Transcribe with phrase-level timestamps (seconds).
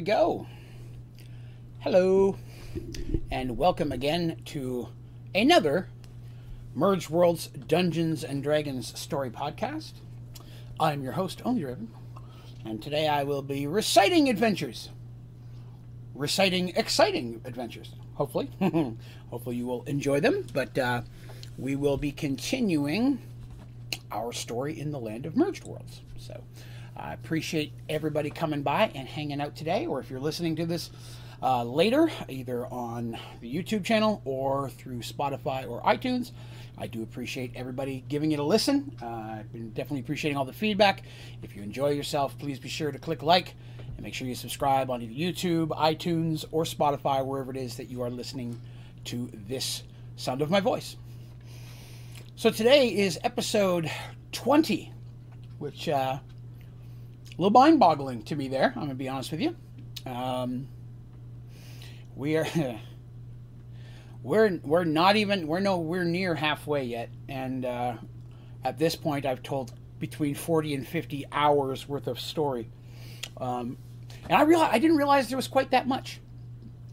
[0.00, 0.46] go.
[1.78, 2.36] Hello,
[3.30, 4.88] and welcome again to
[5.34, 5.88] another
[6.74, 9.92] Merge Worlds Dungeons and Dragons story podcast.
[10.78, 11.90] I'm your host, Only Raven,
[12.64, 14.90] and today I will be reciting adventures.
[16.14, 18.50] Reciting exciting adventures, hopefully.
[19.30, 21.02] hopefully, you will enjoy them, but uh,
[21.56, 23.18] we will be continuing
[24.12, 26.02] our story in the land of Merged Worlds.
[26.18, 26.42] So,
[26.98, 30.90] I appreciate everybody coming by and hanging out today, or if you're listening to this
[31.42, 36.32] uh, later, either on the YouTube channel or through Spotify or iTunes.
[36.78, 38.96] I do appreciate everybody giving it a listen.
[39.00, 41.02] Uh, I've been definitely appreciating all the feedback.
[41.42, 43.54] If you enjoy yourself, please be sure to click like
[43.96, 48.02] and make sure you subscribe on YouTube, iTunes, or Spotify, wherever it is that you
[48.02, 48.60] are listening
[49.04, 49.82] to this
[50.16, 50.96] sound of my voice.
[52.34, 53.90] So today is episode
[54.32, 54.92] 20,
[55.58, 56.18] which uh,
[57.36, 59.56] a little mind boggling to me there, I'm going to be honest with you.
[60.06, 60.68] Um,
[62.14, 62.46] we are.
[64.26, 67.94] we're we're not even we're nowhere near halfway yet and uh,
[68.64, 72.68] at this point i've told between 40 and 50 hours worth of story
[73.36, 73.78] um,
[74.24, 76.20] and i realized i didn't realize there was quite that much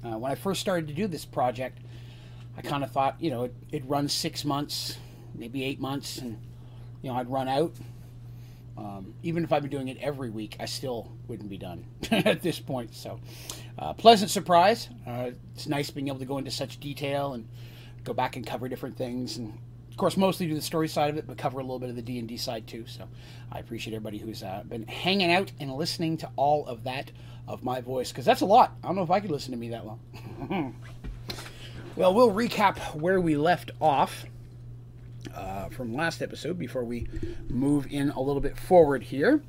[0.04, 1.80] uh, when i first started to do this project
[2.56, 5.00] i kind of thought you know it, it runs six months
[5.34, 6.38] maybe eight months and
[7.02, 7.74] you know i'd run out
[8.78, 12.42] um, even if I've been doing it every week, I still wouldn't be done at
[12.42, 12.96] this point.
[12.96, 13.20] So,
[13.78, 14.90] uh, pleasant surprise.
[15.06, 17.48] Uh, it's nice being able to go into such detail and
[18.04, 19.58] go back and cover different things, and
[19.90, 21.96] of course, mostly do the story side of it, but cover a little bit of
[21.96, 22.86] the D and D side too.
[22.88, 23.08] So,
[23.52, 27.12] I appreciate everybody who's uh, been hanging out and listening to all of that
[27.48, 28.76] of my voice because that's a lot.
[28.84, 30.00] I don't know if I could listen to me that long.
[31.96, 34.26] well, we'll recap where we left off
[35.36, 37.08] uh, from last episode before we
[37.50, 39.42] move in a little bit forward here.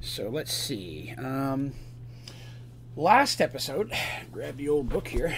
[0.00, 1.14] So let's see.
[1.18, 1.72] Um,
[2.96, 3.92] last episode,
[4.32, 5.34] grab the old book here.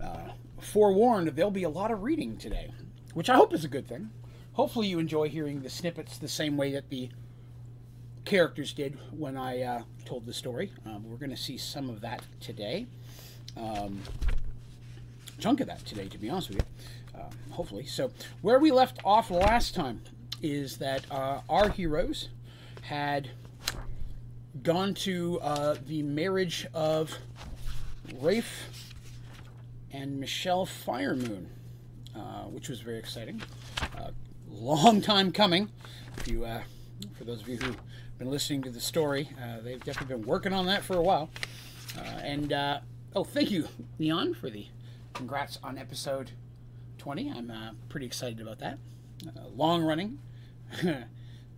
[0.00, 2.72] Uh, forewarned, there'll be a lot of reading today,
[3.14, 4.10] which I hope is a good thing.
[4.54, 7.10] Hopefully, you enjoy hearing the snippets the same way that the
[8.24, 10.72] characters did when I uh, told the story.
[10.86, 12.86] Um, we're going to see some of that today.
[13.56, 14.00] Um,
[15.38, 16.64] chunk of that today, to be honest with you
[17.16, 17.86] uh, hopefully.
[17.86, 18.10] So,
[18.42, 20.02] where we left off last time
[20.42, 22.28] is that uh, our heroes
[22.82, 23.30] had
[24.62, 27.16] gone to uh, the marriage of
[28.20, 28.68] Rafe
[29.92, 31.46] and Michelle Firemoon,
[32.14, 33.42] uh, which was very exciting.
[33.80, 34.10] Uh,
[34.48, 35.70] long time coming.
[36.18, 36.62] If you, uh,
[37.16, 37.80] for those of you who've
[38.18, 39.28] been listening to the story,
[39.62, 41.30] they've definitely been working on that for a while.
[42.22, 42.52] and
[43.14, 44.66] oh, thank you, Neon, for the
[45.12, 46.30] congrats on episode
[47.06, 47.30] 20.
[47.30, 48.80] I'm uh, pretty excited about that.
[49.24, 50.18] Uh, long running.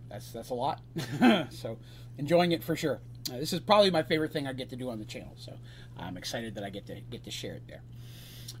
[0.07, 0.79] that's that's a lot.
[1.49, 1.79] so
[2.19, 2.99] enjoying it for sure.
[3.33, 5.33] Uh, this is probably my favorite thing I get to do on the channel.
[5.37, 5.53] So
[5.97, 7.81] I'm excited that I get to get to share it there.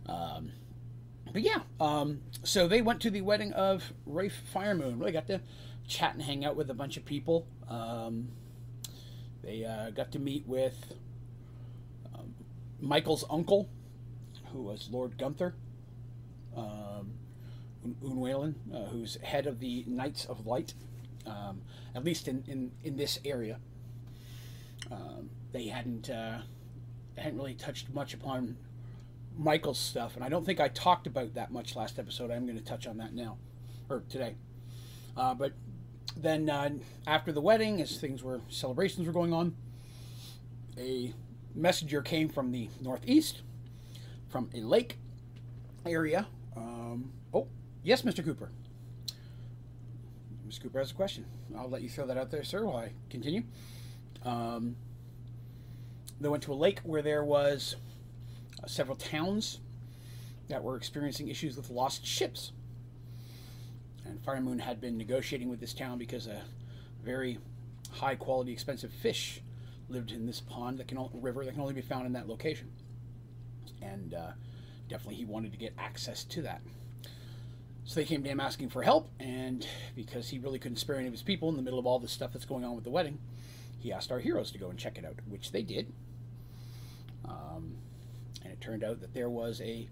[0.07, 0.51] Um,
[1.31, 4.99] but yeah, um, so they went to the wedding of Rafe Firemoon.
[4.99, 5.41] Really got to
[5.87, 7.45] chat and hang out with a bunch of people.
[7.69, 8.29] Um,
[9.43, 10.95] they uh, got to meet with
[12.15, 12.33] um,
[12.81, 13.69] Michael's uncle,
[14.51, 15.53] who was Lord Gunther
[16.55, 17.13] um,
[18.03, 20.73] Unwalen, uh, who's head of the Knights of Light,
[21.25, 21.61] um,
[21.95, 23.59] at least in, in, in this area.
[24.91, 26.39] Um, they hadn't uh,
[27.17, 28.57] hadn't really touched much upon
[29.37, 32.31] Michael's stuff, and I don't think I talked about that much last episode.
[32.31, 33.37] I'm going to touch on that now,
[33.89, 34.35] or today.
[35.17, 35.53] Uh, but
[36.15, 36.69] then uh,
[37.07, 39.55] after the wedding, as things were celebrations were going on,
[40.77, 41.13] a
[41.53, 43.41] messenger came from the northeast,
[44.29, 44.97] from a lake
[45.85, 46.27] area
[46.59, 47.47] um, oh,
[47.83, 48.23] yes, Mr.
[48.23, 48.51] Cooper.
[50.47, 50.63] Mr.
[50.63, 51.25] Cooper has a question.
[51.57, 53.43] I'll let you throw that out there, sir, while I continue.
[54.23, 54.75] Um,
[56.19, 57.75] they went to a lake where there was
[58.61, 59.59] uh, several towns
[60.49, 62.51] that were experiencing issues with lost ships.
[64.05, 66.41] And Fire Moon had been negotiating with this town because a
[67.03, 67.37] very
[67.91, 69.41] high quality, expensive fish
[69.87, 72.69] lived in this pond that can river that can only be found in that location.
[73.81, 74.31] And uh,
[74.89, 76.61] definitely he wanted to get access to that.
[77.85, 79.65] So they came to him asking for help, and
[79.95, 82.07] because he really couldn't spare any of his people in the middle of all the
[82.07, 83.17] stuff that's going on with the wedding,
[83.79, 85.91] he asked our heroes to go and check it out, which they did.
[87.25, 87.77] Um,
[88.43, 89.87] and it turned out that there was a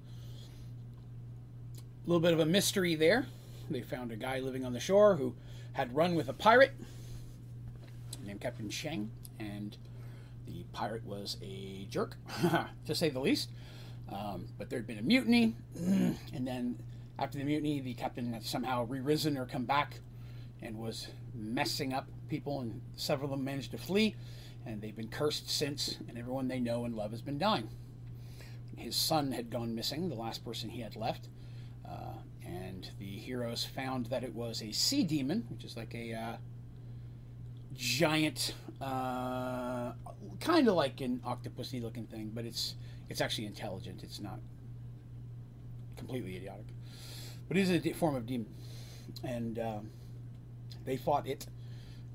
[2.06, 3.26] little bit of a mystery there.
[3.70, 5.36] They found a guy living on the shore who
[5.74, 6.74] had run with a pirate
[8.24, 9.10] named Captain Sheng,
[9.40, 9.78] and
[10.46, 12.16] the pirate was a jerk,
[12.86, 13.50] to say the least.
[14.12, 16.78] Um, but there had been a mutiny, and then
[17.20, 20.00] after the mutiny, the captain had somehow re-risen or come back
[20.62, 24.16] and was messing up people, and several of them managed to flee.
[24.66, 27.70] and they've been cursed since, and everyone they know and love has been dying.
[28.76, 31.30] His son had gone missing, the last person he had left,
[31.88, 36.14] uh, and the heroes found that it was a sea demon, which is like a
[36.14, 36.36] uh,
[37.74, 39.94] giant, uh,
[40.40, 42.76] kind of like an octopusy looking thing, but it's
[43.10, 44.04] it's actually intelligent.
[44.04, 44.40] It's not
[45.96, 46.68] completely idiotic,
[47.48, 48.54] but it is a form of demon,
[49.24, 49.90] and um,
[50.86, 51.48] they fought it,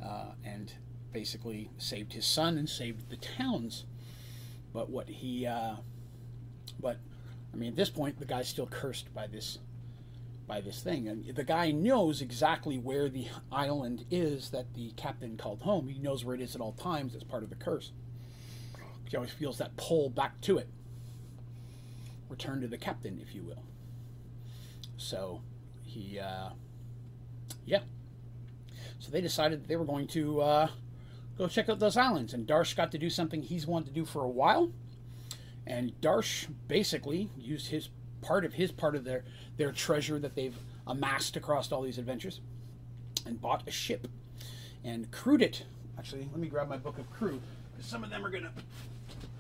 [0.04, 0.72] uh, and
[1.12, 3.84] basically saved his son and saved the towns.
[4.72, 5.76] But what he, uh,
[6.80, 6.98] but
[7.52, 9.58] I mean, at this point, the guy's still cursed by this,
[10.46, 15.36] by this thing, and the guy knows exactly where the island is that the captain
[15.36, 15.88] called home.
[15.88, 17.14] He knows where it is at all times.
[17.14, 17.92] It's part of the curse.
[19.08, 20.68] He always feels that pull back to it.
[22.32, 23.62] Return to the captain, if you will.
[24.96, 25.43] So,
[25.82, 26.49] he, uh,
[27.67, 27.81] yeah.
[28.99, 30.69] So they decided they were going to uh,
[31.37, 32.32] go check out those islands.
[32.32, 34.73] And Darsh got to do something he's wanted to do for a while.
[35.67, 37.90] And Darsh basically used his
[38.23, 39.25] part of his part of their
[39.58, 40.56] their treasure that they've
[40.87, 42.40] amassed across all these adventures,
[43.26, 44.08] and bought a ship,
[44.82, 45.64] and crewed it.
[45.99, 47.40] Actually, let me grab my book of crew
[47.82, 48.52] some of them are gonna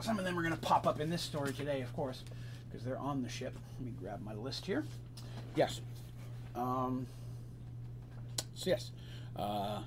[0.00, 2.24] some of them are gonna pop up in this story today, of course,
[2.72, 3.54] because they're on the ship.
[3.78, 4.84] Let me grab my list here.
[5.54, 5.82] Yes.
[6.54, 7.06] Um,
[8.54, 8.90] so yes.
[9.36, 9.82] Uh,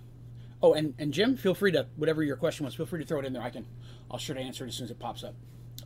[0.66, 3.20] Oh, and, and Jim, feel free to whatever your question was, feel free to throw
[3.20, 3.42] it in there.
[3.44, 3.68] I can,
[4.10, 5.36] I'll sure to answer it as soon as it pops up.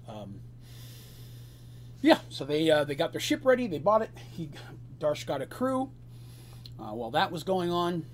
[0.07, 0.39] Um,
[2.01, 3.67] yeah, so they uh, they got their ship ready.
[3.67, 4.11] They bought it.
[4.31, 4.51] He
[4.99, 5.91] Darsh got a crew.
[6.79, 8.05] Uh, while that was going on,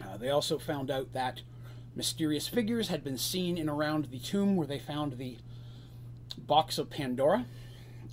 [0.00, 1.42] uh, they also found out that
[1.96, 5.38] mysterious figures had been seen in around the tomb where they found the
[6.46, 7.46] box of Pandora.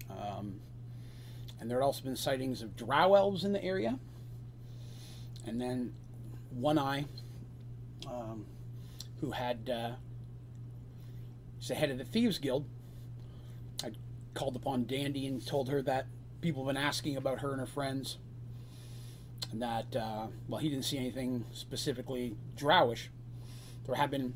[0.09, 0.59] Um,
[1.59, 3.99] and there had also been sightings of drow elves in the area.
[5.45, 5.93] And then
[6.51, 7.05] one Eye,
[8.07, 8.45] um,
[9.21, 9.91] who had uh,
[11.67, 12.65] the head of the Thieves Guild,
[13.81, 13.97] had
[14.33, 16.07] called upon Dandy and told her that
[16.41, 18.17] people have been asking about her and her friends,
[19.51, 23.09] and that uh, well, he didn't see anything specifically drowish.
[23.85, 24.35] There have been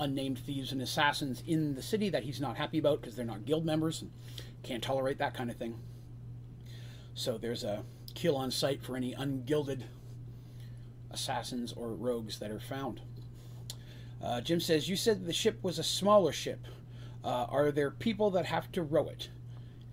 [0.00, 3.44] unnamed thieves and assassins in the city that he's not happy about because they're not
[3.44, 4.10] guild members and
[4.62, 5.78] can't tolerate that kind of thing.
[7.14, 9.84] So there's a kill on sight for any ungilded
[11.10, 13.00] assassins or rogues that are found.
[14.22, 16.66] Uh, Jim says, You said the ship was a smaller ship.
[17.24, 19.28] Uh, are there people that have to row it?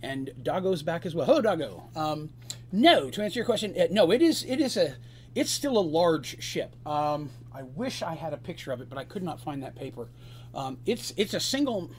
[0.02, 1.26] And Doggo's back as well.
[1.26, 1.84] Hello, Doggo.
[1.96, 2.30] Um,
[2.72, 4.44] no, to answer your question, uh, no, it is.
[4.44, 4.96] It is a.
[5.36, 6.76] It's still a large ship.
[6.86, 9.76] Um, I wish I had a picture of it, but I could not find that
[9.76, 10.10] paper.
[10.54, 11.92] Um, it's it's a single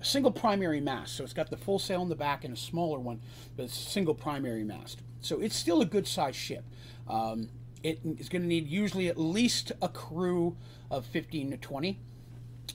[0.00, 2.56] a single primary mast, so it's got the full sail in the back and a
[2.56, 3.20] smaller one,
[3.56, 5.00] but it's a single primary mast.
[5.20, 6.64] So it's still a good sized ship.
[7.08, 7.48] Um,
[7.82, 10.56] it is going to need usually at least a crew
[10.90, 11.98] of 15 to 20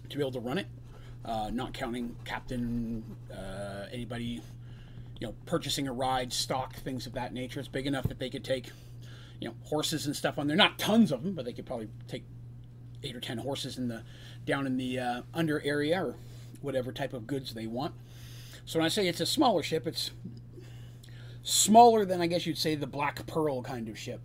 [0.10, 0.68] to be able to run it,
[1.25, 4.41] uh, not counting captain, uh, anybody,
[5.20, 7.60] you know, purchasing a ride, stock, things of that nature.
[7.60, 8.72] It's big enough that they could take,
[9.41, 10.55] you know, horses and stuff on there.
[10.55, 12.24] Not tons of them, but they could probably take
[13.03, 14.03] eight or ten horses in the
[14.45, 16.15] down in the uh, under area or
[16.62, 17.93] whatever type of goods they want.
[18.65, 20.12] So when I say it's a smaller ship, it's
[21.41, 24.21] smaller than I guess you'd say the Black Pearl kind of ship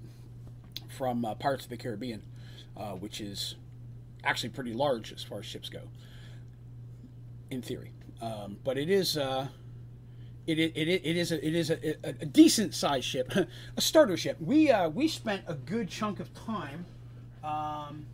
[0.88, 2.23] from uh, Pirates of the Caribbean,
[2.76, 3.56] uh, which is
[4.23, 5.80] actually pretty large as far as ships go,
[7.50, 7.92] in theory.
[8.20, 9.18] Um, but it is.
[10.46, 13.32] It, it, it, is a, it is a, a, a decent sized ship,
[13.76, 14.36] a starter ship.
[14.40, 16.86] We uh, we spent a good chunk of time.
[17.42, 18.06] Um,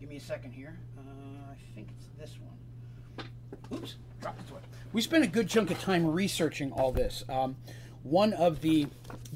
[0.00, 0.76] give me a second here.
[0.98, 3.78] Uh, I think it's this one.
[3.78, 4.56] Oops, dropped it.
[4.92, 7.22] We spent a good chunk of time researching all this.
[7.28, 7.54] Um,
[8.02, 8.88] one of the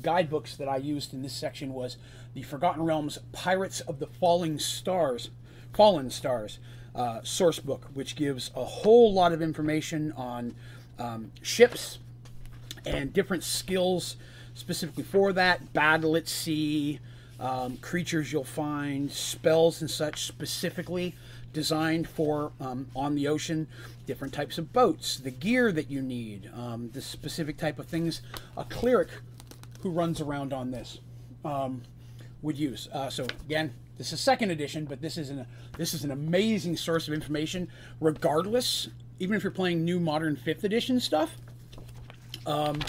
[0.02, 1.96] guidebooks that I used in this section was
[2.34, 5.30] the Forgotten Realms Pirates of the Falling Stars,
[5.72, 6.58] Fallen Stars
[6.94, 10.54] uh, source book, which gives a whole lot of information on
[10.98, 11.98] um, ships
[12.86, 14.16] and different skills
[14.54, 17.00] specifically for that, battle at sea,
[17.40, 21.14] um, creatures you'll find, spells and such specifically
[21.52, 23.66] designed for um, on the ocean,
[24.06, 28.22] different types of boats, the gear that you need, um, the specific type of things
[28.56, 29.08] a cleric
[29.80, 30.98] who runs around on this
[31.44, 31.82] um,
[32.42, 32.88] would use.
[32.92, 35.46] Uh, so again, this is second edition, but this is an
[35.76, 37.68] this is an amazing source of information.
[38.00, 41.30] Regardless, even if you're playing new modern fifth edition stuff,
[42.47, 42.80] um,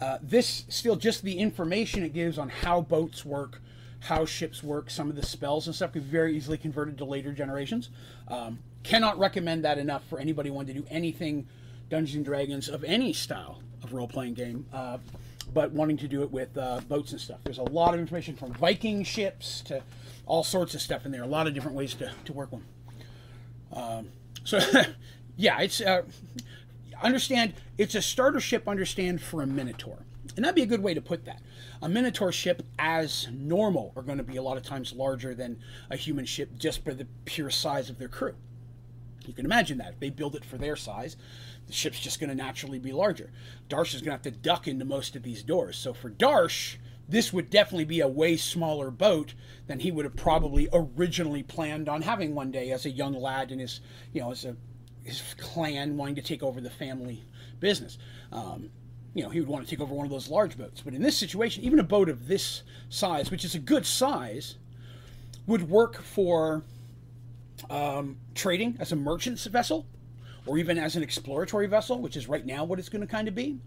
[0.00, 3.60] uh, this still just the information it gives on how boats work,
[4.00, 7.32] how ships work, some of the spells and stuff can very easily converted to later
[7.32, 7.90] generations.
[8.28, 11.46] Um, cannot recommend that enough for anybody wanting to do anything
[11.90, 14.98] Dungeons and Dragons of any style of role playing game, uh,
[15.52, 17.40] but wanting to do it with uh, boats and stuff.
[17.44, 19.82] There's a lot of information from Viking ships to
[20.24, 21.22] all sorts of stuff in there.
[21.22, 22.64] A lot of different ways to, to work them.
[23.72, 24.08] Um,
[24.44, 24.58] so,
[25.40, 26.02] yeah, it's uh,
[27.02, 28.68] understand it's a starter ship.
[28.68, 30.04] Understand for a Minotaur,
[30.36, 31.40] and that'd be a good way to put that.
[31.80, 35.58] A Minotaur ship, as normal, are going to be a lot of times larger than
[35.88, 38.34] a human ship just by the pure size of their crew.
[39.26, 41.16] You can imagine that if they build it for their size,
[41.66, 43.30] the ship's just going to naturally be larger.
[43.68, 45.76] Darsh is going to have to duck into most of these doors.
[45.76, 46.76] So for Darsh,
[47.08, 49.34] this would definitely be a way smaller boat
[49.68, 53.52] than he would have probably originally planned on having one day as a young lad
[53.52, 53.80] in his,
[54.12, 54.56] you know, as a
[55.10, 57.24] his clan wanting to take over the family
[57.58, 57.98] business.
[58.32, 58.70] Um,
[59.14, 60.82] you know, he would want to take over one of those large boats.
[60.82, 64.56] But in this situation, even a boat of this size, which is a good size,
[65.46, 66.62] would work for
[67.68, 69.86] um, trading as a merchant's vessel
[70.46, 73.28] or even as an exploratory vessel, which is right now what it's going to kind
[73.28, 73.58] of be.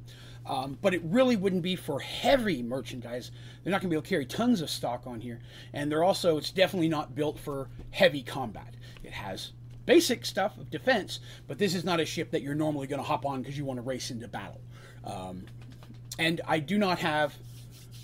[0.45, 3.31] Um, but it really wouldn't be for heavy merchandise.
[3.63, 5.39] They're not going to be able to carry tons of stock on here.
[5.73, 8.75] And they're also, it's definitely not built for heavy combat.
[9.03, 9.51] It has
[9.86, 13.08] basic stuff of defense, but this is not a ship that you're normally going to
[13.08, 14.62] hop on because you want to race into battle.
[15.04, 15.46] Um,
[16.20, 17.36] and I do not have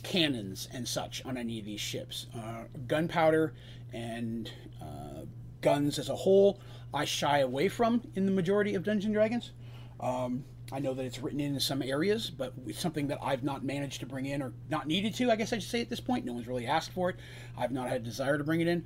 [0.03, 2.27] cannons and such on any of these ships.
[2.35, 3.53] Uh, gunpowder
[3.93, 5.25] and uh,
[5.61, 6.59] guns as a whole,
[6.93, 9.51] I shy away from in the majority of Dungeons Dragons.
[9.99, 13.63] Um, I know that it's written in some areas, but it's something that I've not
[13.63, 15.99] managed to bring in or not needed to, I guess I should say at this
[15.99, 16.25] point.
[16.25, 17.15] No one's really asked for it.
[17.57, 18.85] I've not had a desire to bring it in.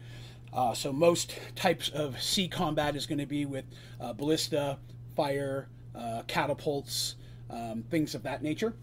[0.54, 3.66] Uh, so most types of sea combat is going to be with
[4.00, 4.78] uh, ballista,
[5.16, 7.16] fire, uh, catapults,
[7.50, 8.74] um, things of that nature.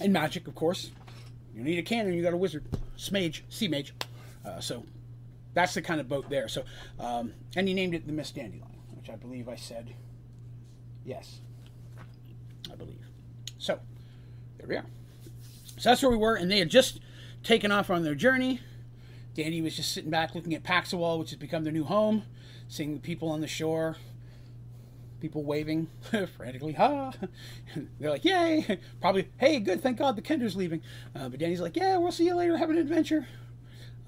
[0.00, 0.90] And magic, of course.
[1.54, 2.64] You need a cannon, you got a wizard.
[2.96, 3.92] Smage, sea mage.
[4.46, 4.84] Uh, so
[5.54, 6.48] that's the kind of boat there.
[6.48, 6.64] So,
[6.98, 8.64] um, and he named it the Miss Dandelion,
[8.96, 9.92] which I believe I said
[11.04, 11.40] yes.
[12.70, 13.00] I believe.
[13.58, 13.78] So,
[14.58, 14.86] there we are.
[15.78, 17.00] So that's where we were, and they had just
[17.42, 18.60] taken off on their journey.
[19.38, 22.24] Dandy was just sitting back looking at Paxawal, which has become their new home,
[22.66, 23.96] seeing the people on the shore,
[25.20, 25.86] people waving
[26.36, 27.12] frantically, ha!
[28.00, 28.80] They're like, yay!
[29.00, 30.82] Probably, hey, good, thank God the Kender's leaving.
[31.14, 33.28] Uh, but Danny's like, yeah, we'll see you later, have an adventure.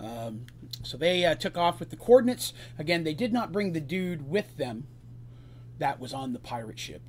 [0.01, 0.47] Um,
[0.83, 2.53] so they uh, took off with the coordinates.
[2.77, 4.89] Again, they did not bring the dude with them
[5.79, 7.03] that was on the pirate ship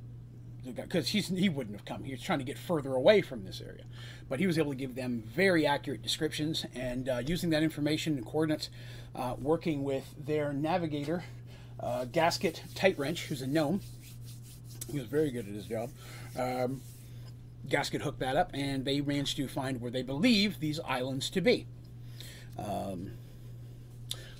[0.64, 2.04] because he wouldn't have come.
[2.04, 3.84] He was trying to get further away from this area,
[4.28, 8.16] but he was able to give them very accurate descriptions and uh, using that information
[8.16, 8.70] and coordinates,
[9.14, 11.24] uh, working with their navigator,
[11.80, 13.80] uh, Gasket Tight Wrench, who's a gnome.
[14.90, 15.90] He was very good at his job.
[16.38, 16.82] Um,
[17.68, 21.40] Gasket hooked that up, and they managed to find where they believe these islands to
[21.40, 21.66] be.
[22.58, 23.12] Um,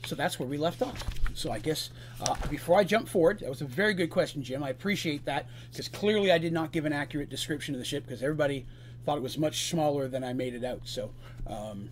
[0.06, 1.02] so that's where we left off.
[1.34, 1.90] So I guess
[2.20, 4.62] uh, before I jump forward, that was a very good question, Jim.
[4.62, 8.04] I appreciate that because clearly I did not give an accurate description of the ship
[8.06, 8.66] because everybody
[9.04, 10.82] thought it was much smaller than I made it out.
[10.84, 11.12] So
[11.46, 11.90] um,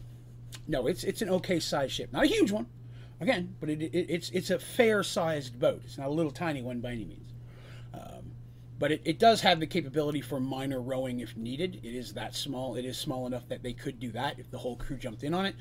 [0.67, 2.67] no, it's it's an okay sized ship, not a huge one,
[3.21, 5.83] again, but it, it, it's it's a fair sized boat.
[5.85, 7.33] It's not a little tiny one by any means.
[7.95, 8.33] Um,
[8.79, 11.81] but it, it does have the capability for minor rowing if needed.
[11.83, 12.77] It is that small.
[12.77, 15.35] It is small enough that they could do that if the whole crew jumped in
[15.35, 15.55] on it.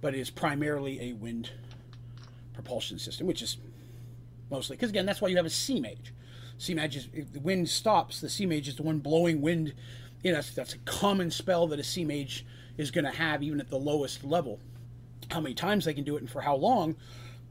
[0.00, 1.50] But it is primarily a wind
[2.56, 3.58] propulsion system, which is
[4.50, 6.12] mostly because again that's why you have a sea mage.
[6.58, 9.74] Sea mage is if the wind stops, the sea mage is the one blowing wind.
[10.22, 12.44] You know, that's, that's a common spell that a sea mage
[12.76, 14.58] is going to have even at the lowest level.
[15.30, 16.96] How many times they can do it and for how long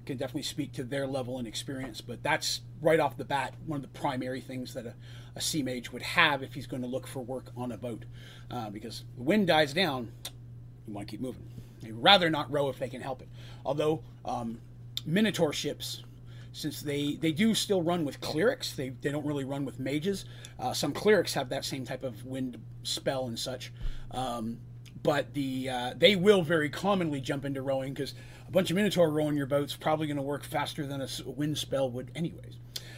[0.06, 2.02] can definitely speak to their level and experience.
[2.02, 4.94] But that's right off the bat one of the primary things that a,
[5.36, 8.06] a sea mage would have if he's going to look for work on a boat,
[8.52, 10.12] uh, because the wind dies down,
[10.88, 11.44] you want to keep moving.
[11.82, 13.28] They'd rather not row if they can help it.
[13.66, 14.60] Although um,
[15.06, 16.04] Minotaur ships,
[16.52, 20.26] since they, they do still run with clerics, they, they don't really run with mages.
[20.60, 23.72] Uh, some clerics have that same type of wind spell and such.
[24.12, 24.60] Um,
[25.04, 28.16] but the uh, they will very commonly jump into rowing because
[28.48, 31.58] a bunch of Minotaur rowing your boat's probably going to work faster than a wind
[31.60, 32.58] spell would, anyways.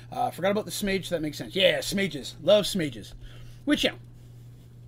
[0.10, 1.54] Uh, forgot about the smage, that makes sense.
[1.56, 2.36] Yeah, smages.
[2.42, 3.14] Love smages.
[3.66, 3.92] Which, yeah,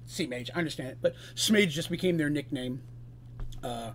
[0.06, 0.98] sea mage, I understand it.
[1.02, 2.82] But smage just became their nickname.
[3.62, 3.92] Uh,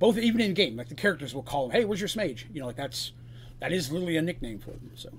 [0.00, 2.60] both even in game, like the characters will call them, "Hey, where's your smage?" You
[2.60, 3.12] know, like that's
[3.60, 4.90] that is literally a nickname for them.
[4.96, 5.10] So,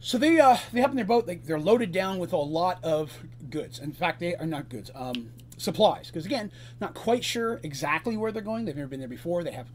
[0.00, 1.26] so they uh, they hop in their boat.
[1.26, 3.12] They, they're loaded down with a lot of
[3.48, 3.78] goods.
[3.78, 6.08] In fact, they are not goods, um, supplies.
[6.08, 6.50] Because again,
[6.80, 8.66] not quite sure exactly where they're going.
[8.66, 9.42] They've never been there before.
[9.42, 9.68] They have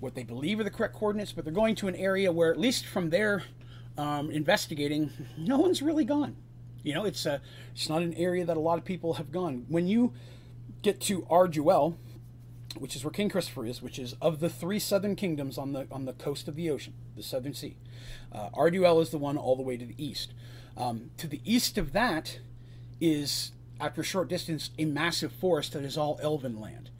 [0.00, 2.58] what they believe are the correct coordinates, but they're going to an area where, at
[2.58, 3.42] least from their
[3.98, 6.36] um, investigating, no one's really gone.
[6.82, 7.38] You know, it's a, uh,
[7.74, 9.66] it's not an area that a lot of people have gone.
[9.68, 10.12] When you
[10.82, 11.96] get to Arduel,
[12.78, 15.86] which is where King Christopher is, which is of the three southern kingdoms on the
[15.90, 17.76] on the coast of the ocean, the Southern Sea.
[18.32, 20.32] Uh, Arduel is the one all the way to the east.
[20.76, 22.38] Um, to the east of that
[23.00, 26.90] is, after a short distance, a massive forest that is all elven land,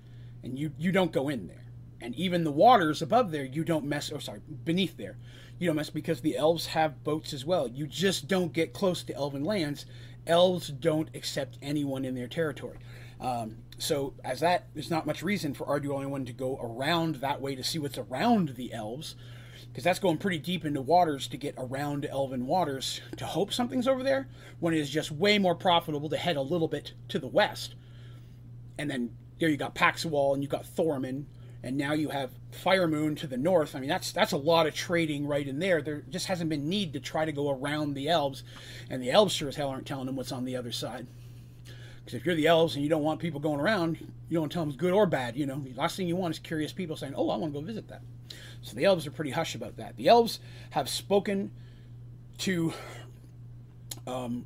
[0.42, 1.64] and you you don't go in there.
[2.00, 4.10] and even the waters above there, you don't mess.
[4.14, 5.18] Oh, sorry, beneath there,
[5.58, 7.68] you don't mess because the elves have boats as well.
[7.68, 9.84] You just don't get close to elven lands.
[10.26, 12.78] Elves don't accept anyone in their territory.
[13.20, 17.40] Um, so, as that, there's not much reason for Arduel one to go around that
[17.40, 19.16] way to see what's around the elves,
[19.68, 23.88] because that's going pretty deep into waters to get around elven waters to hope something's
[23.88, 27.18] over there, when it is just way more profitable to head a little bit to
[27.18, 27.74] the west.
[28.78, 31.26] And then there you got Paxawal and you got Thorman,
[31.62, 33.74] and now you have Firemoon to the north.
[33.74, 35.82] I mean, that's that's a lot of trading right in there.
[35.82, 38.42] There just hasn't been need to try to go around the elves,
[38.88, 41.06] and the elves sure as hell aren't telling them what's on the other side.
[42.04, 43.98] Because if you're the elves and you don't want people going around,
[44.28, 45.36] you don't tell them it's good or bad.
[45.36, 47.60] You know, the last thing you want is curious people saying, "Oh, I want to
[47.60, 48.02] go visit that."
[48.62, 49.96] So the elves are pretty hush about that.
[49.96, 51.50] The elves have spoken
[52.38, 52.72] to
[54.06, 54.44] um,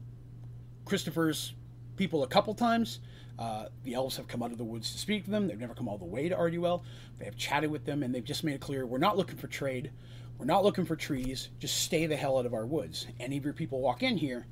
[0.84, 1.54] Christopher's
[1.96, 3.00] people a couple times.
[3.38, 5.48] Uh, the elves have come out of the woods to speak to them.
[5.48, 6.82] They've never come all the way to Arduel.
[7.18, 9.48] They have chatted with them, and they've just made it clear we're not looking for
[9.48, 9.90] trade.
[10.38, 11.48] We're not looking for trees.
[11.58, 13.06] Just stay the hell out of our woods.
[13.20, 14.46] Any of your people walk in here,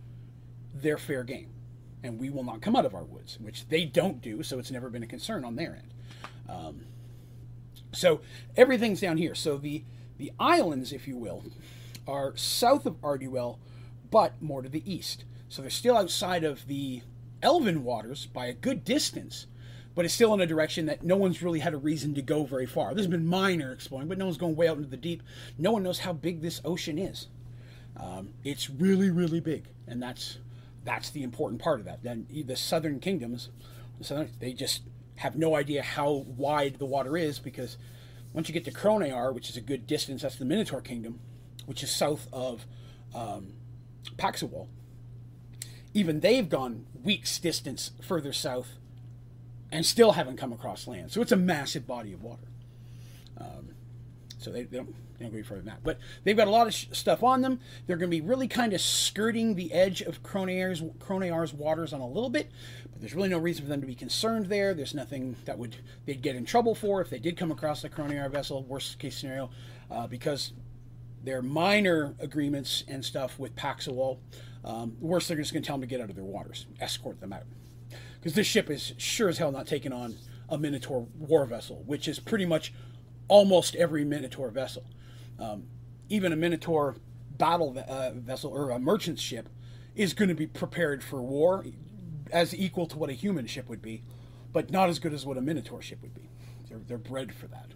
[0.75, 1.51] they're fair game,
[2.03, 4.43] and we will not come out of our woods, which they don't do.
[4.43, 5.95] So it's never been a concern on their end.
[6.49, 6.87] Um,
[7.93, 8.21] so
[8.57, 9.35] everything's down here.
[9.35, 9.85] So the
[10.19, 11.43] the islands, if you will,
[12.07, 13.59] are south of Arduel,
[14.11, 15.25] but more to the east.
[15.49, 17.03] So they're still outside of the
[17.43, 19.47] Elven waters by a good distance,
[19.95, 22.45] but it's still in a direction that no one's really had a reason to go
[22.45, 22.95] very far.
[22.95, 25.23] There's been minor exploring, but no one's going way out into the deep.
[25.59, 27.27] No one knows how big this ocean is.
[27.97, 30.39] Um, it's really, really big, and that's
[30.85, 32.03] that's the important part of that.
[32.03, 33.51] Then the southern kingdoms,
[33.99, 34.83] the southern, they just
[35.17, 37.77] have no idea how wide the water is because
[38.33, 41.21] once you get to Kronear, which is a good distance, that's the Minotaur kingdom,
[41.67, 42.67] which is south of
[43.15, 43.53] um,
[44.17, 44.69] Paxawal.
[45.95, 48.79] Even they've gone weeks distance further south
[49.71, 51.13] and still haven't come across land.
[51.13, 52.49] So it's a massive body of water.
[53.39, 53.71] Um,
[54.39, 55.83] so they, they, don't, don't go any further than that.
[55.83, 57.61] But they've got a lot of sh- stuff on them.
[57.87, 62.01] They're going to be really kind of skirting the edge of Kronear's, Kronear's waters on
[62.01, 62.51] a little bit.
[62.91, 64.75] But there's really no reason for them to be concerned there.
[64.75, 67.89] There's nothing that would they'd get in trouble for if they did come across the
[67.89, 69.51] Kronear vessel, worst case scenario,
[69.91, 70.53] uh, because
[71.25, 74.19] their minor agreements and stuff with Paxawal
[74.65, 77.33] um, they're just going to tell them to get out of their waters, escort them
[77.33, 77.45] out.
[78.19, 80.17] Because this ship is sure as hell not taking on
[80.49, 82.73] a Minotaur war vessel, which is pretty much
[83.29, 84.85] almost every Minotaur vessel.
[85.43, 85.65] Um,
[86.09, 86.97] even a Minotaur
[87.37, 89.49] battle uh, vessel or a merchant ship
[89.97, 91.65] is going to be prepared for war
[92.31, 94.05] as equal to what a human ship would be,
[94.53, 96.29] but not as good as what a Minotaur ship would be.
[96.69, 97.73] They're, they're bred for that.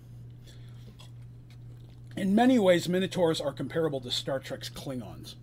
[2.16, 5.34] In many ways, Minotaurs are comparable to Star Trek's Klingons.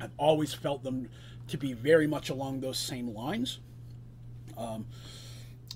[0.00, 1.08] I've always felt them
[1.48, 3.60] to be very much along those same lines.
[4.58, 4.86] Um,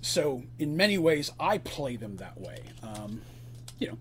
[0.03, 2.63] so, in many ways, I play them that way.
[2.83, 3.23] Um,
[3.79, 3.99] you know,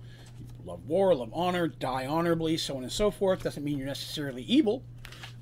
[0.68, 3.42] love war, love honor, die honorably, so on and so forth.
[3.42, 4.84] Doesn't mean you're necessarily evil,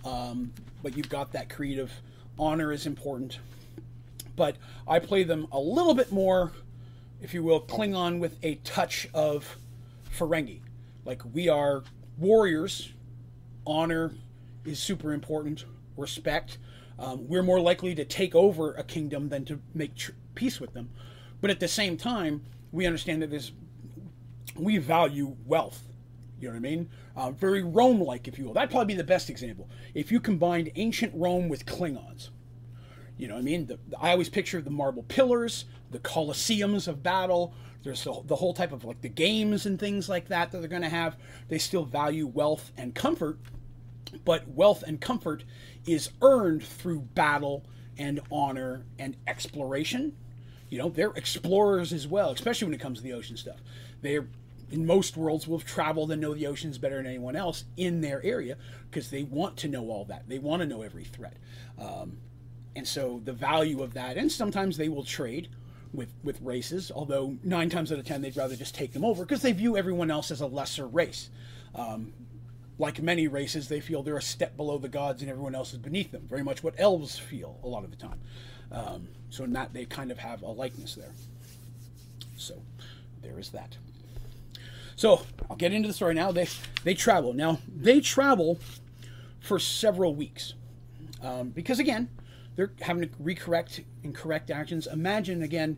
[0.05, 1.91] um, but you've got that creed of
[2.37, 3.39] honor is important.
[4.35, 4.57] But
[4.87, 6.51] I play them a little bit more,
[7.21, 9.57] if you will, Klingon with a touch of
[10.15, 10.59] Ferengi.
[11.05, 11.83] Like we are
[12.19, 12.93] warriors,
[13.65, 14.13] honor,
[14.63, 15.65] is super important.
[15.97, 16.59] Respect.
[16.99, 20.73] Um, we're more likely to take over a kingdom than to make tr- peace with
[20.73, 20.89] them.
[21.41, 23.51] But at the same time, we understand that this
[24.57, 25.83] we value wealth.
[26.39, 26.89] You know what I mean?
[27.15, 28.53] Uh, very Rome-like, if you will.
[28.53, 29.69] That'd probably be the best example.
[29.93, 32.29] If you combined ancient Rome with Klingons,
[33.17, 33.67] you know what I mean?
[33.67, 37.53] The, I always picture the marble pillars, the colosseums of battle.
[37.83, 40.67] There's the, the whole type of like the games and things like that that they're
[40.67, 41.15] going to have.
[41.47, 43.39] They still value wealth and comfort,
[44.25, 45.45] but wealth and comfort
[45.85, 47.65] is earned through battle
[47.97, 50.17] and honor and exploration.
[50.69, 53.59] You know, they're explorers as well, especially when it comes to the ocean stuff.
[54.01, 54.27] They're
[54.75, 58.01] in most worlds will have traveled and know the oceans better than anyone else in
[58.01, 58.57] their area
[58.89, 60.27] because they want to know all that.
[60.27, 61.37] They want to know every threat.
[61.79, 62.17] Um,
[62.75, 65.47] and so the value of that, and sometimes they will trade
[65.93, 69.23] with, with races, although nine times out of ten they'd rather just take them over
[69.23, 71.29] because they view everyone else as a lesser race.
[71.73, 72.13] Um,
[72.77, 75.79] like many races, they feel they're a step below the gods and everyone else is
[75.79, 76.23] beneath them.
[76.27, 78.19] Very much what elves feel a lot of the time.
[78.73, 81.13] Um, so in that, they kind of have a likeness there.
[82.35, 82.61] So
[83.21, 83.77] there is that.
[84.95, 86.31] So I'll get into the story now.
[86.31, 86.47] They
[86.83, 87.59] they travel now.
[87.67, 88.59] They travel
[89.39, 90.53] for several weeks
[91.21, 92.09] um, because again,
[92.55, 94.87] they're having to recorrect and correct actions.
[94.87, 95.77] Imagine again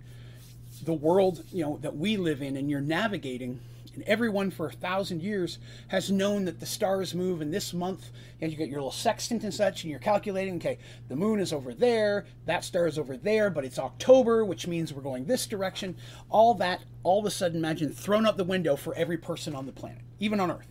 [0.84, 3.60] the world you know that we live in, and you're navigating
[3.98, 5.58] And everyone for a thousand years
[5.88, 9.44] has known that the stars move in this month, and you get your little sextant
[9.44, 13.18] and such, and you're calculating, okay, the moon is over there, that star is over
[13.18, 15.96] there, but it's October, which means we're going this direction.
[16.30, 19.66] All that, all of a sudden, imagine thrown out the window for every person on
[19.66, 20.70] the planet, even on Earth.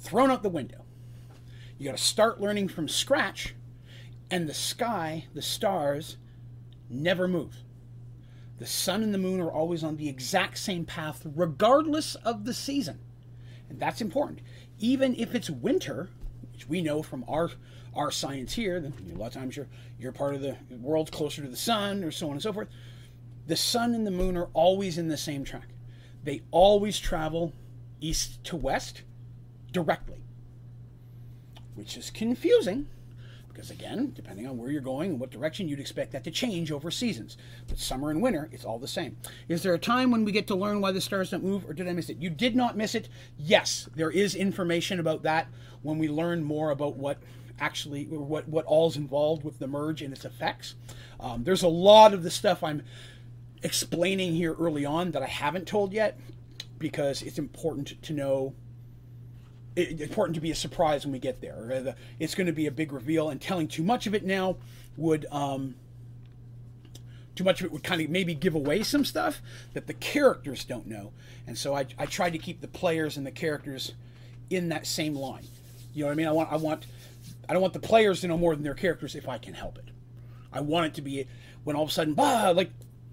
[0.00, 0.84] Thrown out the window.
[1.78, 3.54] You got to start learning from scratch,
[4.28, 6.16] and the sky, the stars,
[6.90, 7.58] never move.
[8.58, 12.54] The sun and the moon are always on the exact same path, regardless of the
[12.54, 13.00] season.
[13.68, 14.40] And that's important.
[14.78, 16.08] Even if it's winter,
[16.52, 17.50] which we know from our
[17.94, 21.42] our science here, that a lot of times you're you're part of the world's closer
[21.42, 22.68] to the sun, or so on and so forth.
[23.46, 25.68] The sun and the moon are always in the same track.
[26.24, 27.52] They always travel
[28.00, 29.02] east to west
[29.72, 30.22] directly,
[31.74, 32.88] which is confusing
[33.56, 36.70] because again, depending on where you're going and what direction, you'd expect that to change
[36.70, 37.38] over seasons.
[37.66, 39.16] But summer and winter, it's all the same.
[39.48, 41.72] Is there a time when we get to learn why the stars don't move, or
[41.72, 42.18] did I miss it?
[42.18, 43.08] You did not miss it.
[43.38, 45.48] Yes, there is information about that
[45.80, 47.16] when we learn more about what
[47.58, 50.74] actually what what all's involved with the merge and its effects.
[51.18, 52.82] Um, there's a lot of the stuff I'm
[53.62, 56.20] explaining here early on that I haven't told yet
[56.78, 58.52] because it's important to know
[59.76, 61.94] it, important to be a surprise when we get there.
[62.18, 64.56] It's going to be a big reveal, and telling too much of it now
[64.96, 65.76] would um,
[67.36, 69.40] too much of it would kind of maybe give away some stuff
[69.74, 71.12] that the characters don't know.
[71.46, 73.92] And so I, I tried to keep the players and the characters
[74.48, 75.46] in that same line.
[75.92, 76.26] You know what I mean?
[76.26, 76.86] I want I want
[77.48, 79.78] I don't want the players to know more than their characters if I can help
[79.78, 79.90] it.
[80.52, 81.26] I want it to be
[81.64, 82.70] when all of a sudden, bah, like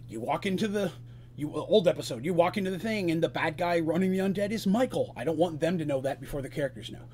[0.08, 0.92] you walk into the
[1.36, 4.20] you uh, old episode you walk into the thing and the bad guy running the
[4.20, 5.14] undead is michael.
[5.16, 7.06] I don't want them to know that before the characters know.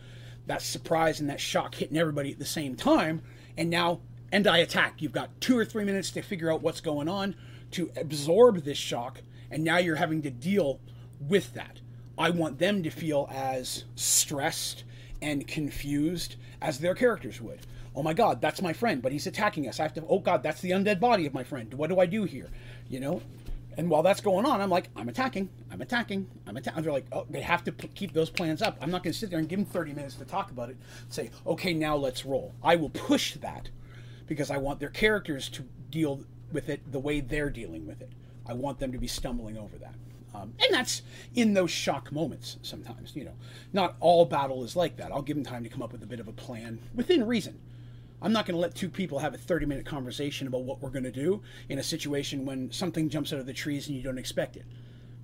[0.48, 3.22] That surprise and that shock hitting everybody at the same time
[3.58, 4.02] and now
[4.32, 5.02] and i attack.
[5.02, 7.36] You've got two or three minutes to figure out what's going on
[7.72, 10.80] to absorb this shock and now you're having to deal
[11.20, 11.80] with that.
[12.18, 14.84] I want them to feel as stressed
[15.22, 17.60] and confused as their characters would.
[17.96, 19.80] Oh my god that's my friend but he's attacking us.
[19.80, 21.74] I have to oh god that's the undead body of my friend.
[21.74, 22.50] What do i do here?
[22.90, 23.22] You know
[23.80, 26.84] and while that's going on, I'm like, I'm attacking, I'm attacking, I'm attacking.
[26.84, 28.78] They're like, oh, they have to keep those plans up.
[28.82, 30.76] I'm not going to sit there and give them 30 minutes to talk about it.
[31.08, 32.54] Say, okay, now let's roll.
[32.62, 33.70] I will push that
[34.28, 38.12] because I want their characters to deal with it the way they're dealing with it.
[38.46, 39.96] I want them to be stumbling over that.
[40.36, 41.02] Um, and that's
[41.36, 43.36] in those shock moments sometimes, you know.
[43.72, 45.14] Not all battle is like that.
[45.14, 47.58] I'll give them time to come up with a bit of a plan within reason.
[48.22, 50.90] I'm not going to let two people have a 30 minute conversation about what we're
[50.90, 54.04] going to do in a situation when something jumps out of the trees and you
[54.04, 54.66] don't expect it.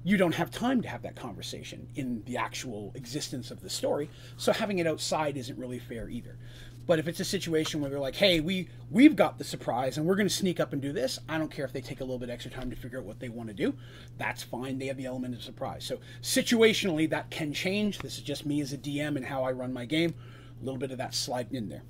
[0.04, 4.10] You don't have time to have that conversation in the actual existence of the story,
[4.38, 6.38] so having it outside isn't really fair either.
[6.86, 10.06] But if it's a situation where they're like, "Hey, we we've got the surprise and
[10.06, 12.04] we're going to sneak up and do this," I don't care if they take a
[12.04, 13.76] little bit extra time to figure out what they want to do.
[14.20, 14.78] That's fine.
[14.78, 15.84] They have the element of surprise.
[15.84, 17.98] So situationally, that can change.
[17.98, 20.14] This is just me as a DM and how I run my game.
[20.62, 21.82] A little bit of that sliding in there.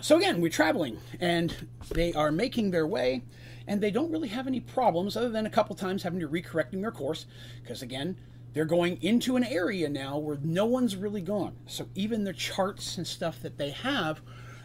[0.00, 1.54] So again, we're traveling, and
[1.90, 3.22] they are making their way,
[3.66, 6.80] and they don't really have any problems other than a couple times having to recorrecting
[6.80, 7.26] their course,
[7.62, 8.16] because again,
[8.52, 11.56] they're going into an area now where no one's really gone.
[11.66, 14.20] So even the charts and stuff that they have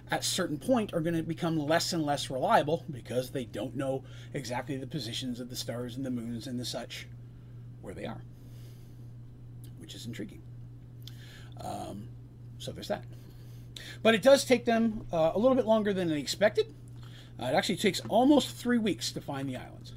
[0.09, 4.03] at certain point are going to become less and less reliable because they don't know
[4.33, 7.07] exactly the positions of the stars and the moons and the such
[7.81, 8.21] where they are,
[9.79, 10.41] which is intriguing.
[11.61, 12.07] Um,
[12.57, 13.03] so there's that.
[14.03, 16.73] But it does take them uh, a little bit longer than they expected.
[17.39, 19.93] Uh, it actually takes almost three weeks to find the islands.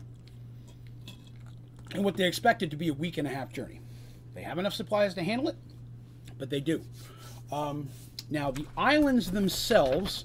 [1.95, 3.81] And what they expected to be a week and a half journey.
[4.35, 5.57] They have enough supplies to handle it,
[6.39, 6.83] but they do.
[7.51, 7.89] Um,
[8.31, 10.25] now, the islands themselves,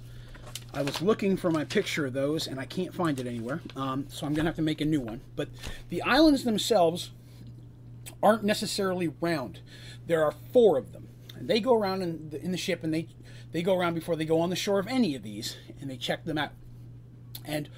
[0.73, 4.05] I was looking for my picture of those and I can't find it anywhere, um,
[4.09, 5.21] so I'm going to have to make a new one.
[5.35, 5.49] But
[5.89, 7.09] the islands themselves
[8.21, 9.61] aren't necessarily round.
[10.05, 11.07] There are four of them.
[11.35, 13.07] And they go around in the, in the ship and they
[13.55, 15.95] they go around before they go on the shore of any of these and they
[15.95, 16.51] check them out.
[17.45, 17.69] And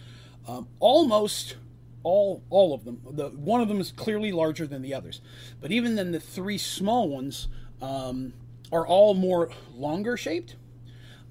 [0.48, 1.56] um, almost
[2.02, 5.22] all all of them, the one of them is clearly larger than the others,
[5.62, 7.48] but even then the three small ones
[7.80, 8.34] um,
[8.72, 10.56] are all more longer shaped.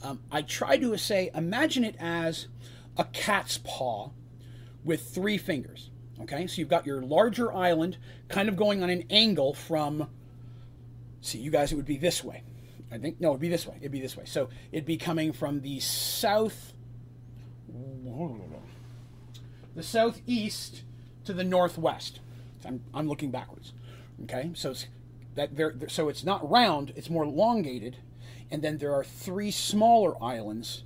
[0.05, 2.47] Um, I try to say, imagine it as
[2.97, 4.11] a cat's paw
[4.85, 5.91] with three fingers.
[6.21, 7.97] Okay, so you've got your larger island
[8.29, 10.09] kind of going on an angle from,
[11.21, 12.45] see, you guys, it would be this way.
[12.91, 13.77] I think no, it'd be this way.
[13.81, 14.25] It'd be this way.
[14.27, 16.73] So it'd be coming from the south,
[19.75, 20.83] the southeast
[21.25, 22.21] to the northwest.
[22.65, 23.73] I'm, I'm looking backwards.
[24.25, 24.87] Okay, so it's
[25.35, 25.75] that there.
[25.89, 26.93] So it's not round.
[26.97, 27.99] It's more elongated,
[28.51, 30.85] and then there are three smaller islands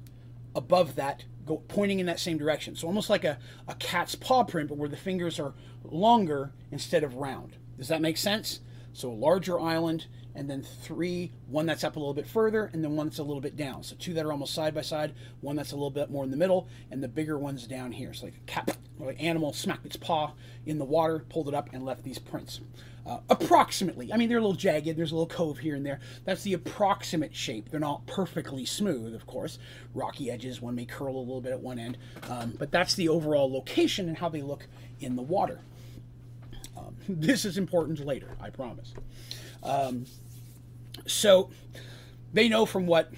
[0.55, 2.75] above that, go, pointing in that same direction.
[2.75, 7.05] So almost like a, a cat's paw print, but where the fingers are longer instead
[7.05, 7.57] of round.
[7.79, 8.61] Does that make sense?
[8.93, 12.83] So a larger island, and then three, one that's up a little bit further, and
[12.83, 13.83] then one that's a little bit down.
[13.83, 16.31] So two that are almost side by side, one that's a little bit more in
[16.31, 18.13] the middle, and the bigger one's down here.
[18.13, 20.33] So like a cat, like animal smacked its paw
[20.67, 22.61] in the water, pulled it up, and left these prints.
[23.07, 24.13] Uh, approximately.
[24.13, 24.97] I mean, they're a little jagged.
[24.97, 26.01] There's a little cove here and there.
[26.27, 27.71] That's the approximate shape.
[27.71, 29.59] They're not perfectly smooth, of course.
[29.95, 31.97] Rocky edges, one may curl a little bit at one end.
[32.29, 34.67] Um, but that's the overall location and how they look
[35.01, 35.61] in the water.
[37.09, 38.95] This is important later, I promise.
[39.63, 40.07] Um,
[41.07, 41.51] so
[42.33, 43.13] they know from what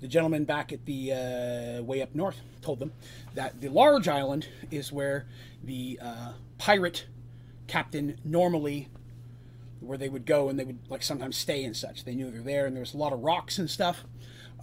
[0.00, 2.92] the gentleman back at the uh, way up north told them
[3.34, 5.26] that the large island is where
[5.62, 7.06] the uh, pirate
[7.66, 8.88] captain normally
[9.80, 12.04] where they would go and they would like sometimes stay and such.
[12.04, 14.04] They knew they're there and there was a lot of rocks and stuff.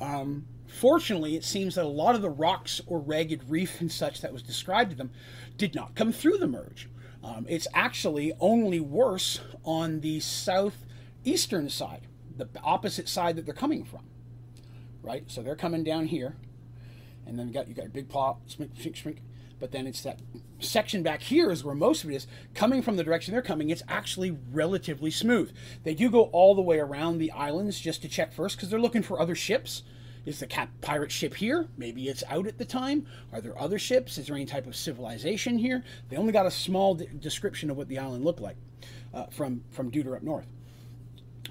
[0.01, 4.21] Um, fortunately, it seems that a lot of the rocks or ragged reef and such
[4.21, 5.11] that was described to them
[5.57, 6.89] did not come through the merge.
[7.23, 13.85] Um, it's actually only worse on the southeastern side, the opposite side that they're coming
[13.85, 14.01] from.
[15.01, 15.23] Right?
[15.27, 16.35] So they're coming down here,
[17.25, 19.21] and then you got you got a big paw, shrink, shrink, shrink.
[19.59, 20.19] But then it's that
[20.59, 23.69] section back here is where most of it is coming from the direction they're coming.
[23.69, 25.53] It's actually relatively smooth.
[25.83, 28.79] They do go all the way around the islands just to check first because they're
[28.79, 29.83] looking for other ships.
[30.25, 31.67] Is the Cap pirate ship here?
[31.77, 33.05] Maybe it's out at the time.
[33.33, 34.17] Are there other ships?
[34.17, 35.83] Is there any type of civilization here?
[36.09, 38.55] They only got a small description of what the island looked like
[39.13, 40.47] uh, from from Deuter up north.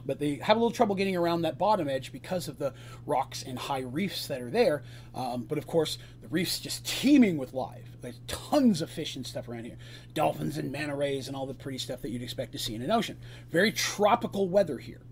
[0.05, 2.73] But they have a little trouble getting around that bottom edge because of the
[3.07, 4.83] rocks and high reefs that are there.
[5.15, 7.87] Um, but of course, the reef's just teeming with life.
[8.01, 9.77] There's tons of fish and stuff around here
[10.15, 12.83] dolphins and manta rays and all the pretty stuff that you'd expect to see in
[12.83, 13.19] an ocean.
[13.51, 15.03] Very tropical weather here.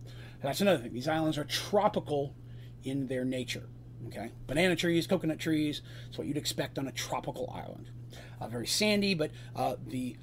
[0.42, 0.94] That's another thing.
[0.94, 2.34] These islands are tropical
[2.84, 3.68] in their nature.
[4.06, 5.82] Okay, banana trees, coconut trees.
[6.08, 7.90] It's what you'd expect on a tropical island.
[8.40, 10.16] Uh, very sandy, but uh, the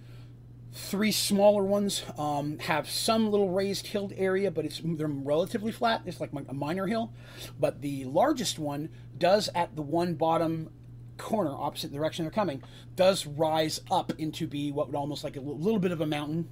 [0.73, 6.01] three smaller ones um, have some little raised hilled area, but it's they're relatively flat.
[6.05, 7.11] It's like a minor hill.
[7.59, 10.69] But the largest one does at the one bottom
[11.17, 12.63] corner, opposite the direction they're coming,
[12.95, 16.49] does rise up into be what would almost like a little bit of a mountain.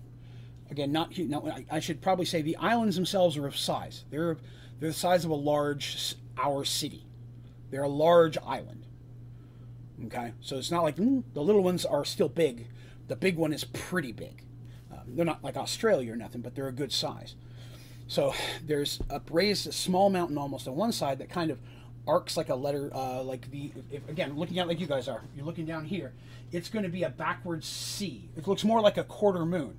[0.71, 4.05] Again, not no, I should probably say the islands themselves are of size.
[4.09, 4.37] They're
[4.79, 7.05] they're the size of a large our city.
[7.71, 8.85] They're a large island.
[10.05, 12.67] Okay, so it's not like mm, the little ones are still big.
[13.07, 14.43] The big one is pretty big.
[14.91, 17.35] Um, they're not like Australia or nothing, but they're a good size.
[18.07, 18.33] So
[18.65, 21.59] there's a raised small mountain almost on one side that kind of
[22.07, 25.21] arcs like a letter, uh, like the if, again looking at like you guys are.
[25.35, 26.13] You're looking down here.
[26.51, 28.29] It's going to be a backwards C.
[28.37, 29.75] It looks more like a quarter moon.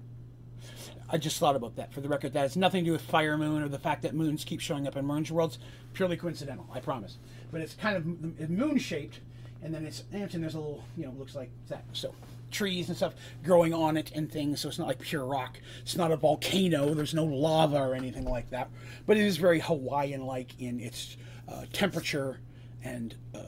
[1.09, 1.93] I just thought about that.
[1.93, 4.15] For the record, that has nothing to do with Fire Moon or the fact that
[4.15, 5.59] moons keep showing up in Merge Worlds.
[5.93, 7.19] Purely coincidental, I promise.
[7.53, 9.21] But it's kind of moon shaped,
[9.63, 11.85] and then it's and there's a little, you know, looks like that.
[11.93, 12.15] So
[12.51, 13.15] trees and stuff
[13.45, 14.61] growing on it and things.
[14.61, 15.61] So it's not like pure rock.
[15.83, 16.95] It's not a volcano.
[16.95, 18.71] There's no lava or anything like that.
[19.07, 21.17] But it is very Hawaiian-like in its
[21.49, 22.41] uh, temperature
[22.83, 23.39] and uh,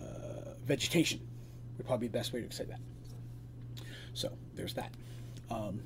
[0.65, 1.21] vegetation.
[1.77, 2.81] Would probably be the best way to say that.
[4.15, 4.93] So there's that.
[5.51, 5.81] Um,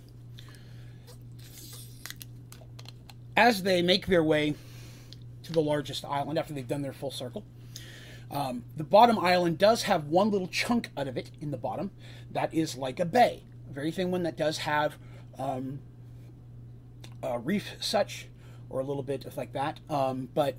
[3.37, 4.55] as they make their way
[5.42, 7.45] to the largest island after they've done their full circle,
[8.31, 11.90] um, the bottom island does have one little chunk out of it in the bottom
[12.31, 14.97] that is like a bay, a very thin one that does have
[15.38, 15.81] um,
[17.23, 18.27] a reef such
[18.71, 19.81] or a little bit like that.
[19.90, 20.57] Um, but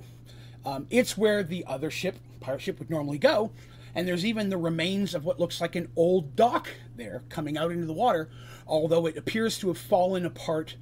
[0.66, 3.52] um, it's where the other ship, pirate ship, would normally go.
[3.96, 7.72] And there's even the remains of what looks like an old dock there coming out
[7.72, 8.30] into the water,
[8.66, 10.76] although it appears to have fallen apart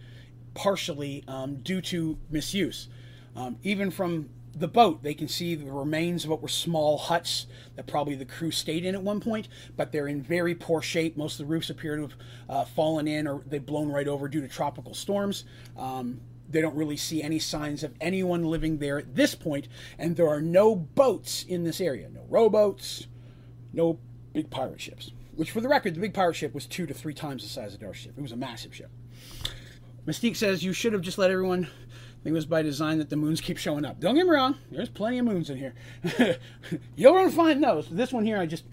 [0.54, 2.88] partially um, due to misuse.
[3.36, 7.48] Um, even from the boat, they can see the remains of what were small huts
[7.76, 11.16] that probably the crew stayed in at one point, but they're in very poor shape.
[11.16, 12.16] Most of the roofs appear to have
[12.50, 15.46] uh, fallen in or they've blown right over due to tropical storms.
[15.78, 20.18] Um, they don't really see any signs of anyone living there at this point, and
[20.18, 22.10] there are no boats in this area.
[22.10, 23.08] No rowboats,
[23.72, 24.00] no
[24.34, 25.12] big pirate ships.
[25.34, 27.74] Which, for the record, the big pirate ship was two to three times the size
[27.74, 28.16] of our ship.
[28.18, 28.92] It was a massive ship.
[30.08, 33.10] Mystique says you should have just let everyone I think it was by design that
[33.10, 34.00] the moons keep showing up.
[34.00, 35.74] Don't get me wrong, there's plenty of moons in here.
[36.96, 37.88] You're gonna find those.
[37.90, 38.64] This one here, I just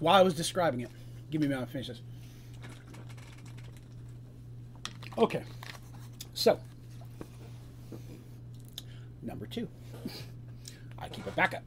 [0.00, 0.90] while I was describing it.
[1.30, 2.00] Give me a minute to finish this.
[5.18, 5.42] Okay,
[6.32, 6.58] so
[9.22, 9.68] number two.
[10.98, 11.62] I keep a backup.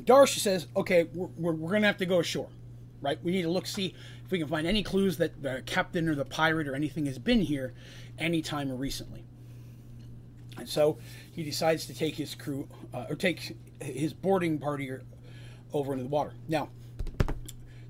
[0.00, 2.48] Darsh says, okay, we're, we're, we're going to have to go ashore,
[3.00, 3.22] right?
[3.22, 6.14] We need to look, see if we can find any clues that the captain or
[6.14, 7.74] the pirate or anything has been here
[8.18, 9.24] anytime recently.
[10.56, 10.98] And so
[11.32, 14.90] he decides to take his crew, uh, or take his boarding party
[15.72, 16.32] over into the water.
[16.48, 16.68] Now,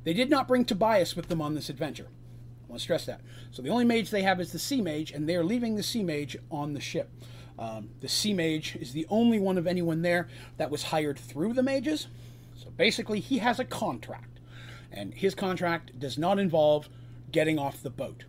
[0.03, 2.09] they did not bring Tobias with them on this adventure.
[2.09, 3.21] I want to stress that.
[3.51, 6.03] So the only mage they have is the sea mage, and they're leaving the sea
[6.03, 7.11] mage on the ship.
[7.59, 11.53] Um, the sea mage is the only one of anyone there that was hired through
[11.53, 12.09] the mages.
[12.57, 14.34] So basically, he has a contract,
[14.95, 16.89] and his contract does not involve
[17.33, 18.25] getting off the boat.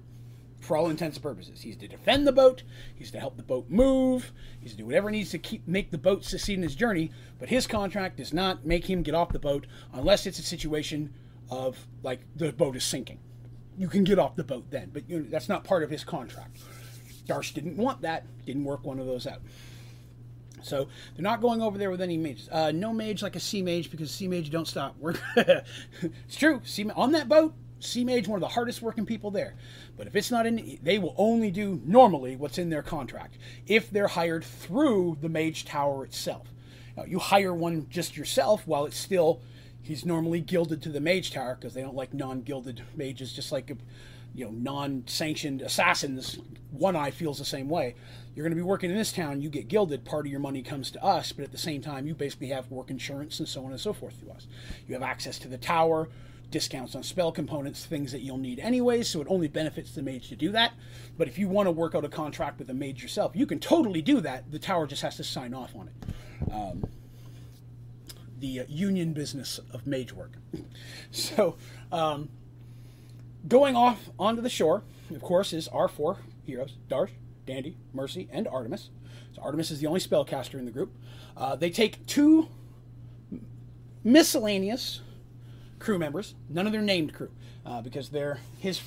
[0.59, 2.63] For all intents and purposes, he's to defend the boat.
[2.95, 4.31] He's to help the boat move.
[4.59, 7.11] He's to do whatever needs to keep make the boat succeed in his journey.
[7.37, 11.13] But his contract does not make him get off the boat unless it's a situation
[11.51, 13.19] of like the boat is sinking.
[13.77, 16.03] You can get off the boat then, but you know, that's not part of his
[16.03, 16.57] contract.
[17.27, 18.25] Darsh didn't want that.
[18.45, 19.41] Didn't work one of those out.
[20.65, 22.49] So they're not going over there with any mages.
[22.51, 24.95] Uh, no mage like a sea mage because sea mage don't stop
[25.37, 26.61] it's true.
[26.63, 29.55] Sea, on that boat, sea mage one of the hardest working people there.
[29.95, 33.89] But if it's not in, they will only do normally what's in their contract if
[33.91, 36.47] they're hired through the mage tower itself.
[36.97, 39.41] Now, you hire one just yourself while it's still
[39.83, 43.71] he's normally gilded to the mage tower because they don't like non-gilded mages just like
[44.35, 46.37] you know non-sanctioned assassins
[46.71, 47.95] one eye feels the same way.
[48.35, 50.61] You're going to be working in this town you get gilded part of your money
[50.61, 53.63] comes to us but at the same time you basically have work insurance and so
[53.65, 54.47] on and so forth through us.
[54.87, 56.09] You have access to the tower
[56.51, 60.27] discounts on spell components things that you'll need anyways so it only benefits the mage
[60.29, 60.73] to do that.
[61.17, 63.59] But if you want to work out a contract with a mage yourself you can
[63.59, 66.53] totally do that the tower just has to sign off on it.
[66.53, 66.83] Um,
[68.37, 70.33] the uh, union business of mage work.
[71.11, 71.55] So
[71.93, 72.27] um,
[73.47, 77.11] Going off onto the shore, of course, is our four heroes Darsh,
[77.45, 78.89] Dandy, Mercy, and Artemis.
[79.33, 80.95] So Artemis is the only spellcaster in the group.
[81.37, 82.47] Uh, they take two
[84.03, 85.01] miscellaneous
[85.79, 87.31] crew members, none of their named crew,
[87.65, 88.81] uh, because they're his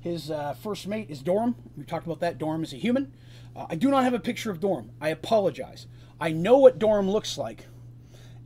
[0.00, 1.54] his uh, first mate is Dorum.
[1.76, 2.38] We talked about that.
[2.38, 3.14] Dorum is a human.
[3.56, 4.90] Uh, I do not have a picture of Dorum.
[5.00, 5.86] I apologize.
[6.20, 7.66] I know what Dorum looks like,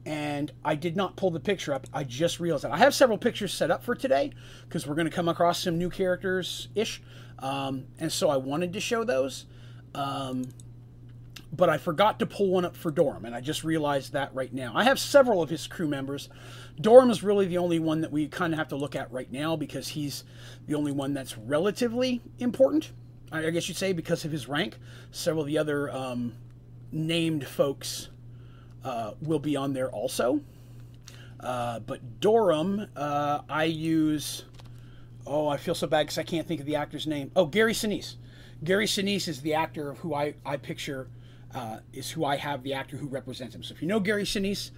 [0.09, 1.87] and I did not pull the picture up.
[1.93, 2.73] I just realized that.
[2.73, 4.33] I have several pictures set up for today
[4.67, 7.03] because we're going to come across some new characters ish.
[7.41, 9.45] Um, and so I wanted to show those.
[9.95, 10.49] Um,
[11.53, 14.53] but I forgot to pull one up for Dorum, and I just realized that right
[14.53, 14.73] now.
[14.75, 16.31] I have several of his crew members.
[16.81, 19.31] Dorum is really the only one that we kind of have to look at right
[19.31, 20.25] now because he's
[20.67, 22.93] the only one that's relatively important,
[23.31, 24.79] I guess you'd say, because of his rank.
[25.11, 26.33] Several of the other um,
[26.93, 28.09] named folks
[28.85, 30.41] uh, will be on there also.
[31.41, 34.45] Uh, but Dorum, uh, I use.
[35.27, 37.31] Oh, I feel so bad because I can't think of the actor's name.
[37.37, 38.17] Oh, Gary Sinise.
[38.65, 41.09] Gary Sinise is the actor of who I, I picture
[41.55, 43.63] uh, is who I have the actor who represents him.
[43.63, 44.71] So if you know Gary Sinise,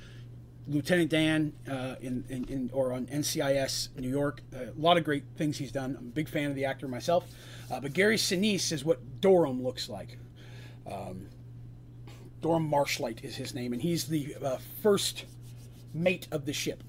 [0.66, 5.24] Lieutenant Dan uh, in, in, in, or on NCIS New York, a lot of great
[5.36, 5.96] things he's done.
[5.98, 7.26] I'm a big fan of the actor myself.
[7.68, 10.18] But Gary Sinise is what Dorum looks like.
[10.90, 11.28] Um,
[12.42, 15.24] Dorum Marshlight is his name, and he's the uh, first
[15.92, 16.82] mate of the ship.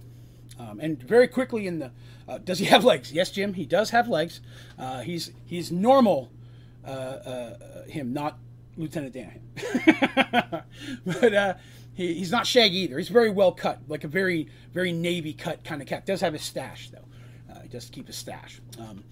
[0.59, 1.91] Um, and very quickly in the,
[2.27, 3.11] uh, does he have legs?
[3.11, 4.41] Yes, Jim, he does have legs.
[4.77, 6.31] Uh, he's he's normal,
[6.85, 8.37] uh, uh, him, not
[8.77, 9.41] Lieutenant Dan.
[11.05, 11.53] but uh,
[11.93, 12.97] he, he's not shaggy either.
[12.97, 16.05] He's very well cut, like a very very navy cut kind of cat.
[16.05, 17.59] Does have a stash though.
[17.61, 18.61] he does keep a stash.
[18.79, 19.03] Um,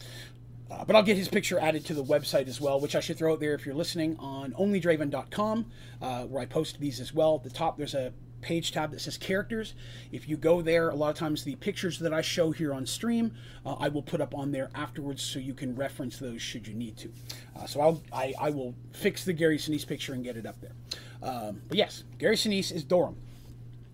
[0.72, 3.18] uh, but I'll get his picture added to the website as well, which I should
[3.18, 5.66] throw out there if you're listening on onlydraven.com,
[6.02, 7.36] uh, where I post these as well.
[7.36, 9.74] At the top, there's a page tab that says characters.
[10.12, 12.86] If you go there, a lot of times the pictures that I show here on
[12.86, 13.34] stream,
[13.66, 16.74] uh, I will put up on there afterwards so you can reference those should you
[16.74, 17.12] need to.
[17.58, 20.62] Uh, so I'll, I, I, will fix the Gary Sinise picture and get it up
[20.62, 20.74] there.
[21.22, 23.16] Um, but yes, Gary Sinise is Dorum.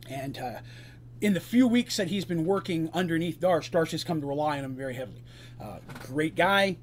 [0.10, 0.60] And uh,
[1.22, 4.60] in the few weeks that he's been working underneath Darsh, Darsh has come to rely
[4.60, 5.24] on him very heavily.
[5.62, 5.78] Uh,
[6.08, 6.78] great guy,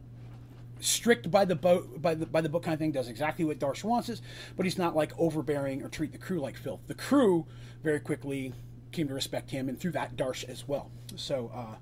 [0.81, 2.93] strict by the boat by the by the book kind of thing.
[2.93, 4.23] Does exactly what Darsh wants us,
[4.57, 6.81] but he's not like overbearing or treat the crew like filth.
[6.87, 7.47] The crew
[7.83, 8.53] very quickly
[8.91, 10.91] came to respect him, and through that Darsh as well.
[11.17, 11.77] So uh,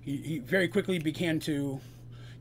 [0.00, 1.80] he, he very quickly began to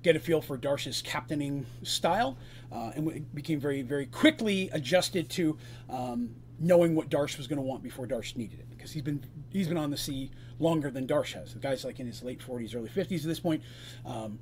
[0.03, 2.37] get a feel for Darsh's captaining style,
[2.71, 5.57] uh, and became very very quickly adjusted to
[5.89, 9.23] um, knowing what Darsh was going to want before Darsh needed it because he's been
[9.49, 11.53] he's been on the sea longer than Darsh has.
[11.53, 13.61] The guy's like in his late 40s, early 50s at this point.
[14.05, 14.39] Um,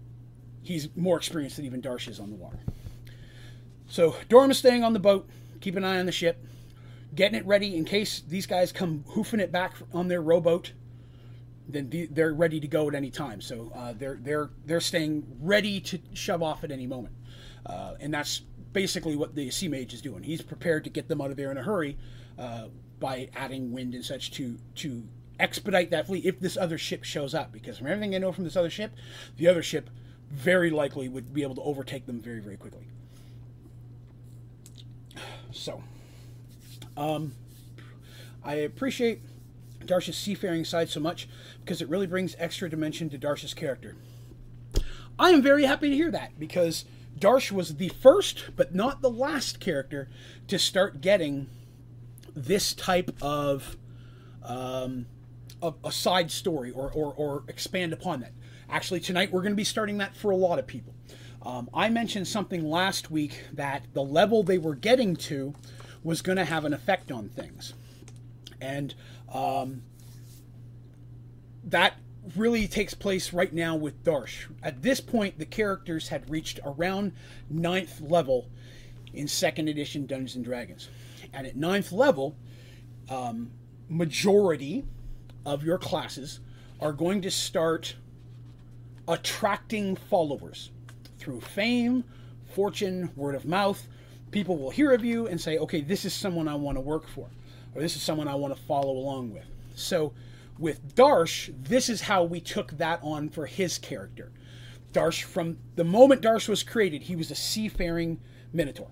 [0.62, 2.60] he's more experienced than even Darsh is on the water.
[3.88, 5.30] So Dorum is staying on the boat,
[5.62, 6.44] keep an eye on the ship,
[7.14, 10.74] getting it ready in case these guys come hoofing it back on their rowboat.
[11.68, 13.40] Then they're ready to go at any time.
[13.40, 17.16] So uh, they're they're they're staying ready to shove off at any moment,
[17.66, 18.42] uh, and that's
[18.74, 20.24] basically what the sea mage is doing.
[20.24, 21.98] He's prepared to get them out of there in a hurry
[22.38, 22.66] uh,
[23.00, 25.04] by adding wind and such to to
[25.40, 27.52] expedite that fleet if this other ship shows up.
[27.52, 28.92] Because from everything I know from this other ship,
[29.38, 29.90] the other ship
[30.32, 32.88] very likely would be able to overtake them very, very quickly.
[35.52, 35.84] So,
[36.98, 37.34] um,
[38.44, 39.22] I appreciate
[39.86, 41.30] Darsh's seafaring side so much
[41.64, 43.96] because it really brings extra dimension to Darsh's character.
[45.20, 46.86] I am very happy to hear that because
[47.18, 50.10] Darsh was the first, but not the last character
[50.48, 51.48] to start getting
[52.36, 53.78] this type of
[54.44, 55.06] um,
[55.62, 58.34] a, a side story or, or, or expand upon that.
[58.70, 60.94] Actually, tonight we're going to be starting that for a lot of people.
[61.44, 65.54] Um, I mentioned something last week that the level they were getting to
[66.04, 67.74] was going to have an effect on things.
[68.60, 68.96] And
[69.32, 69.84] um,
[71.64, 71.96] that
[72.36, 74.46] really takes place right now with Darsh.
[74.62, 77.12] At this point, the characters had reached around
[77.50, 78.48] ninth level
[79.14, 80.90] in second edition Dungeons and Dragons.
[81.34, 82.36] And at ninth level,
[83.10, 83.52] um,
[83.90, 84.86] majority
[85.46, 86.40] of your classes
[86.80, 87.96] are going to start
[89.08, 90.72] attracting followers
[91.20, 92.04] through fame,
[92.54, 93.88] fortune, word of mouth.
[94.32, 97.08] People will hear of you and say, okay, this is someone I want to work
[97.08, 97.30] for,
[97.76, 99.46] or this is someone I want to follow along with.
[99.76, 100.14] So
[100.58, 104.32] with Darsh, this is how we took that on for his character.
[104.92, 108.20] Darsh, from the moment Darsh was created, he was a seafaring
[108.52, 108.90] minotaur.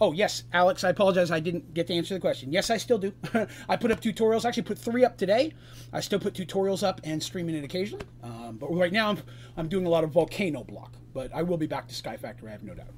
[0.00, 1.30] Oh, yes, Alex, I apologize.
[1.30, 2.52] I didn't get to answer the question.
[2.52, 3.12] Yes, I still do.
[3.68, 4.44] I put up tutorials.
[4.44, 5.52] I actually put three up today.
[5.92, 8.04] I still put tutorials up and streaming it occasionally.
[8.22, 9.18] Um, but right now, I'm,
[9.56, 10.94] I'm doing a lot of Volcano block.
[11.14, 12.88] But I will be back to Sky Factory, I have no doubt.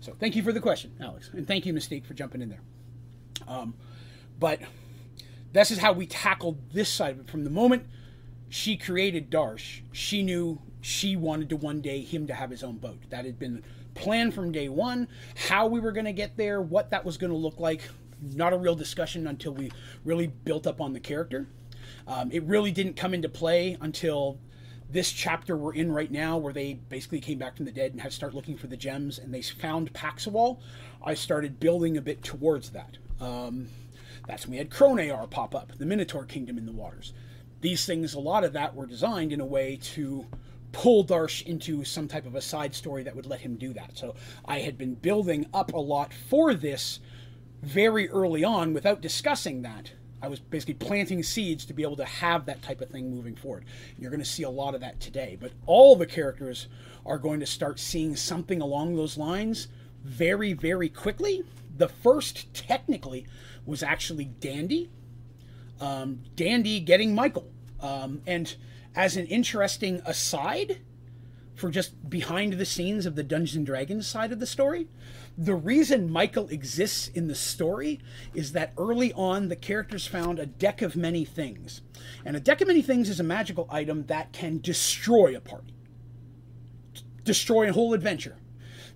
[0.00, 1.30] So thank you for the question, Alex.
[1.32, 2.62] And thank you, Mystique, for jumping in there.
[3.46, 3.74] Um,
[4.38, 4.60] but
[5.54, 7.30] this is how we tackled this side of it.
[7.30, 7.86] From the moment
[8.48, 12.76] she created Darsh, she knew she wanted to one day him to have his own
[12.76, 12.98] boat.
[13.08, 13.62] That had been
[13.94, 15.08] plan from day one,
[15.48, 17.88] how we were going to get there, what that was going to look like.
[18.20, 19.70] Not a real discussion until we
[20.04, 21.46] really built up on the character.
[22.08, 24.38] Um, it really didn't come into play until
[24.90, 28.00] this chapter we're in right now, where they basically came back from the dead and
[28.00, 30.60] had to start looking for the gems, and they found Paxawal.
[31.02, 32.98] I started building a bit towards that.
[33.20, 33.68] Um,
[34.26, 37.12] that's when we had Kronear pop up, the Minotaur Kingdom in the waters.
[37.60, 40.26] These things, a lot of that, were designed in a way to
[40.72, 43.96] pull Darsh into some type of a side story that would let him do that.
[43.96, 44.14] So
[44.44, 47.00] I had been building up a lot for this
[47.62, 49.92] very early on without discussing that.
[50.20, 53.36] I was basically planting seeds to be able to have that type of thing moving
[53.36, 53.66] forward.
[53.98, 55.36] You're going to see a lot of that today.
[55.38, 56.66] But all the characters
[57.04, 59.68] are going to start seeing something along those lines
[60.02, 61.44] very, very quickly.
[61.76, 63.26] The first, technically,
[63.66, 64.90] was actually Dandy.
[65.80, 67.50] Um, Dandy getting Michael.
[67.80, 68.54] Um, and
[68.94, 70.80] as an interesting aside
[71.54, 74.88] for just behind the scenes of the Dungeons and Dragons side of the story,
[75.36, 78.00] the reason Michael exists in the story
[78.34, 81.82] is that early on the characters found a deck of many things.
[82.24, 85.74] And a deck of many things is a magical item that can destroy a party,
[87.24, 88.36] destroy a whole adventure.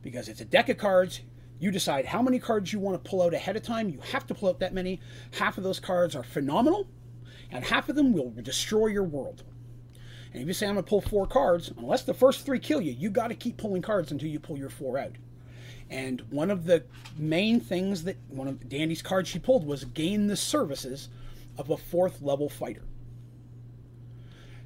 [0.01, 1.21] Because it's a deck of cards,
[1.59, 3.89] you decide how many cards you want to pull out ahead of time.
[3.89, 5.01] You have to pull out that many.
[5.33, 6.89] Half of those cards are phenomenal,
[7.51, 9.45] and half of them will destroy your world.
[10.33, 12.93] And if you say I'm gonna pull four cards, unless the first three kill you,
[12.93, 15.17] you got to keep pulling cards until you pull your four out.
[15.91, 16.85] And one of the
[17.17, 21.09] main things that one of Dandy's cards she pulled was gain the services
[21.57, 22.85] of a fourth level fighter.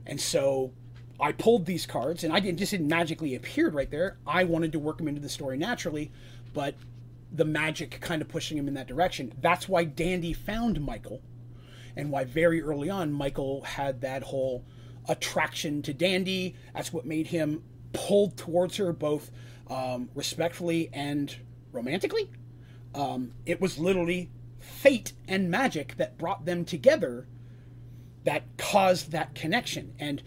[0.05, 0.73] And so
[1.21, 4.19] I pulled these cards, and I didn't just didn't magically appeared right there.
[4.27, 6.11] I wanted to work them into the story naturally,
[6.53, 6.75] but
[7.33, 9.33] the magic kind of pushing him in that direction.
[9.41, 11.23] That's why Dandy found Michael,
[11.97, 14.65] and why very early on Michael had that whole
[15.09, 16.55] attraction to Dandy.
[16.75, 19.31] That's what made him pulled towards her both
[19.69, 21.35] um, respectfully and
[21.73, 22.31] romantically.
[22.95, 27.27] Um, it was literally fate and magic that brought them together
[28.25, 29.95] that caused that connection.
[29.99, 30.23] And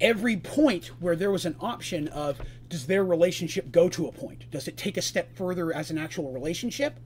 [0.00, 2.40] every point where there was an option of
[2.70, 4.50] does their relationship go to a point?
[4.50, 6.98] Does it take a step further as an actual relationship?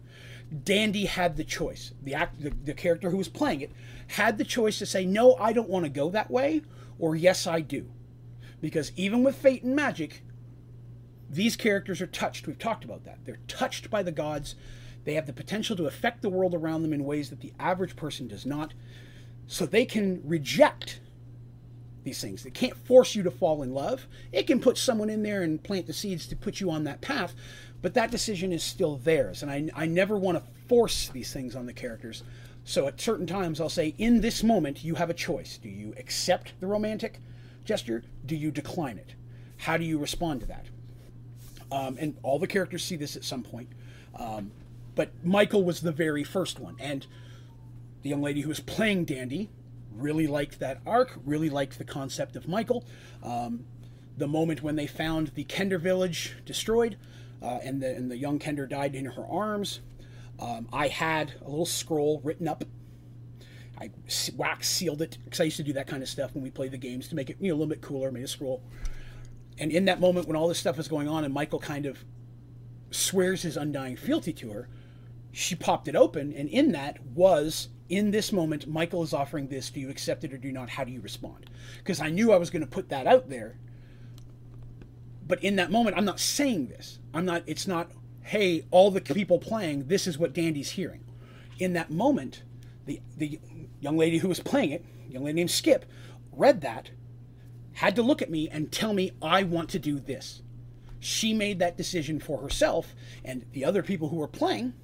[0.62, 1.92] Dandy had the choice.
[2.02, 3.72] The act, the, the character who was playing it
[4.08, 6.62] had the choice to say, "No, I don't want to go that way,"
[6.98, 7.90] or yes, I do.
[8.60, 10.22] Because even with fate and magic,
[11.28, 12.46] these characters are touched.
[12.46, 13.24] We've talked about that.
[13.24, 14.54] They're touched by the gods.
[15.04, 17.96] They have the potential to affect the world around them in ways that the average
[17.96, 18.74] person does not.
[19.46, 21.00] So they can reject
[22.04, 22.42] these things.
[22.42, 24.06] They can't force you to fall in love.
[24.32, 27.00] It can put someone in there and plant the seeds to put you on that
[27.00, 27.34] path,
[27.82, 29.42] but that decision is still theirs.
[29.42, 32.22] And I, I never want to force these things on the characters.
[32.64, 35.58] So at certain times, I'll say, in this moment, you have a choice.
[35.58, 37.20] Do you accept the romantic
[37.64, 38.02] gesture?
[38.24, 39.14] Do you decline it?
[39.58, 40.66] How do you respond to that?
[41.70, 43.68] Um, and all the characters see this at some point.
[44.18, 44.52] Um,
[44.94, 46.76] but Michael was the very first one.
[46.78, 47.06] And
[48.02, 49.50] the young lady who was playing Dandy
[49.96, 52.84] really liked that arc, really liked the concept of Michael.
[53.22, 53.64] Um,
[54.16, 56.96] the moment when they found the Kender village destroyed
[57.42, 59.80] uh, and, the, and the young Kender died in her arms,
[60.38, 62.64] um, I had a little scroll written up.
[63.80, 63.90] I
[64.36, 66.70] wax sealed it because I used to do that kind of stuff when we played
[66.70, 68.10] the games to make it you know, a little bit cooler.
[68.12, 68.62] Made a scroll,
[69.58, 72.04] and in that moment when all this stuff is going on and Michael kind of
[72.92, 74.68] swears his undying fealty to her,
[75.32, 79.70] she popped it open, and in that was in this moment, Michael is offering this.
[79.70, 80.70] Do you accept it or do not?
[80.70, 81.50] How do you respond?
[81.78, 83.58] Because I knew I was going to put that out there.
[85.26, 86.98] But in that moment, I'm not saying this.
[87.12, 87.90] I'm not, it's not,
[88.22, 91.04] hey, all the people playing, this is what Dandy's hearing.
[91.58, 92.42] In that moment,
[92.86, 93.38] the, the
[93.80, 95.84] young lady who was playing it, young lady named Skip,
[96.32, 96.90] read that,
[97.74, 100.42] had to look at me and tell me, I want to do this.
[101.00, 104.74] She made that decision for herself, and the other people who were playing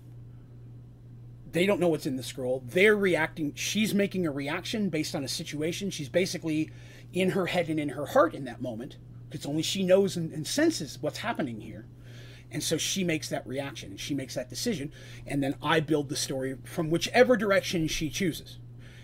[1.53, 2.63] they don't know what's in the scroll.
[2.67, 3.53] They're reacting.
[3.55, 5.91] She's making a reaction based on a situation.
[5.91, 6.71] She's basically
[7.13, 8.97] in her head and in her heart in that moment
[9.29, 11.87] because only she knows and, and, senses what's happening here.
[12.51, 13.91] And so she makes that reaction.
[13.91, 14.93] And she makes that decision.
[15.27, 18.59] And then I build the story from whichever direction she chooses.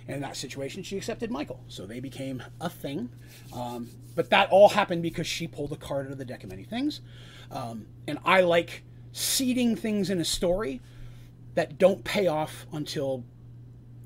[0.08, 1.62] And in that situation, she accepted Michael.
[1.68, 3.10] So they became a thing.
[3.52, 6.50] Um, but that all happened because she pulled a card out of the deck of
[6.50, 7.00] many things.
[7.50, 8.82] Um, and I like
[9.12, 10.80] seeding things in a story
[11.56, 13.24] that don't pay off until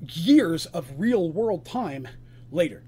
[0.09, 2.07] years of real world time
[2.51, 2.83] later.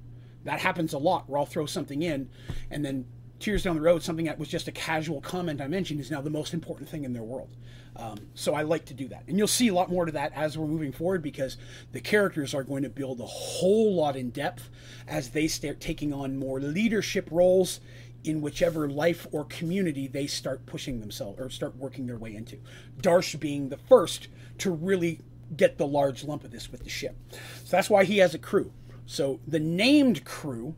[0.46, 2.30] That happens a lot where I'll throw something in
[2.72, 3.06] and then
[3.46, 6.22] years down the road, something that was just a casual comment I mentioned is now
[6.22, 7.50] the most important thing in their world.
[7.96, 9.24] Um, so I like to do that.
[9.28, 11.58] And you'll see a lot more to that as we're moving forward because
[11.92, 14.70] the characters are going to build a whole lot in depth
[15.08, 17.82] as they start taking on more leadership roles
[18.24, 22.58] in whichever life or community they start pushing themselves or start working their way into.
[23.02, 24.28] Darsh being the first
[24.60, 25.20] to really
[25.56, 27.16] get the large lump of this with the ship.
[27.32, 28.72] So that's why he has a crew.
[29.06, 30.76] So the named crew,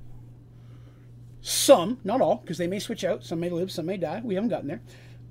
[1.42, 4.22] some, not all, because they may switch out, some may live, some may die.
[4.24, 4.82] We haven't gotten there.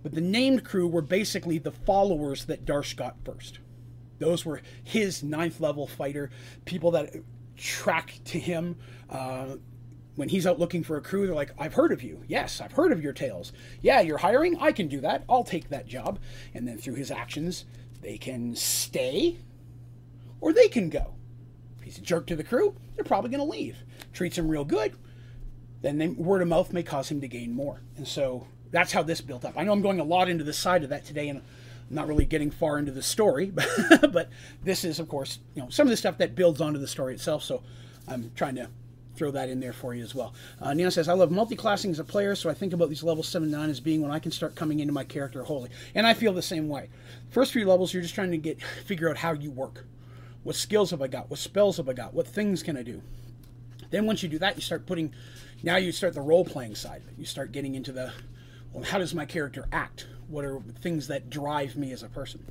[0.03, 3.59] But the named crew were basically the followers that Darsh got first.
[4.18, 6.30] Those were his ninth level fighter,
[6.64, 7.14] people that
[7.57, 8.76] track to him.
[9.11, 9.57] Uh,
[10.16, 12.22] when he's out looking for a crew, they're like, I've heard of you.
[12.28, 13.53] Yes, I've heard of your tales.
[13.82, 14.57] Yeah, you're hiring?
[14.61, 15.24] I can do that.
[15.28, 16.20] I'll take that job.
[16.55, 17.64] And then through his actions,
[18.05, 19.38] they can stay
[20.40, 21.14] or they can go.
[21.78, 23.78] If he's a jerk to the crew, they're probably going to leave.
[24.12, 24.94] Treats him real good,
[25.80, 27.80] then they, word of mouth may cause him to gain more.
[27.96, 29.55] And so that's how this built up.
[29.57, 32.07] I know I'm going a lot into the side of that today, and I'm not
[32.07, 33.68] really getting far into the story, but,
[34.12, 34.28] but
[34.62, 37.14] this is, of course, you know, some of the stuff that builds onto the story
[37.14, 37.42] itself.
[37.42, 37.62] So
[38.07, 38.68] I'm trying to
[39.15, 40.35] throw that in there for you as well.
[40.61, 43.23] Uh, Neil says, I love multi-classing as a player, so I think about these level
[43.23, 45.71] 7 9 as being when I can start coming into my character wholly.
[45.95, 46.89] And I feel the same way.
[47.31, 49.87] First few levels, you're just trying to get figure out how you work.
[50.43, 51.31] What skills have I got?
[51.31, 52.12] What spells have I got?
[52.12, 53.01] What things can I do?
[53.91, 55.15] Then once you do that, you start putting,
[55.62, 57.03] now you start the role-playing side.
[57.17, 58.12] You start getting into the,
[58.73, 60.07] well, how does my character act?
[60.29, 62.45] What are things that drive me as a person?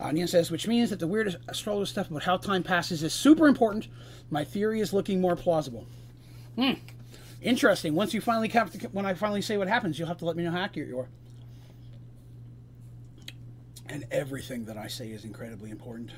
[0.00, 3.48] Uh, says, which means that the weird astrologer stuff about how time passes is super
[3.48, 3.88] important.
[4.30, 5.86] My theory is looking more plausible.
[6.54, 6.74] Hmm.
[7.42, 7.94] Interesting.
[7.94, 10.36] Once you finally come to, when I finally say what happens, you'll have to let
[10.36, 11.08] me know how accurate you are.
[13.88, 16.10] And everything that I say is incredibly important.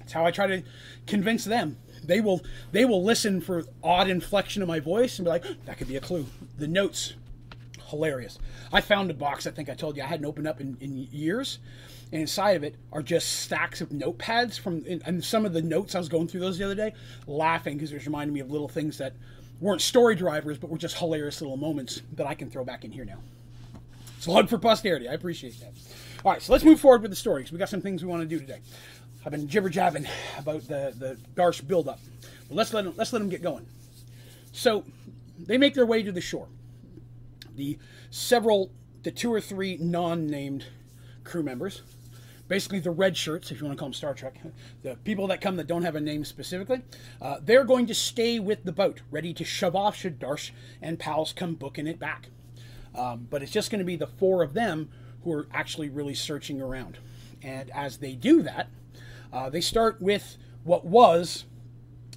[0.00, 0.62] It's how I try to
[1.06, 1.76] convince them.
[2.02, 2.42] They will
[2.72, 5.96] they will listen for odd inflection of my voice and be like, that could be
[5.96, 6.26] a clue.
[6.58, 7.14] The notes,
[7.88, 8.38] hilarious.
[8.72, 11.08] I found a box I think I told you I hadn't opened up in, in
[11.10, 11.58] years
[12.12, 15.94] and inside of it are just stacks of notepads from and some of the notes
[15.94, 16.92] I was going through those the other day,
[17.26, 19.14] laughing because it was reminding me of little things that
[19.60, 22.92] weren't story drivers, but were just hilarious little moments that I can throw back in
[22.92, 23.18] here now.
[24.18, 25.08] Slug for posterity.
[25.08, 25.72] I appreciate that.
[26.24, 28.08] All right, so let's move forward with the story because we got some things we
[28.08, 28.60] want to do today.
[29.24, 30.06] I've been jibber jabbing
[30.38, 31.98] about the the Darsh buildup.
[32.48, 33.66] Well, let's let them, let's let them get going.
[34.52, 34.84] So
[35.38, 36.48] they make their way to the shore.
[37.56, 37.78] The
[38.10, 38.70] several,
[39.02, 40.64] the two or three non-named
[41.24, 41.82] crew members
[42.48, 44.38] basically the red shirts, if you want to call them Star Trek,
[44.82, 46.82] the people that come that don't have a name specifically,
[47.20, 50.50] uh, they're going to stay with the boat, ready to shove off should Darsh
[50.80, 52.28] and pals come booking it back.
[52.94, 54.88] Um, but it's just going to be the four of them
[55.24, 56.98] who are actually really searching around.
[57.42, 58.68] And as they do that,
[59.32, 61.44] uh, they start with what was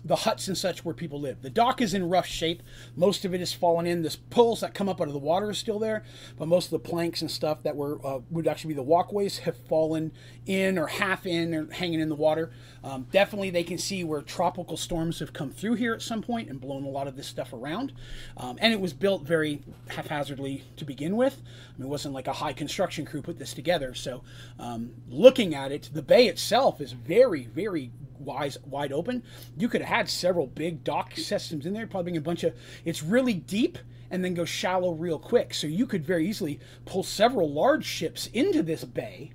[0.08, 1.41] the huts and such where people live.
[1.41, 2.64] The dock is in rough shape.
[2.95, 4.01] Most of it has fallen in.
[4.01, 6.03] The poles that come up out of the water are still there,
[6.38, 9.39] but most of the planks and stuff that were uh, would actually be the walkways
[9.39, 10.12] have fallen
[10.45, 12.51] in or half in or hanging in the water.
[12.84, 16.49] Um, definitely, they can see where tropical storms have come through here at some point
[16.49, 17.91] and blown a lot of this stuff around.
[18.38, 21.41] Um, and it was built very haphazardly to begin with.
[21.43, 23.93] I mean, it wasn't like a high construction crew put this together.
[23.93, 24.24] So,
[24.58, 29.24] um, looking at it, the bay itself is very, very wise, wide open.
[29.58, 32.56] You could have had several big dock systems in there, probably a bunch of.
[32.86, 33.78] It's really deep
[34.10, 35.54] and then go shallow real quick.
[35.54, 39.32] So you could very easily pull several large ships into this bay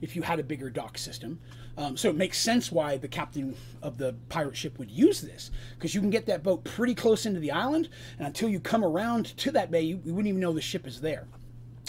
[0.00, 1.38] if you had a bigger dock system.
[1.76, 5.50] Um, so it makes sense why the captain of the pirate ship would use this,
[5.74, 8.84] because you can get that boat pretty close into the island, and until you come
[8.84, 11.26] around to that bay, you, you wouldn't even know the ship is there.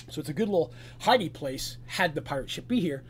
[0.09, 3.03] So it's a good little hiding place had the pirate ship be here,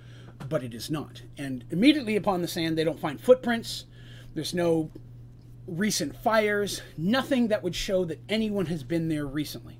[0.49, 1.21] but it is not.
[1.37, 3.85] And immediately upon the sand, they don't find footprints.
[4.33, 4.91] There's no
[5.67, 9.79] recent fires, nothing that would show that anyone has been there recently.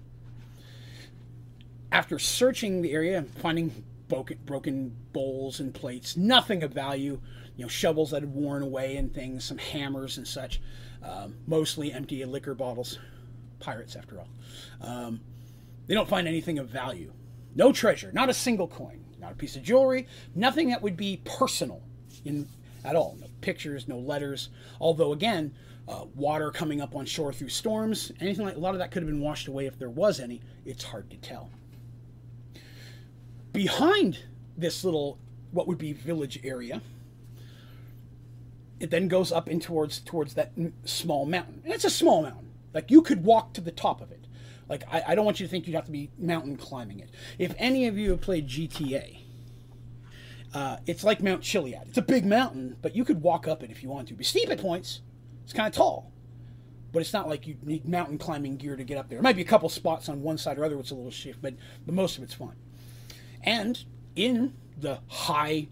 [1.92, 7.20] After searching the area and finding broken bowls and plates, nothing of value,
[7.56, 10.62] you know, shovels that had worn away and things, some hammers and such,
[11.04, 13.00] um, mostly empty liquor bottles.
[13.60, 14.28] Pirates, after all.
[14.82, 15.22] Um,
[15.88, 17.14] they don't find anything of value.
[17.56, 21.22] No treasure, not a single coin, not a piece of jewelry, nothing that would be
[21.24, 21.82] personal
[22.26, 22.48] in
[22.84, 23.18] at all.
[23.20, 24.50] No pictures, no letters.
[24.80, 25.54] Although again,
[25.88, 29.04] uh, water coming up on shore through storms, anything like a lot of that could
[29.04, 30.42] have been washed away if there was any.
[30.66, 31.50] It's hard to tell.
[33.54, 34.20] Behind
[34.58, 35.20] this little
[35.52, 36.82] what would be village area,
[38.80, 40.52] it then goes up in towards towards that
[40.84, 41.62] small mountain.
[41.64, 42.52] And it's a small mountain.
[42.74, 44.26] Like you could walk to the top of it.
[44.68, 47.10] Like I, I don't want you to think you'd have to be mountain climbing it.
[47.38, 49.20] If any of you have played GTA,
[50.54, 51.88] uh, it's like Mount Chiliad.
[51.88, 54.14] It's a big mountain, but you could walk up it if you want to.
[54.14, 55.02] Be steep at points,
[55.46, 56.12] it's kind of tall,
[56.92, 59.18] but it's not like you need mountain climbing gear to get up there.
[59.18, 61.40] There might be a couple spots on one side or other it's a little shift,
[61.42, 61.54] but,
[61.86, 62.56] but most of it's fine.
[63.44, 63.84] And
[64.16, 65.68] in the high,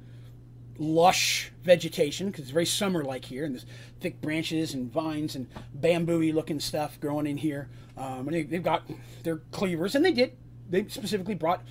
[0.78, 3.66] lush vegetation, because it's very summer like here, and there's
[4.00, 7.68] thick branches and vines and bamboo looking stuff growing in here.
[7.98, 8.84] Um, and they, they've got
[9.24, 10.38] their cleavers, and they did.
[10.70, 11.64] They specifically brought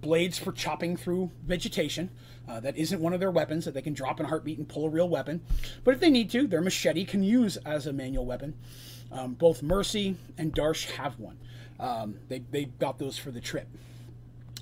[0.00, 2.10] blades for chopping through vegetation.
[2.50, 4.68] Uh, that isn't one of their weapons that they can drop in a heartbeat and
[4.68, 5.40] pull a real weapon.
[5.84, 8.56] But if they need to, their machete can use as a manual weapon.
[9.12, 11.38] Um, both Mercy and Darsh have one.
[11.78, 13.68] Um, they, they got those for the trip.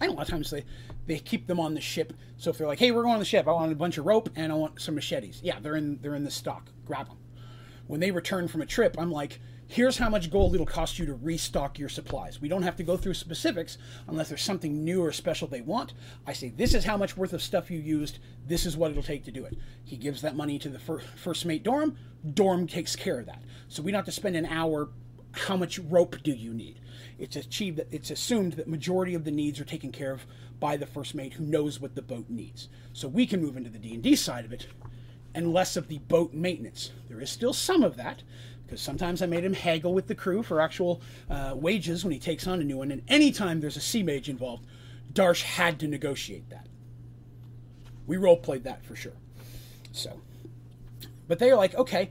[0.03, 0.65] And a lot of times they,
[1.07, 2.13] they keep them on the ship.
[2.37, 4.05] So if they're like, hey, we're going on the ship, I want a bunch of
[4.05, 5.41] rope and I want some machetes.
[5.43, 6.71] Yeah, they're in they're in the stock.
[6.85, 7.17] Grab them.
[7.87, 11.07] When they return from a trip, I'm like, here's how much gold it'll cost you
[11.07, 12.41] to restock your supplies.
[12.41, 13.77] We don't have to go through specifics
[14.09, 15.93] unless there's something new or special they want.
[16.27, 18.19] I say, this is how much worth of stuff you used.
[18.47, 19.57] This is what it'll take to do it.
[19.85, 21.97] He gives that money to the fir- first mate Dorum.
[22.27, 23.43] Dorum takes care of that.
[23.69, 24.89] So we don't have to spend an hour.
[25.33, 26.81] How much rope do you need?
[27.19, 30.25] It's achieved that it's assumed that majority of the needs are taken care of
[30.59, 32.69] by the first mate who knows what the boat needs.
[32.95, 34.67] So we can move into the D&D side of it
[35.35, 36.91] and less of the boat maintenance.
[37.09, 38.23] There is still some of that,
[38.69, 41.01] because sometimes I made him haggle with the crew for actual
[41.31, 42.91] uh, wages when he takes on a new one.
[42.91, 44.67] And anytime there's a sea mage involved,
[45.11, 46.67] Darsh had to negotiate that.
[48.07, 49.17] We role played that for sure.
[49.93, 50.21] So,
[51.27, 52.11] but they are like, okay,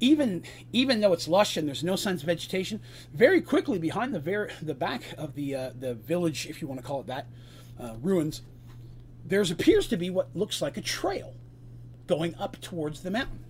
[0.00, 0.42] even
[0.72, 2.80] even though it's lush and there's no signs of vegetation,
[3.12, 6.80] very quickly behind the ver- the back of the uh, the village, if you want
[6.80, 7.26] to call it that,
[7.80, 8.42] uh, ruins,
[9.24, 11.34] there's appears to be what looks like a trail
[12.08, 13.44] going up towards the mountain.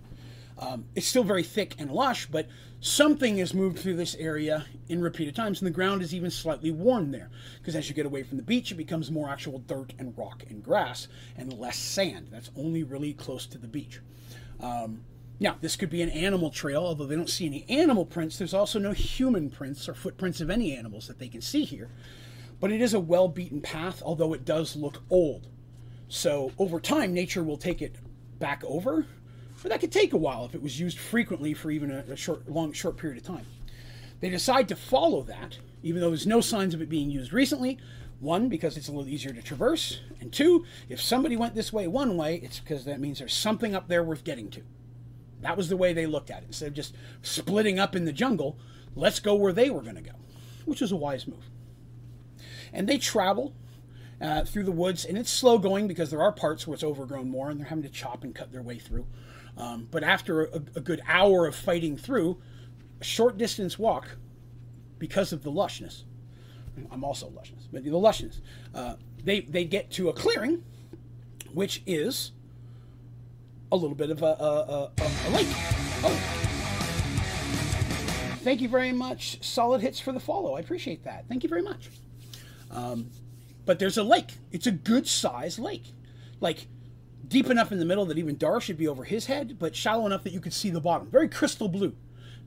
[0.57, 2.47] Um, it's still very thick and lush, but
[2.79, 6.71] something has moved through this area in repeated times, and the ground is even slightly
[6.71, 7.29] worn there.
[7.59, 10.43] Because as you get away from the beach, it becomes more actual dirt and rock
[10.49, 12.29] and grass and less sand.
[12.31, 13.99] That's only really close to the beach.
[14.61, 15.01] Um,
[15.39, 18.37] now, this could be an animal trail, although they don't see any animal prints.
[18.37, 21.89] There's also no human prints or footprints of any animals that they can see here.
[22.61, 25.49] But it is a well beaten path, although it does look old.
[26.07, 27.97] So over time, nature will take it
[28.39, 29.05] back over
[29.65, 32.15] but that could take a while if it was used frequently for even a, a
[32.15, 33.47] short, long, short period of time.
[34.19, 37.79] They decide to follow that, even though there's no signs of it being used recently.
[38.19, 41.87] One, because it's a little easier to traverse, and two, if somebody went this way
[41.87, 44.61] one way, it's because that means there's something up there worth getting to.
[45.41, 46.49] That was the way they looked at it.
[46.49, 46.93] Instead of just
[47.23, 48.59] splitting up in the jungle,
[48.95, 50.13] let's go where they were going to go,
[50.65, 51.49] which was a wise move.
[52.71, 53.55] And they travel
[54.21, 57.31] uh, through the woods, and it's slow going because there are parts where it's overgrown
[57.31, 59.07] more, and they're having to chop and cut their way through.
[59.57, 62.41] Um, but after a, a, good hour of fighting through,
[62.99, 64.17] a short distance walk,
[64.99, 66.03] because of the lushness,
[66.91, 68.41] I'm also lushness, but the lushness,
[68.73, 70.63] uh, they, they get to a clearing,
[71.53, 72.31] which is
[73.71, 75.47] a little bit of a, a, a, a lake.
[76.03, 76.45] Oh.
[78.43, 79.43] Thank you very much.
[79.43, 80.55] Solid hits for the follow.
[80.55, 81.25] I appreciate that.
[81.27, 81.89] Thank you very much.
[82.69, 83.09] Um,
[83.65, 84.33] but there's a lake.
[84.51, 85.85] It's a good size lake.
[86.39, 86.67] Like
[87.27, 90.05] deep enough in the middle that even Dar should be over his head, but shallow
[90.05, 91.07] enough that you could see the bottom.
[91.07, 91.95] Very crystal blue.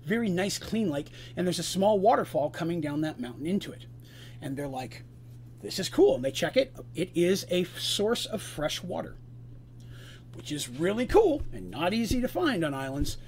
[0.05, 1.09] Very nice, clean lake.
[1.37, 3.87] And there's a small waterfall coming down that mountain into it.
[4.41, 5.05] And they're like,
[5.63, 6.15] this is cool.
[6.17, 6.75] And they check it.
[6.95, 9.17] It is a source of fresh water,
[10.35, 13.19] which is really cool and not easy to find on islands.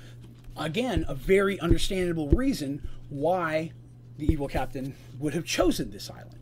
[0.56, 3.72] Again, a very understandable reason why
[4.16, 6.39] the evil captain would have chosen this island.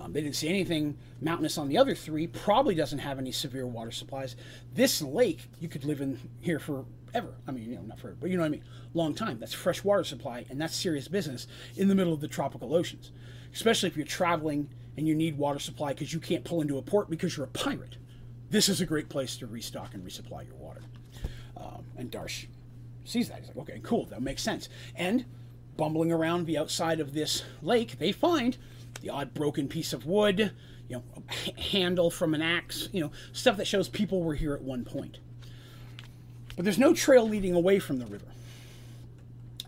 [0.00, 2.26] Um, they didn't see anything mountainous on the other three.
[2.26, 4.36] Probably doesn't have any severe water supplies.
[4.74, 7.34] This lake, you could live in here forever.
[7.46, 8.64] I mean, you know, not forever, but you know what I mean.
[8.94, 9.40] Long time.
[9.40, 11.46] That's fresh water supply, and that's serious business
[11.76, 13.10] in the middle of the tropical oceans.
[13.52, 16.82] Especially if you're traveling and you need water supply because you can't pull into a
[16.82, 17.96] port because you're a pirate.
[18.50, 20.82] This is a great place to restock and resupply your water.
[21.56, 22.46] Um, and Darsh
[23.04, 23.40] sees that.
[23.40, 24.68] He's like, okay, cool, that makes sense.
[24.94, 25.24] And
[25.76, 28.56] bumbling around the outside of this lake, they find
[29.00, 30.52] the odd broken piece of wood,
[30.88, 31.04] you know,
[31.56, 34.84] a handle from an axe, you know, stuff that shows people were here at one
[34.84, 35.18] point.
[36.56, 38.26] But there's no trail leading away from the river.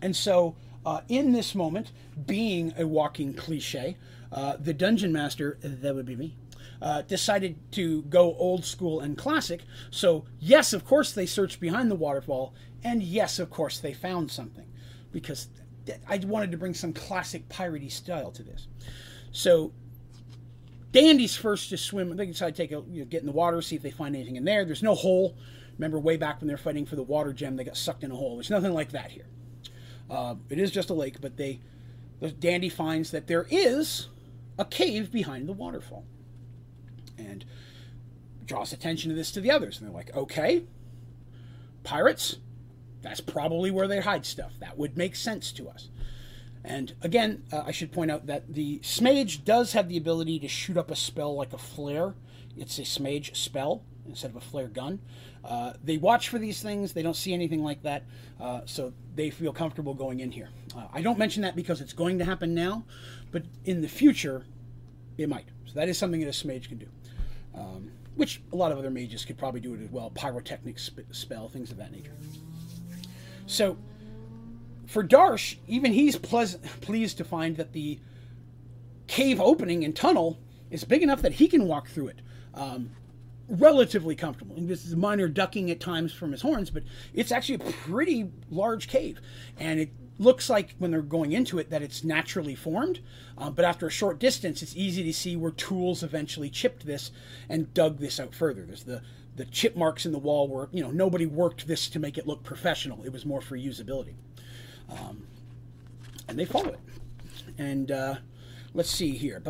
[0.03, 1.93] And so, uh, in this moment,
[2.27, 3.97] being a walking cliche,
[4.33, 6.37] uh, the dungeon master, that would be me,
[6.81, 9.63] uh, decided to go old school and classic.
[9.91, 14.31] So, yes, of course, they searched behind the waterfall, and yes, of course, they found
[14.31, 14.67] something
[15.13, 15.49] because
[16.09, 18.69] I wanted to bring some classic piratey style to this.
[19.33, 19.73] So,
[20.93, 22.17] Dandy's first to swim.
[22.17, 24.17] They decide to take a you know, get in the water, see if they find
[24.17, 24.65] anything in there.
[24.65, 25.37] There's no hole.
[25.79, 28.17] Remember, way back when they're fighting for the water gem, they got sucked in a
[28.17, 28.37] hole.
[28.37, 29.27] There's nothing like that here.
[30.11, 31.61] Uh, it is just a lake, but they,
[32.41, 34.09] Dandy finds that there is
[34.59, 36.05] a cave behind the waterfall
[37.17, 37.45] and
[38.45, 39.79] draws attention to this to the others.
[39.79, 40.65] And they're like, okay,
[41.85, 42.37] pirates,
[43.01, 44.53] that's probably where they hide stuff.
[44.59, 45.89] That would make sense to us.
[46.65, 50.39] And again, uh, I should point out that the sea mage does have the ability
[50.41, 52.15] to shoot up a spell like a flare.
[52.57, 55.01] It's a sea mage spell instead of a flare gun.
[55.45, 56.93] Uh, they watch for these things.
[56.93, 58.05] They don't see anything like that,
[58.39, 60.51] uh, so they feel comfortable going in here.
[60.77, 62.85] Uh, I don't mention that because it's going to happen now,
[63.31, 64.45] but in the future,
[65.17, 65.47] it might.
[65.65, 66.87] So that is something that a sea mage can do
[67.55, 70.11] um, which a lot of other mages could probably do it as well.
[70.11, 72.13] Pyrotechnic sp- spell, things of that nature.
[73.47, 73.77] So,
[74.91, 78.01] for Darsh, even he's pleasant, pleased to find that the
[79.07, 82.21] cave opening and tunnel is big enough that he can walk through it.
[82.55, 82.91] Um,
[83.49, 84.57] relatively comfortable.
[84.57, 86.83] And this is minor ducking at times from his horns, but
[87.15, 89.21] it's actually a pretty large cave.
[89.59, 93.01] And it looks like when they're going into it that it's naturally formed,
[93.39, 97.13] uh, but after a short distance, it's easy to see where tools eventually chipped this
[97.49, 98.63] and dug this out further.
[98.63, 99.03] There's the
[99.37, 102.27] the chip marks in the wall where you know nobody worked this to make it
[102.27, 103.03] look professional.
[103.05, 104.15] It was more for usability,
[104.91, 105.27] um,
[106.29, 106.81] and they follow it.
[107.59, 108.17] And uh,
[108.75, 109.43] let's see here.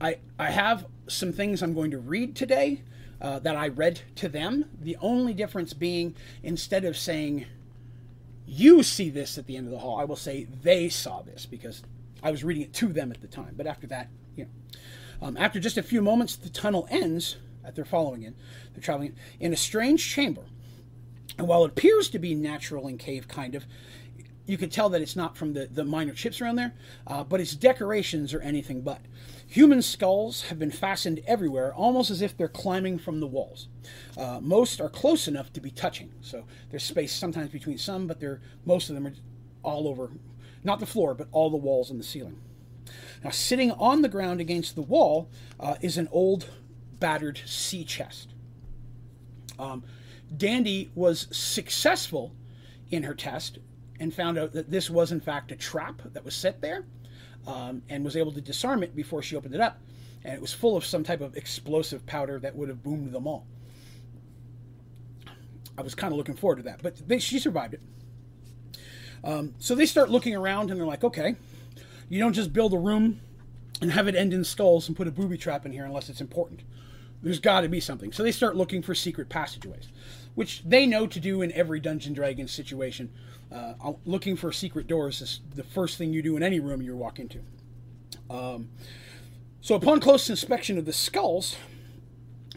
[0.00, 2.82] I I have some things I'm going to read today.
[3.20, 4.66] Uh, that I read to them.
[4.82, 7.46] The only difference being instead of saying
[8.46, 9.98] you see this at the end of the hall.
[9.98, 11.82] I will say they saw this because
[12.22, 13.54] I was reading it to them at the time.
[13.56, 17.36] But after that, you know, um, after just a few moments, the tunnel ends.
[17.62, 18.34] That they're following in.
[18.74, 20.42] they're traveling in a strange chamber.
[21.38, 23.66] And while it appears to be natural and cave, kind of,
[24.46, 26.74] you can tell that it's not from the, the minor chips around there,
[27.06, 29.00] uh, but its decorations are anything but.
[29.46, 33.68] Human skulls have been fastened everywhere, almost as if they're climbing from the walls.
[34.16, 38.20] Uh, most are close enough to be touching, so there's space sometimes between some, but
[38.20, 39.14] they're, most of them are
[39.62, 40.10] all over,
[40.62, 42.38] not the floor, but all the walls and the ceiling.
[43.22, 46.50] Now, sitting on the ground against the wall uh, is an old,
[47.00, 48.30] battered sea chest.
[49.58, 49.84] Um,
[50.36, 52.32] Dandy was successful
[52.90, 53.58] in her test
[54.00, 56.84] and found out that this was, in fact, a trap that was set there
[57.46, 59.80] um, and was able to disarm it before she opened it up.
[60.24, 63.26] And it was full of some type of explosive powder that would have boomed them
[63.26, 63.46] all.
[65.76, 67.80] I was kind of looking forward to that, but they, she survived it.
[69.22, 71.36] Um, so they start looking around and they're like, okay,
[72.08, 73.20] you don't just build a room
[73.80, 76.20] and have it end in skulls and put a booby trap in here unless it's
[76.20, 76.62] important.
[77.22, 78.12] There's got to be something.
[78.12, 79.88] So they start looking for secret passageways,
[80.34, 83.10] which they know to do in every Dungeon Dragon situation
[83.52, 83.74] uh,
[84.04, 87.18] looking for secret doors is the first thing you do in any room you walk
[87.18, 87.40] into.
[88.28, 88.70] Um,
[89.60, 91.56] so, upon close inspection of the skulls,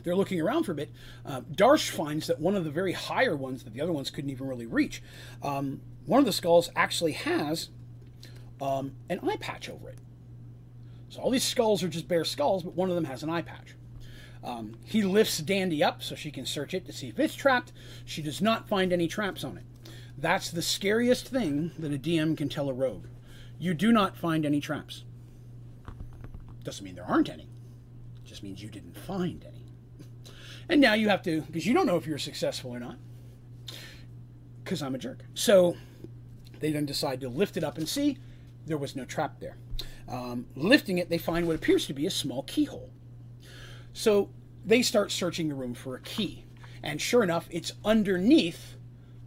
[0.03, 0.91] they're looking around for a bit.
[1.25, 4.29] Uh, Darsh finds that one of the very higher ones that the other ones couldn't
[4.29, 5.03] even really reach,
[5.43, 7.69] um, one of the skulls actually has
[8.61, 9.97] um, an eye patch over it.
[11.09, 13.41] So all these skulls are just bare skulls, but one of them has an eye
[13.41, 13.75] patch.
[14.43, 17.73] Um, he lifts Dandy up so she can search it to see if it's trapped.
[18.05, 19.63] She does not find any traps on it.
[20.17, 23.05] That's the scariest thing that a DM can tell a rogue.
[23.59, 25.03] You do not find any traps.
[26.63, 27.49] Doesn't mean there aren't any.
[28.25, 29.65] Just means you didn't find any.
[30.69, 32.97] And now you have to, because you don't know if you're successful or not.
[34.63, 35.23] Because I'm a jerk.
[35.33, 35.77] So
[36.59, 38.17] they then decide to lift it up and see
[38.65, 39.57] there was no trap there.
[40.09, 42.89] Um, lifting it, they find what appears to be a small keyhole.
[43.97, 44.29] So
[44.63, 46.45] they start searching the room for a key.
[46.83, 48.75] And sure enough, it's underneath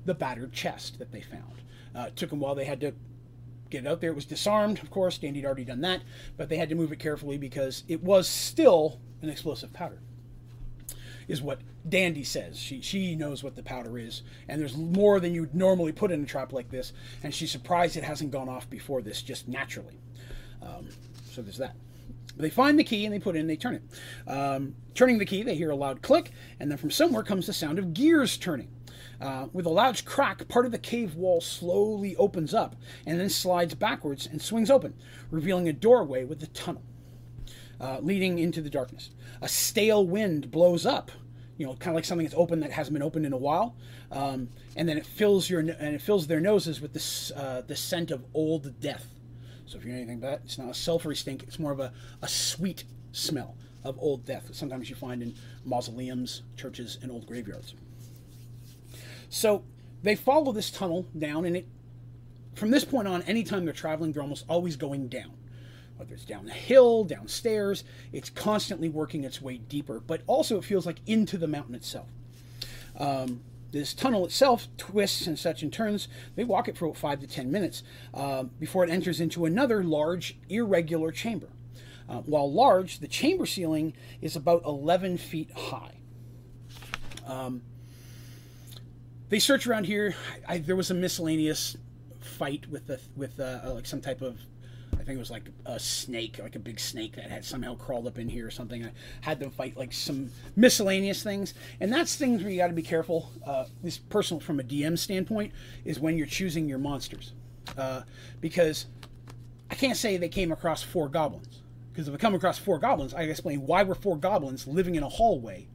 [0.05, 1.63] the battered chest that they found.
[1.93, 2.95] Uh, it took them while they had to
[3.69, 4.11] get it out there.
[4.11, 5.19] It was disarmed, of course.
[5.19, 6.03] Dandy had already done that,
[6.37, 9.99] but they had to move it carefully because it was still an explosive powder.
[11.27, 12.57] Is what Dandy says.
[12.57, 16.23] She she knows what the powder is, and there's more than you'd normally put in
[16.23, 16.93] a trap like this,
[17.25, 19.99] and she's surprised it hasn't gone off before this, just naturally.
[20.63, 20.89] Um,
[21.25, 21.75] so there's that.
[22.41, 24.31] They find the key and they put it in, they turn it.
[24.31, 27.53] Um, turning the key, they hear a loud click, and then from somewhere comes the
[27.53, 28.69] sound of gears turning.
[29.21, 32.75] Uh, with a loud crack, part of the cave wall slowly opens up
[33.07, 34.95] and then slides backwards and swings open,
[35.31, 36.83] revealing a doorway with a tunnel
[37.81, 39.11] uh, leading into the darkness.
[39.43, 41.11] A stale wind blows up,
[41.57, 43.77] you know, kind of like something that's open that hasn't been opened in a while,
[44.11, 47.77] um, and then it fills your and it fills their noses with this uh, the
[47.77, 49.07] scent of old death.
[49.71, 51.93] So if you're anything but that, it's not a sulfury stink; it's more of a,
[52.23, 53.55] a sweet smell
[53.85, 54.49] of old death.
[54.51, 55.33] Sometimes you find in
[55.65, 57.75] mausoleums, churches, and old graveyards.
[59.29, 59.63] So
[60.03, 61.69] they follow this tunnel down, and it
[62.57, 65.35] from this point on, anytime they're traveling, they're almost always going down.
[65.99, 70.65] Whether it's down the hill, downstairs, it's constantly working its way deeper, but also it
[70.65, 72.09] feels like into the mountain itself.
[72.99, 73.43] Um,
[73.73, 76.09] this tunnel itself twists and such and turns.
[76.35, 79.83] They walk it for about five to ten minutes uh, before it enters into another
[79.83, 81.49] large, irregular chamber.
[82.09, 85.95] Uh, while large, the chamber ceiling is about 11 feet high.
[87.25, 87.63] Um,
[89.29, 90.17] they search around here.
[90.49, 91.77] I, there was a miscellaneous
[92.19, 94.41] fight with the with uh, like some type of
[95.11, 98.17] think it was like a snake, like a big snake that had somehow crawled up
[98.17, 98.85] in here or something.
[98.85, 98.93] I
[99.23, 102.83] had them fight like some miscellaneous things, and that's things where you got to be
[102.83, 103.33] careful.
[103.45, 105.53] Uh, this personal from a DM standpoint
[105.85, 107.33] is when you're choosing your monsters,
[107.77, 108.03] uh,
[108.41, 108.87] because
[109.69, 111.61] I can't say they came across four goblins.
[111.93, 115.03] Because if I come across four goblins, I explain why were four goblins living in
[115.03, 115.67] a hallway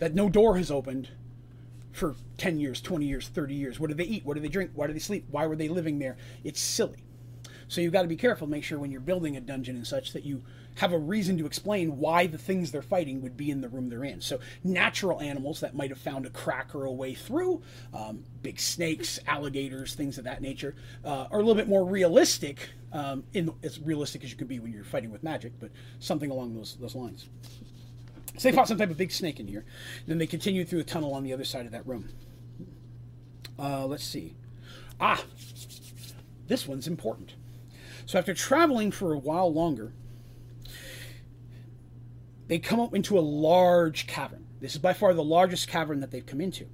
[0.00, 1.08] that no door has opened
[1.92, 3.80] for 10 years, 20 years, 30 years.
[3.80, 4.26] What do they eat?
[4.26, 4.72] What do they drink?
[4.74, 5.24] Why do they sleep?
[5.30, 6.18] Why were they living there?
[6.42, 7.04] It's silly.
[7.68, 9.86] So you've got to be careful, to make sure when you're building a dungeon and
[9.86, 10.42] such that you
[10.76, 13.88] have a reason to explain why the things they're fighting would be in the room
[13.88, 14.20] they're in.
[14.20, 17.62] So natural animals that might have found a crack or a way through,
[17.92, 22.70] um, big snakes, alligators, things of that nature, uh, are a little bit more realistic,
[22.92, 26.30] um, in as realistic as you could be when you're fighting with magic, but something
[26.30, 27.28] along those those lines.
[28.36, 29.64] So they fought some type of big snake in here.
[30.08, 32.08] Then they continued through a tunnel on the other side of that room.
[33.56, 34.34] Uh, let's see.
[35.00, 35.22] Ah,
[36.48, 37.34] this one's important.
[38.06, 39.92] So after traveling for a while longer,
[42.46, 44.46] they come up into a large cavern.
[44.60, 46.66] This is by far the largest cavern that they've come into.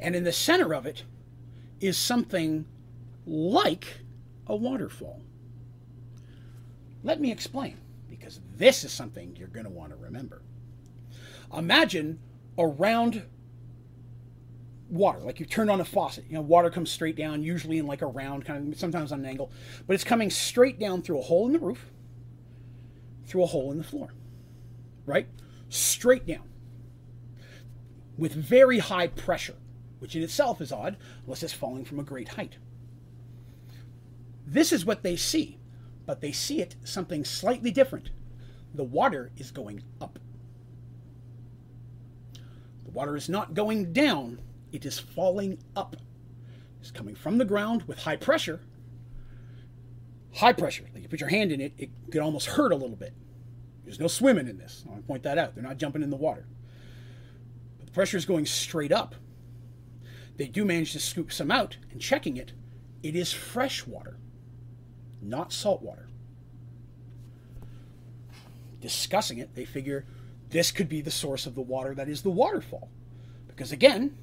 [0.00, 1.04] And in the center of it
[1.80, 2.66] is something
[3.26, 4.00] like
[4.46, 5.22] a waterfall.
[7.04, 7.78] Let me explain,
[8.08, 10.42] because this is something you're going to want to remember.
[11.56, 12.18] Imagine
[12.58, 13.22] a round
[14.92, 16.24] water, like you turn on a faucet.
[16.28, 19.20] You know, water comes straight down, usually in like a round kind of, sometimes on
[19.20, 19.50] an angle,
[19.86, 21.90] but it's coming straight down through a hole in the roof,
[23.24, 24.12] through a hole in the floor,
[25.06, 25.26] right?
[25.70, 26.48] Straight down,
[28.18, 29.56] with very high pressure,
[29.98, 32.58] which in itself is odd, unless it's falling from a great height.
[34.46, 35.58] This is what they see,
[36.04, 38.10] but they see it something slightly different.
[38.74, 40.18] The water is going up.
[42.84, 44.38] The water is not going down,
[44.72, 45.96] it is falling up.
[46.80, 48.60] It's coming from the ground with high pressure.
[50.34, 50.84] High pressure.
[50.92, 53.14] Like you put your hand in it, it could almost hurt a little bit.
[53.84, 54.82] There's no swimming in this.
[54.86, 55.54] I want to point that out.
[55.54, 56.46] They're not jumping in the water.
[57.78, 59.14] But the pressure is going straight up.
[60.36, 62.52] They do manage to scoop some out, and checking it,
[63.02, 64.16] it is fresh water,
[65.20, 66.08] not salt water.
[68.80, 70.06] Discussing it, they figure
[70.48, 72.88] this could be the source of the water that is the waterfall.
[73.46, 74.16] Because again,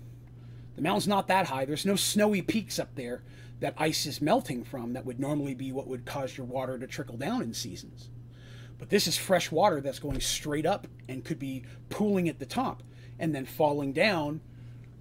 [0.76, 1.66] the mountain's not that high.
[1.66, 3.24] There's no snowy peaks up there
[3.60, 6.88] that ice is melting from that would normally be what would cause your water to
[6.88, 8.10] trickle down in seasons.
[8.78, 12.46] But this is fresh water that's going straight up and could be pooling at the
[12.46, 12.82] top
[13.20, 14.40] and then falling down,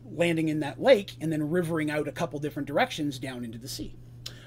[0.05, 3.69] landing in that lake, and then rivering out a couple different directions down into the
[3.69, 3.95] sea.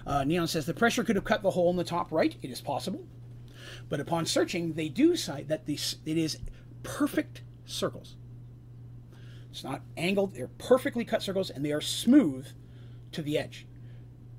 [0.05, 2.35] Uh, Neon says the pressure could have cut the hole in the top right.
[2.41, 3.05] It is possible.
[3.87, 6.39] But upon searching, they do cite that this, it is
[6.83, 8.17] perfect circles.
[9.51, 12.47] It's not angled, they're perfectly cut circles and they are smooth
[13.11, 13.67] to the edge.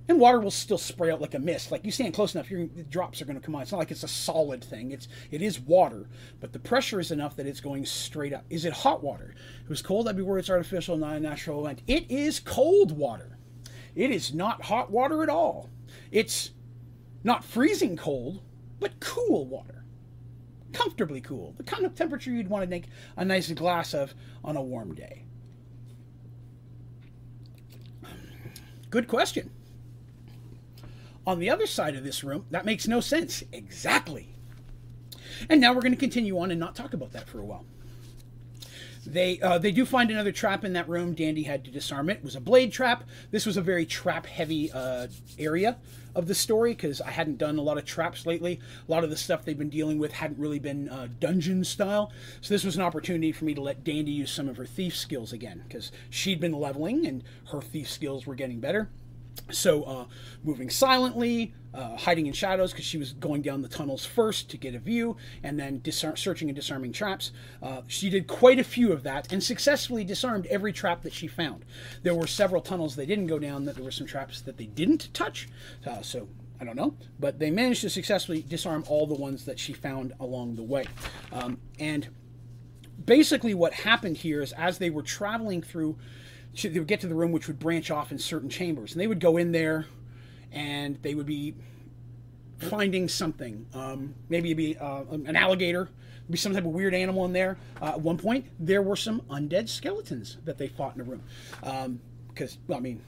[0.08, 1.70] And water will still spray out like a mist.
[1.70, 3.62] Like you stand close enough, your drops are going to come out.
[3.62, 4.90] It's not like it's a solid thing.
[4.90, 6.08] It's it is water,
[6.40, 8.44] but the pressure is enough that it's going straight up.
[8.50, 9.34] Is it hot water?
[9.60, 10.08] If It was cold.
[10.08, 11.82] I'd be worried it's artificial, not a natural event.
[11.86, 13.38] It is cold water.
[13.94, 15.70] It is not hot water at all.
[16.10, 16.50] It's
[17.22, 18.42] not freezing cold,
[18.80, 19.81] but cool water
[20.72, 24.14] comfortably cool, the kind of temperature you'd want to make a nice glass of
[24.44, 25.24] on a warm day?
[28.90, 29.50] Good question.
[31.26, 33.44] on the other side of this room, that makes no sense.
[33.52, 34.28] Exactly.
[35.48, 37.64] And now we're going to continue on and not talk about that for a while.
[39.04, 41.14] They uh, they do find another trap in that room.
[41.14, 42.18] Dandy had to disarm it.
[42.18, 43.02] It was a blade trap.
[43.32, 45.08] This was a very trap heavy uh,
[45.38, 45.76] area
[46.14, 48.60] of the story because I hadn't done a lot of traps lately.
[48.88, 52.12] A lot of the stuff they've been dealing with hadn't really been uh, dungeon style.
[52.40, 54.96] So this was an opportunity for me to let Dandy use some of her thief
[54.96, 58.88] skills again because she'd been leveling and her thief skills were getting better.
[59.50, 60.04] So, uh,
[60.42, 64.56] moving silently, uh, hiding in shadows because she was going down the tunnels first to
[64.56, 67.32] get a view, and then disar- searching and disarming traps.
[67.62, 71.26] Uh, she did quite a few of that and successfully disarmed every trap that she
[71.26, 71.64] found.
[72.02, 74.66] There were several tunnels they didn't go down, that there were some traps that they
[74.66, 75.48] didn't touch.
[75.86, 76.28] Uh, so,
[76.60, 80.12] I don't know, but they managed to successfully disarm all the ones that she found
[80.20, 80.84] along the way.
[81.32, 82.08] Um, and
[83.04, 85.98] basically, what happened here is as they were traveling through
[86.60, 88.92] they would get to the room which would branch off in certain chambers.
[88.92, 89.86] And they would go in there
[90.52, 91.54] and they would be
[92.58, 93.66] finding something.
[93.74, 95.88] Um, maybe it'd be uh, an alligator.
[96.30, 97.58] Be some type of weird animal in there.
[97.80, 101.22] Uh, at one point there were some undead skeletons that they fought in the room.
[102.28, 103.00] Because um, well, i mean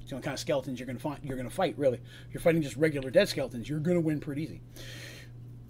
[0.00, 1.98] it's the only kind of skeletons you're to find you're going to fight really.
[2.28, 3.68] If you're fighting just regular dead skeletons.
[3.68, 4.60] You're going to win pretty easy.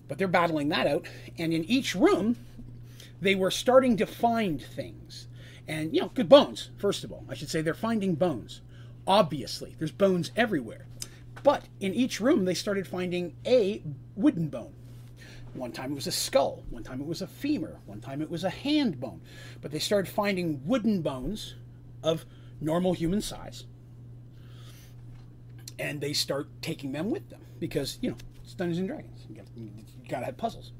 [0.08, 1.06] But they're battling that out
[1.38, 2.36] and in each room
[3.20, 5.28] they were starting to find things
[5.66, 7.24] and, you know, good bones, first of all.
[7.28, 8.60] I should say they're finding bones.
[9.06, 10.86] Obviously, there's bones everywhere.
[11.42, 13.82] But in each room, they started finding a
[14.16, 14.72] wooden bone.
[15.52, 18.30] One time it was a skull, one time it was a femur, one time it
[18.30, 19.20] was a hand bone.
[19.60, 21.54] But they started finding wooden bones
[22.02, 22.24] of
[22.60, 23.64] normal human size.
[25.78, 29.26] And they start taking them with them because, you know, it's Dungeons and Dragons.
[29.28, 29.70] You, got, you
[30.08, 30.72] gotta have puzzles.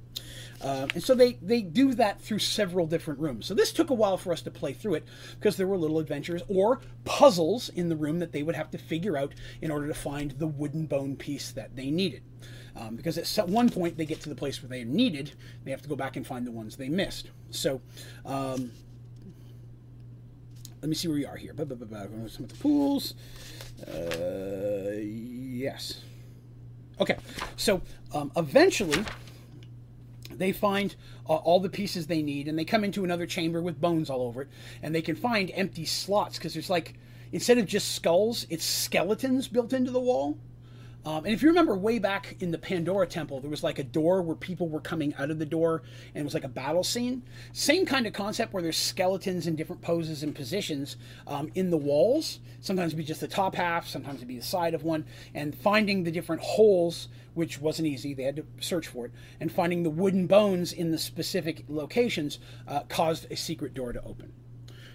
[0.65, 3.45] Uh, and so they, they do that through several different rooms.
[3.45, 5.05] So this took a while for us to play through it
[5.39, 8.79] because there were little adventures or puzzles in the room that they would have to
[8.79, 12.23] figure out in order to find the wooden bone piece that they needed.
[12.77, 15.33] Um, because at one point they get to the place where they needed,
[15.65, 17.31] they have to go back and find the ones they missed.
[17.51, 17.83] So
[18.25, 18.73] um,
[20.81, 21.55] let me see where we are here.
[21.57, 23.15] Some of the pools.
[23.87, 26.01] Uh, yes.
[27.01, 27.17] Okay,
[27.57, 27.83] so
[28.15, 29.05] um, eventually
[30.39, 30.95] they find
[31.29, 34.23] uh, all the pieces they need and they come into another chamber with bones all
[34.23, 34.49] over it
[34.83, 36.95] and they can find empty slots because there's like
[37.33, 40.39] instead of just skulls it's skeletons built into the wall
[41.07, 43.85] um, and if you remember way back in the Pandora Temple, there was like a
[43.85, 45.83] door where people were coming out of the door
[46.15, 47.23] and it was like a battle scene.
[47.53, 50.97] Same kind of concept where there's skeletons in different poses and positions
[51.27, 52.41] um, in the walls.
[52.61, 55.05] Sometimes it'd be just the top half, sometimes it'd be the side of one.
[55.35, 59.13] And finding the different holes, which wasn't easy, they had to search for it.
[59.41, 64.03] And finding the wooden bones in the specific locations uh, caused a secret door to
[64.05, 64.33] open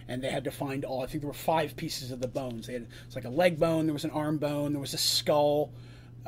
[0.07, 1.03] and they had to find all.
[1.03, 2.65] I think there were five pieces of the bones.
[2.65, 4.97] They had it's like a leg bone, there was an arm bone, there was a
[4.97, 5.71] skull,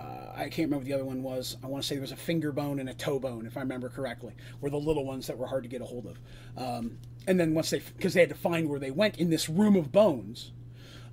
[0.02, 1.58] uh, I can't remember the other one was.
[1.64, 3.60] I want to say there was a finger bone and a toe bone, if I
[3.60, 6.20] remember correctly, were the little ones that were hard to get a hold of.
[6.58, 6.98] Um,
[7.28, 9.76] and then once they, because they had to find where they went in this room
[9.76, 10.52] of bones,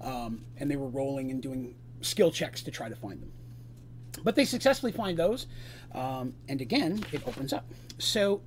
[0.01, 3.33] um, and they were rolling and doing skill checks to try to find them.
[4.25, 5.47] But they successfully find those,
[5.95, 7.67] um, and again, it opens up.
[7.99, 8.41] So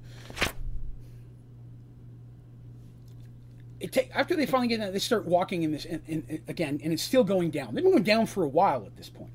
[3.79, 6.93] it after they finally get in, they start walking in this in, in, again, and
[6.93, 7.75] it's still going down.
[7.75, 9.31] They've been going down for a while at this point.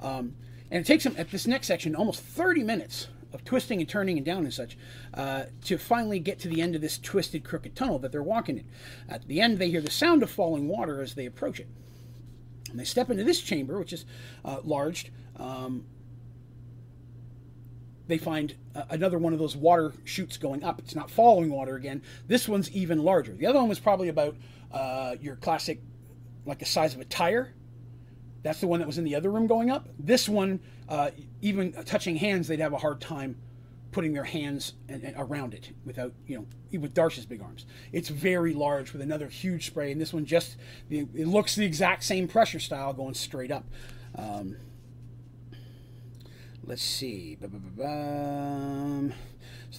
[0.00, 0.34] Um,
[0.70, 4.16] and it takes them at this next section almost 30 minutes of twisting and turning
[4.16, 4.76] and down and such
[5.14, 8.58] uh, to finally get to the end of this twisted, crooked tunnel that they're walking
[8.58, 8.64] in.
[9.08, 11.68] At the end, they hear the sound of falling water as they approach it.
[12.70, 14.04] And they step into this chamber, which is
[14.44, 15.12] uh, large.
[15.36, 15.86] Um,
[18.06, 20.78] they find uh, another one of those water chutes going up.
[20.78, 22.02] It's not following water again.
[22.26, 23.34] This one's even larger.
[23.34, 24.36] The other one was probably about
[24.72, 25.80] uh, your classic,
[26.46, 27.54] like the size of a tire
[28.42, 29.88] that's the one that was in the other room going up.
[29.98, 31.10] This one, uh,
[31.42, 33.36] even touching hands, they'd have a hard time
[33.90, 34.74] putting their hands
[35.16, 36.46] around it without, you know,
[36.78, 37.64] with Darsh's big arms.
[37.90, 40.56] It's very large with another huge spray, and this one just,
[40.90, 43.64] it looks the exact same pressure style going straight up.
[44.14, 44.56] Um,
[46.62, 47.38] let's see.
[47.40, 47.48] So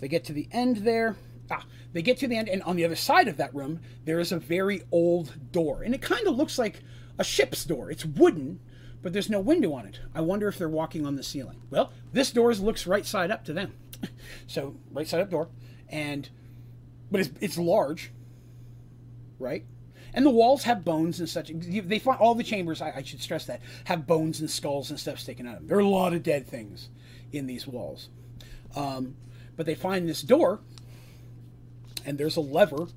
[0.02, 1.16] they get to the end there.
[1.52, 4.20] Ah, they get to the end, and on the other side of that room, there
[4.20, 5.84] is a very old door.
[5.84, 6.82] And it kind of looks like
[7.20, 7.92] a ship's door.
[7.92, 8.60] It's wooden,
[9.04, 10.00] but there's no window on it.
[10.16, 11.62] I wonder if they're walking on the ceiling.
[11.70, 13.74] Well, this door looks right side up to them.
[14.48, 15.50] so, right side up door.
[15.90, 16.30] And,
[17.12, 18.12] but it's, it's large,
[19.38, 19.66] right?
[20.14, 21.52] And the walls have bones and such.
[21.54, 25.00] They find all the chambers, I, I should stress that, have bones and skulls and
[25.00, 25.68] stuff sticking out of them.
[25.68, 26.90] There are a lot of dead things
[27.32, 28.10] in these walls.
[28.76, 29.16] Um,
[29.56, 30.62] but they find this door,
[32.06, 32.88] and there's a lever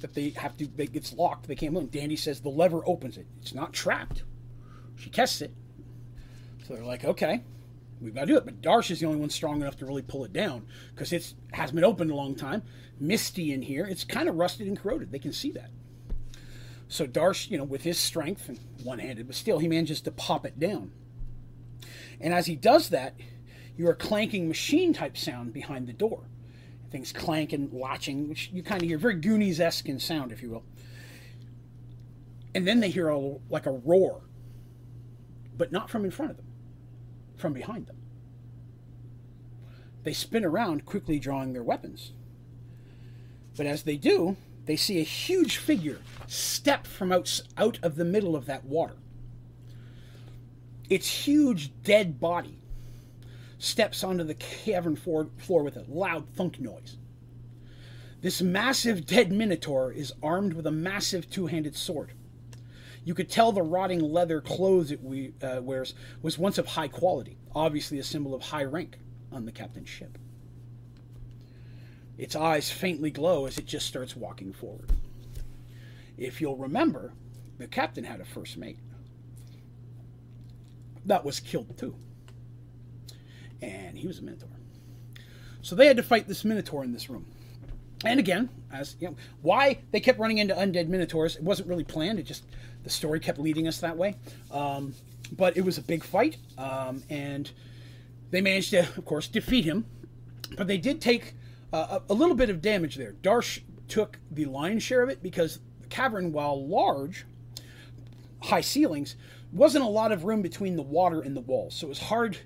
[0.00, 1.46] that they have to, it gets locked.
[1.46, 1.90] They can't move.
[1.90, 3.26] Dandy says the lever opens it.
[3.40, 4.24] It's not trapped.
[4.96, 5.52] She tests it.
[6.66, 7.42] So they're like, okay,
[8.00, 8.44] we've got to do it.
[8.44, 11.34] But Darsh is the only one strong enough to really pull it down because it
[11.52, 12.62] hasn't been opened a long time.
[12.98, 13.86] Misty in here.
[13.86, 15.10] It's kind of rusted and corroded.
[15.10, 15.70] They can see that.
[16.88, 20.44] So Darsh, you know, with his strength and one-handed, but still, he manages to pop
[20.44, 20.90] it down.
[22.20, 23.14] And as he does that,
[23.76, 26.24] you hear a clanking machine type sound behind the door.
[26.90, 30.50] Things clanking, latching, which you kind of hear very Goonies esque in sound, if you
[30.50, 30.64] will.
[32.54, 33.18] And then they hear a,
[33.48, 34.22] like a roar,
[35.56, 36.46] but not from in front of them,
[37.36, 37.96] from behind them.
[40.02, 42.12] They spin around, quickly drawing their weapons.
[43.56, 44.36] But as they do,
[44.66, 48.96] they see a huge figure step from out, out of the middle of that water.
[50.88, 52.59] Its huge dead body
[53.60, 56.96] steps onto the cavern floor, floor with a loud thunk noise.
[58.22, 62.12] This massive dead minotaur is armed with a massive two handed sword.
[63.04, 66.88] You could tell the rotting leather clothes it we, uh, wears was once of high
[66.88, 68.98] quality, obviously a symbol of high rank
[69.30, 70.18] on the captain's ship.
[72.18, 74.90] Its eyes faintly glow as it just starts walking forward.
[76.18, 77.12] If you'll remember,
[77.58, 78.78] the captain had a first mate.
[81.06, 81.94] That was killed too.
[83.62, 84.48] And he was a Minotaur.
[85.62, 87.26] So they had to fight this Minotaur in this room.
[88.04, 91.84] And again, as you know, why they kept running into undead Minotaurs, it wasn't really
[91.84, 92.18] planned.
[92.18, 92.44] It just
[92.82, 94.16] the story kept leading us that way.
[94.50, 94.94] Um,
[95.36, 97.50] but it was a big fight, um, and
[98.30, 99.84] they managed to, of course, defeat him.
[100.56, 101.34] But they did take
[101.72, 103.14] uh, a, little bit of damage there.
[103.22, 107.26] Darsh took the lion's share of it because the cavern, while large,
[108.42, 109.14] high ceilings,
[109.52, 111.74] wasn't a lot of room between the water and the walls.
[111.74, 112.38] So it was hard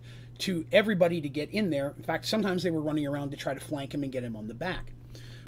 [0.44, 1.94] to everybody to get in there.
[1.96, 4.36] In fact, sometimes they were running around to try to flank him and get him
[4.36, 4.92] on the back.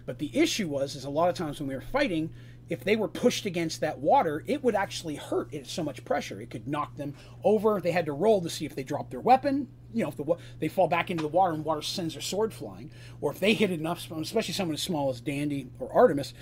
[0.06, 2.30] But the issue was, is a lot of times when we were fighting,
[2.70, 5.52] if they were pushed against that water, it would actually hurt.
[5.52, 7.78] It's so much pressure; it could knock them over.
[7.78, 9.68] They had to roll to see if they dropped their weapon.
[9.92, 12.54] You know, if the, they fall back into the water and water sends their sword
[12.54, 12.90] flying,
[13.20, 16.32] or if they hit it enough, especially someone as small as Dandy or Artemis,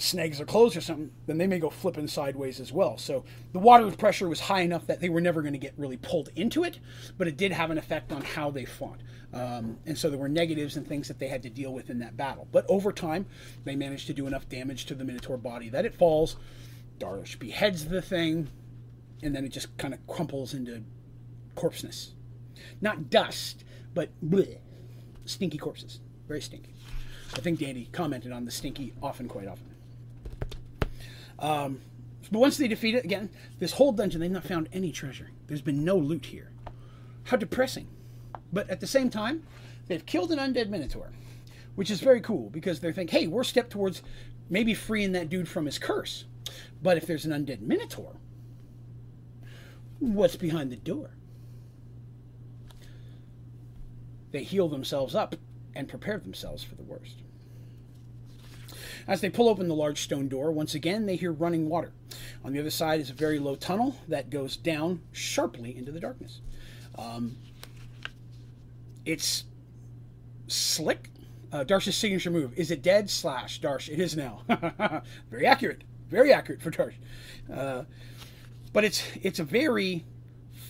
[0.00, 2.96] snags their clothes or something, then they may go flipping sideways as well.
[2.98, 5.96] So the water pressure was high enough that they were never going to get really
[5.96, 6.78] pulled into it,
[7.18, 9.00] but it did have an effect on how they fought.
[9.32, 12.00] Um, and so there were negatives and things that they had to deal with in
[12.00, 12.48] that battle.
[12.50, 13.26] But over time,
[13.64, 16.36] they managed to do enough damage to the Minotaur body that it falls.
[16.98, 18.48] Darsh beheads the thing,
[19.22, 20.82] and then it just kind of crumples into
[21.54, 22.10] corpseness.
[22.80, 23.64] Not dust,
[23.94, 24.58] but bleh,
[25.24, 26.00] stinky corpses.
[26.26, 26.74] Very stinky.
[27.34, 29.69] I think Dandy commented on the stinky often, quite often.
[31.40, 31.80] Um,
[32.30, 35.30] but once they defeat it, again, this whole dungeon, they've not found any treasure.
[35.46, 36.50] There's been no loot here.
[37.24, 37.88] How depressing.
[38.52, 39.44] But at the same time,
[39.88, 41.10] they've killed an undead Minotaur,
[41.74, 44.02] which is very cool because they think, hey, we're step towards
[44.48, 46.24] maybe freeing that dude from his curse.
[46.82, 48.16] But if there's an undead Minotaur,
[49.98, 51.10] what's behind the door?
[54.32, 55.34] They heal themselves up
[55.74, 57.16] and prepare themselves for the worst.
[59.10, 61.90] As they pull open the large stone door, once again they hear running water.
[62.44, 65.98] On the other side is a very low tunnel that goes down sharply into the
[65.98, 66.40] darkness.
[66.96, 67.36] Um,
[69.04, 69.42] it's
[70.46, 71.10] slick.
[71.50, 72.52] Uh, Darsh's signature move.
[72.56, 73.10] Is it dead?
[73.10, 73.60] Slash.
[73.60, 73.88] Darsh.
[73.88, 74.42] It is now.
[75.28, 75.82] very accurate.
[76.08, 76.94] Very accurate for Darsh.
[77.52, 77.82] Uh,
[78.72, 80.04] but it's it's a very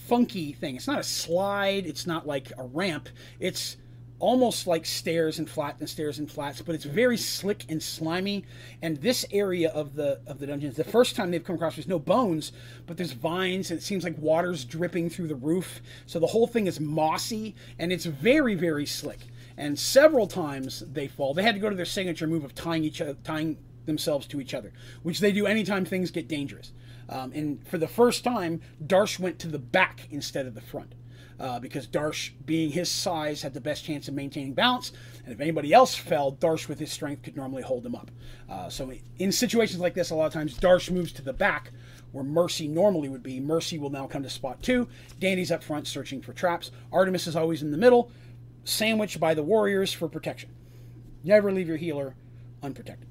[0.09, 0.77] funky thing.
[0.77, 1.85] It's not a slide.
[1.85, 3.11] It's not like a ramp.
[3.39, 3.77] It's
[4.21, 8.45] almost like stairs and flat and stairs and flats, but it's very slick and slimy.
[8.83, 11.89] And this area of the of the dungeons, the first time they've come across, there's
[11.89, 12.53] no bones,
[12.87, 15.83] but there's vines, and it seems like water's dripping through the roof.
[16.07, 19.21] So the whole thing is mossy, and it's very very slick.
[19.57, 21.35] And several times they fall.
[21.35, 24.41] They had to go to their signature move of tying each other, tying themselves to
[24.41, 24.73] each other,
[25.03, 26.73] which they do anytime things get dangerous.
[27.09, 30.95] Um, and for the first time, Darsh went to the back instead of the front
[31.41, 34.93] uh, because Darsh, being his size, had the best chance of maintaining balance.
[35.25, 38.11] And if anybody else fell, Darsh, with his strength, could normally hold him up.
[38.49, 41.73] Uh, so in situations like this, a lot of times Darsh moves to the back
[42.13, 43.41] where Mercy normally would be.
[43.41, 44.89] Mercy will now come to spot two.
[45.19, 46.71] Dandy's up front searching for traps.
[46.93, 48.11] Artemis is always in the middle,
[48.65, 50.51] sandwiched by the warriors for protection.
[51.25, 52.15] Never leave your healer
[52.63, 53.10] unprotected.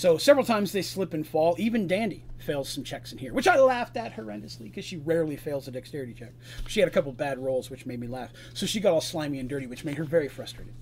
[0.00, 1.56] So several times they slip and fall.
[1.58, 5.36] Even Dandy fails some checks in here, which I laughed at horrendously because she rarely
[5.36, 6.32] fails a dexterity check.
[6.68, 8.30] She had a couple bad rolls, which made me laugh.
[8.54, 10.72] So she got all slimy and dirty, which made her very frustrated.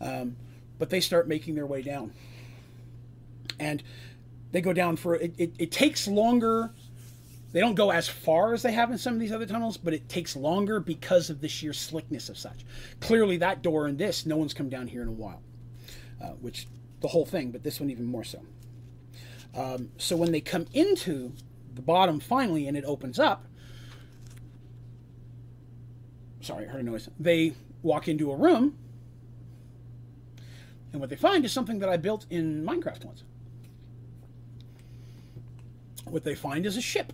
[0.00, 0.36] Um,
[0.78, 2.12] but they start making their way down,
[3.58, 3.82] and
[4.52, 5.52] they go down for it, it.
[5.58, 6.70] It takes longer.
[7.50, 9.94] They don't go as far as they have in some of these other tunnels, but
[9.94, 12.64] it takes longer because of the sheer slickness of such.
[13.00, 15.42] Clearly, that door and this, no one's come down here in a while,
[16.22, 16.68] uh, which
[17.00, 18.40] the whole thing, but this one even more so.
[19.54, 21.32] Um, so when they come into
[21.74, 23.44] the bottom finally and it opens up,
[26.40, 27.08] sorry, I heard a noise.
[27.18, 28.76] They walk into a room,
[30.92, 33.22] and what they find is something that I built in Minecraft once.
[36.04, 37.12] What they find is a ship.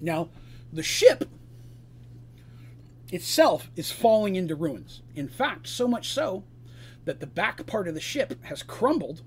[0.00, 0.28] Now,
[0.72, 1.28] the ship
[3.12, 5.02] itself is falling into ruins.
[5.14, 6.42] In fact, so much so
[7.04, 9.22] that the back part of the ship has crumbled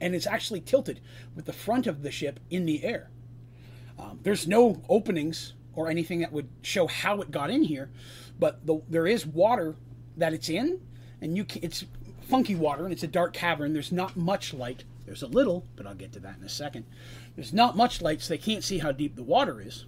[0.00, 1.00] and it's actually tilted
[1.34, 3.10] with the front of the ship in the air.
[3.98, 7.90] Um, there's no openings or anything that would show how it got in here,
[8.38, 9.74] but the, there is water
[10.16, 10.80] that it's in,
[11.20, 11.84] and you can, it's
[12.28, 13.72] funky water and it's a dark cavern.
[13.72, 14.84] There's not much light.
[15.04, 16.84] There's a little, but I'll get to that in a second.
[17.36, 19.86] There's not much light, so they can't see how deep the water is.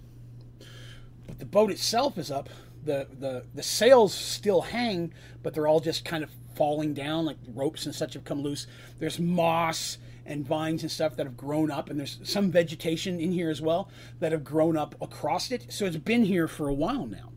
[1.27, 2.49] But the boat itself is up.
[2.85, 5.13] The, the, the sails still hang,
[5.43, 8.67] but they're all just kind of falling down, like ropes and such have come loose.
[8.99, 13.31] There's moss and vines and stuff that have grown up, and there's some vegetation in
[13.31, 15.71] here as well that have grown up across it.
[15.71, 17.31] So it's been here for a while now.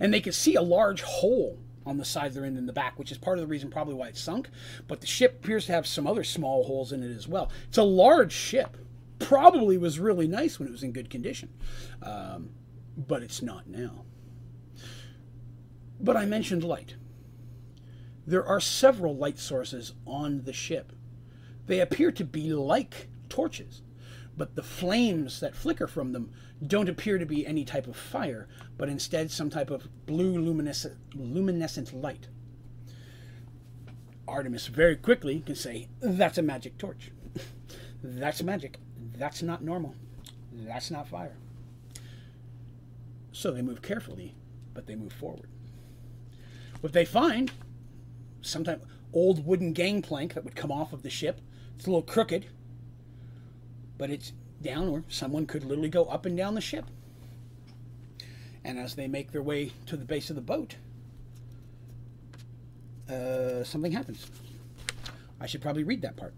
[0.00, 2.98] And they can see a large hole on the side they're in in the back,
[2.98, 4.48] which is part of the reason probably why it sunk.
[4.88, 7.50] But the ship appears to have some other small holes in it as well.
[7.68, 8.78] It's a large ship.
[9.18, 11.50] Probably was really nice when it was in good condition,
[12.02, 12.50] um,
[12.96, 14.06] but it's not now.
[16.00, 16.94] But I mentioned light.
[18.26, 20.92] There are several light sources on the ship.
[21.66, 23.82] They appear to be like torches,
[24.36, 26.30] but the flames that flicker from them
[26.64, 30.96] don't appear to be any type of fire, but instead some type of blue luminescent,
[31.14, 32.28] luminescent light.
[34.28, 37.10] Artemis very quickly can say, That's a magic torch.
[38.02, 38.78] That's magic.
[39.16, 39.94] That's not normal.
[40.52, 41.36] That's not fire.
[43.32, 44.34] So they move carefully,
[44.74, 45.48] but they move forward.
[46.80, 47.50] What they find,
[48.42, 48.82] sometimes
[49.12, 51.40] old wooden gangplank that would come off of the ship.
[51.76, 52.46] It's a little crooked,
[53.98, 56.86] but it's down where someone could literally go up and down the ship.
[58.64, 60.76] And as they make their way to the base of the boat,
[63.08, 64.26] uh, something happens.
[65.40, 66.34] I should probably read that part.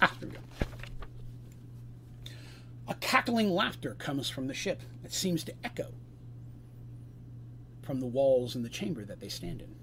[0.00, 0.40] ah, there we go.
[2.88, 4.82] A cackling laughter comes from the ship.
[5.04, 5.92] It seems to echo
[7.82, 9.74] from the walls in the chamber that they stand in.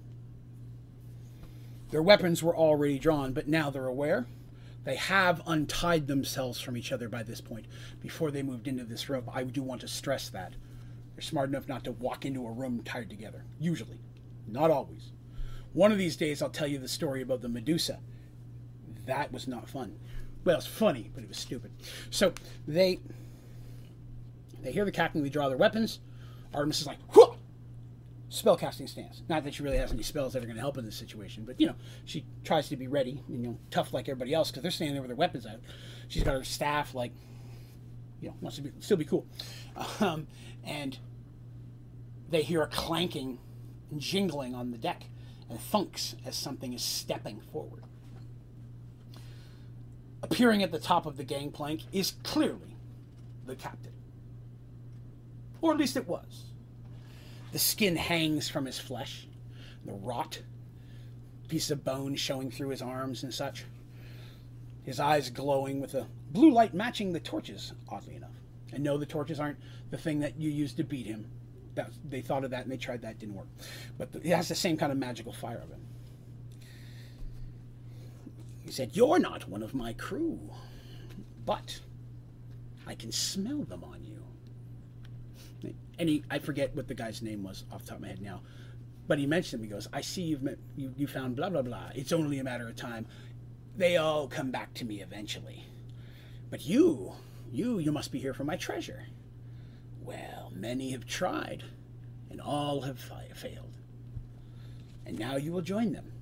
[1.90, 4.26] Their weapons were already drawn, but now they're aware.
[4.84, 7.66] They have untied themselves from each other by this point
[8.00, 9.28] before they moved into this room.
[9.32, 10.54] I do want to stress that.
[11.14, 14.00] They're smart enough not to walk into a room tied together, usually,
[14.46, 15.12] not always.
[15.72, 18.00] One of these days, I'll tell you the story about the Medusa.
[19.06, 19.98] That was not fun.
[20.44, 21.72] Well, it's funny, but it was stupid.
[22.10, 22.32] So
[22.66, 23.00] they
[24.62, 26.00] they hear the cackling, they draw their weapons.
[26.54, 27.29] Artemis is like, Whoa!
[28.30, 29.22] Spellcasting stance.
[29.28, 31.44] Not that she really has any spells that are going to help in this situation,
[31.44, 31.74] but you know,
[32.04, 34.94] she tries to be ready, and you know, tough like everybody else because they're standing
[34.94, 35.60] there with their weapons out.
[36.08, 37.12] She's got her staff, like,
[38.20, 39.26] you know, wants to be, still be cool.
[40.00, 40.26] Um,
[40.64, 40.98] and
[42.28, 43.38] they hear a clanking
[43.90, 45.04] and jingling on the deck
[45.48, 47.82] and thunks as something is stepping forward.
[50.22, 52.76] Appearing at the top of the gangplank is clearly
[53.46, 53.92] the captain.
[55.60, 56.49] Or at least it was.
[57.52, 59.26] The skin hangs from his flesh,
[59.84, 60.40] the rot,
[61.48, 63.64] piece of bone showing through his arms and such.
[64.84, 68.30] His eyes glowing with a blue light matching the torches, oddly enough.
[68.72, 69.58] And no, the torches aren't
[69.90, 71.26] the thing that you use to beat him.
[71.74, 73.48] That, they thought of that and they tried that, didn't work.
[73.98, 75.78] But it has the same kind of magical fire of it.
[78.60, 80.38] He said, You're not one of my crew,
[81.44, 81.80] but
[82.86, 83.99] I can smell them on
[85.98, 88.42] he I forget what the guy's name was off the top of my head now,
[89.06, 89.68] but he mentioned him.
[89.68, 91.90] He goes, "I see you've met, you you found blah blah blah.
[91.94, 93.06] It's only a matter of time.
[93.76, 95.66] They all come back to me eventually.
[96.50, 97.12] But you,
[97.52, 99.04] you, you must be here for my treasure.
[100.02, 101.62] Well, many have tried,
[102.28, 103.76] and all have failed.
[105.06, 106.12] And now you will join them."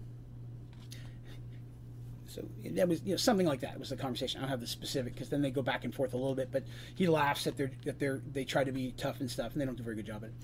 [2.38, 4.38] So that was you know something like that was the conversation.
[4.38, 6.50] I don't have the specific because then they go back and forth a little bit.
[6.52, 9.60] But he laughs at their that they they try to be tough and stuff, and
[9.60, 10.34] they don't do a very good job at it.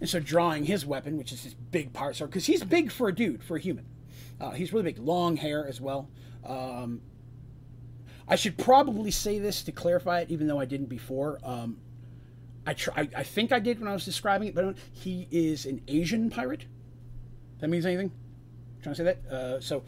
[0.00, 3.08] And so drawing his weapon, which is his big part, so because he's big for
[3.08, 3.86] a dude, for a human,
[4.40, 6.08] uh, he's really big, long hair as well.
[6.44, 7.00] Um,
[8.26, 11.38] I should probably say this to clarify it, even though I didn't before.
[11.44, 11.78] Um,
[12.66, 15.82] I, try, I think I did when I was describing it, but he is an
[15.88, 16.64] Asian pirate.
[17.60, 18.10] That means anything?
[18.76, 19.32] I'm trying to say that.
[19.32, 19.84] Uh, so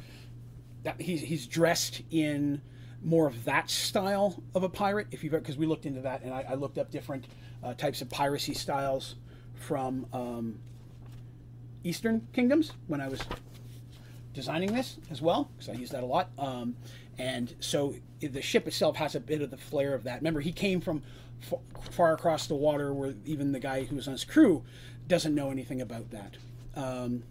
[0.84, 2.60] that he's he's dressed in
[3.02, 5.08] more of that style of a pirate.
[5.10, 7.26] If you because we looked into that and I, I looked up different
[7.62, 9.16] uh, types of piracy styles
[9.54, 10.58] from um,
[11.82, 13.20] Eastern kingdoms when I was
[14.32, 16.30] designing this as well because I use that a lot.
[16.38, 16.76] Um,
[17.18, 20.16] and so the ship itself has a bit of the flair of that.
[20.16, 21.02] Remember, he came from
[21.90, 24.64] far across the water where even the guy who was on his crew
[25.06, 26.36] doesn't know anything about that.
[26.74, 27.22] Um,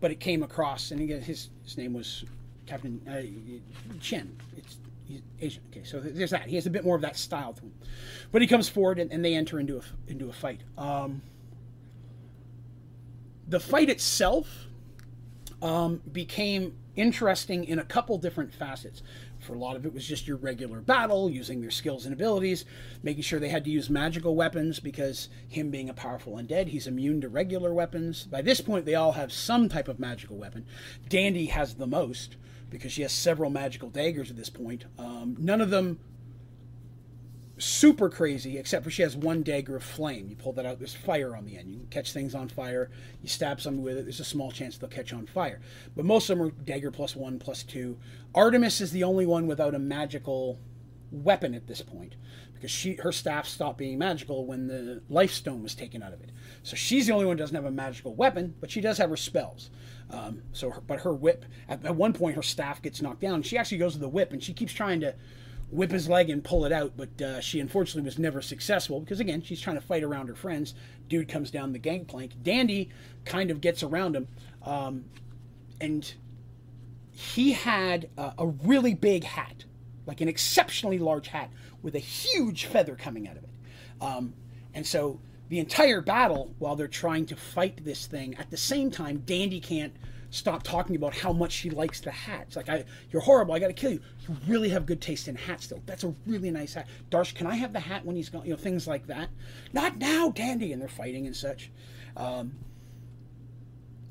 [0.00, 2.24] but it came across, and again, his, his name was
[2.72, 4.34] Captain uh, Chen.
[4.56, 5.62] It's he's Asian.
[5.70, 6.46] Okay, so there's that.
[6.46, 7.74] He has a bit more of that style to him.
[8.30, 10.62] But he comes forward, and, and they enter into a into a fight.
[10.78, 11.20] Um,
[13.46, 14.48] the fight itself
[15.60, 19.02] um, became interesting in a couple different facets.
[19.38, 22.64] For a lot of it was just your regular battle, using their skills and abilities,
[23.02, 26.86] making sure they had to use magical weapons because him being a powerful undead, he's
[26.86, 28.24] immune to regular weapons.
[28.24, 30.64] By this point, they all have some type of magical weapon.
[31.08, 32.36] Dandy has the most
[32.72, 34.86] because she has several magical daggers at this point.
[34.98, 36.00] Um, none of them
[37.58, 40.28] super crazy, except for she has one dagger of flame.
[40.28, 41.70] You pull that out, there's fire on the end.
[41.70, 42.90] You can catch things on fire.
[43.22, 45.60] You stab something with it, there's a small chance they'll catch on fire.
[45.94, 47.98] But most of them are dagger plus one, plus two.
[48.34, 50.58] Artemis is the only one without a magical
[51.12, 52.16] weapon at this point
[52.54, 56.22] because she her staff stopped being magical when the life stone was taken out of
[56.22, 56.30] it.
[56.62, 59.16] So she's the only one doesn't have a magical weapon, but she does have her
[59.16, 59.68] spells.
[60.12, 63.42] Um, so, her, but her whip at, at one point her staff gets knocked down.
[63.42, 65.14] She actually goes to the whip and she keeps trying to
[65.70, 69.20] whip his leg and pull it out, but uh, she unfortunately was never successful because,
[69.20, 70.74] again, she's trying to fight around her friends.
[71.08, 72.42] Dude comes down the gangplank.
[72.42, 72.90] Dandy
[73.24, 74.28] kind of gets around him,
[74.64, 75.06] um,
[75.80, 76.12] and
[77.10, 79.64] he had a, a really big hat,
[80.06, 83.50] like an exceptionally large hat with a huge feather coming out of it.
[84.00, 84.34] Um,
[84.74, 85.20] and so
[85.52, 89.60] the entire battle, while they're trying to fight this thing, at the same time, Dandy
[89.60, 89.92] can't
[90.30, 92.44] stop talking about how much she likes the hat.
[92.46, 93.52] It's like, I, you're horrible.
[93.52, 94.00] I got to kill you.
[94.26, 95.82] You really have good taste in hats, though.
[95.84, 96.86] That's a really nice hat.
[97.10, 98.44] Darsh, can I have the hat when he's gone?
[98.44, 99.28] You know, things like that.
[99.74, 100.72] Not now, Dandy.
[100.72, 101.70] And they're fighting and such.
[102.16, 102.54] Um,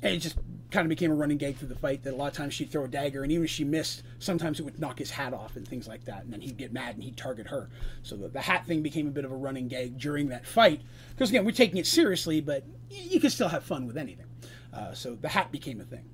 [0.00, 0.38] and it just
[0.72, 2.72] kind of became a running gag through the fight that a lot of times she'd
[2.72, 5.54] throw a dagger, and even if she missed, sometimes it would knock his hat off
[5.56, 6.24] and things like that.
[6.24, 7.68] And then he'd get mad and he'd target her.
[8.02, 10.80] So the, the hat thing became a bit of a running gag during that fight.
[11.10, 14.26] Because again, we're taking it seriously, but you can still have fun with anything.
[14.72, 16.04] Uh, so the hat became a thing.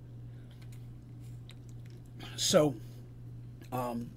[2.36, 2.74] So
[3.72, 4.10] um,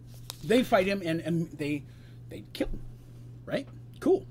[0.43, 1.84] they fight him and, and they
[2.30, 2.81] they kill him,
[3.45, 3.68] right?
[3.99, 4.26] Cool.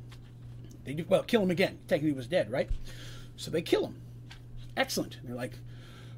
[0.85, 1.79] They do well, kill him again.
[1.87, 2.69] Technically, he was dead, right?
[3.37, 4.01] So they kill him.
[4.77, 5.19] Excellent.
[5.21, 5.53] And they're like,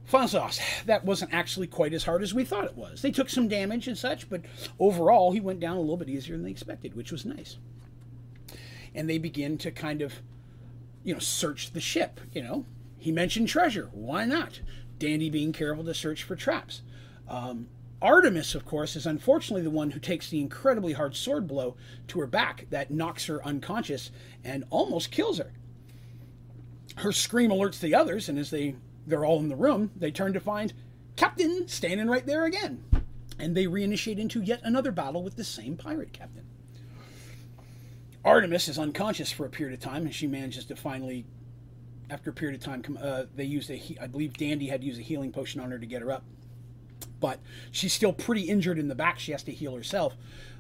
[0.06, 0.60] sauce.
[0.86, 3.02] That wasn't actually quite as hard as we thought it was.
[3.02, 4.42] They took some damage and such, but
[4.78, 7.58] overall, he went down a little bit easier than they expected, which was nice.
[8.94, 10.14] And they begin to kind of,
[11.02, 12.20] you know, search the ship.
[12.32, 12.66] You know,
[12.98, 13.88] he mentioned treasure.
[13.92, 14.60] Why not?
[14.98, 16.82] Dandy being careful to search for traps.
[17.28, 17.68] Um,
[18.02, 21.76] Artemis, of course, is unfortunately the one who takes the incredibly hard sword blow
[22.08, 24.10] to her back that knocks her unconscious
[24.44, 25.52] and almost kills her.
[26.96, 28.74] Her scream alerts the others, and as they
[29.06, 30.72] they're all in the room, they turn to find
[31.16, 32.82] Captain standing right there again,
[33.38, 36.46] and they reinitiate into yet another battle with the same pirate captain.
[38.24, 41.24] Artemis is unconscious for a period of time, and she manages to finally
[42.12, 44.98] after a period of time, uh, they used a, I believe Dandy had to use
[44.98, 46.24] a healing potion on her to get her up.
[47.20, 49.18] But she's still pretty injured in the back.
[49.18, 50.14] She has to heal herself.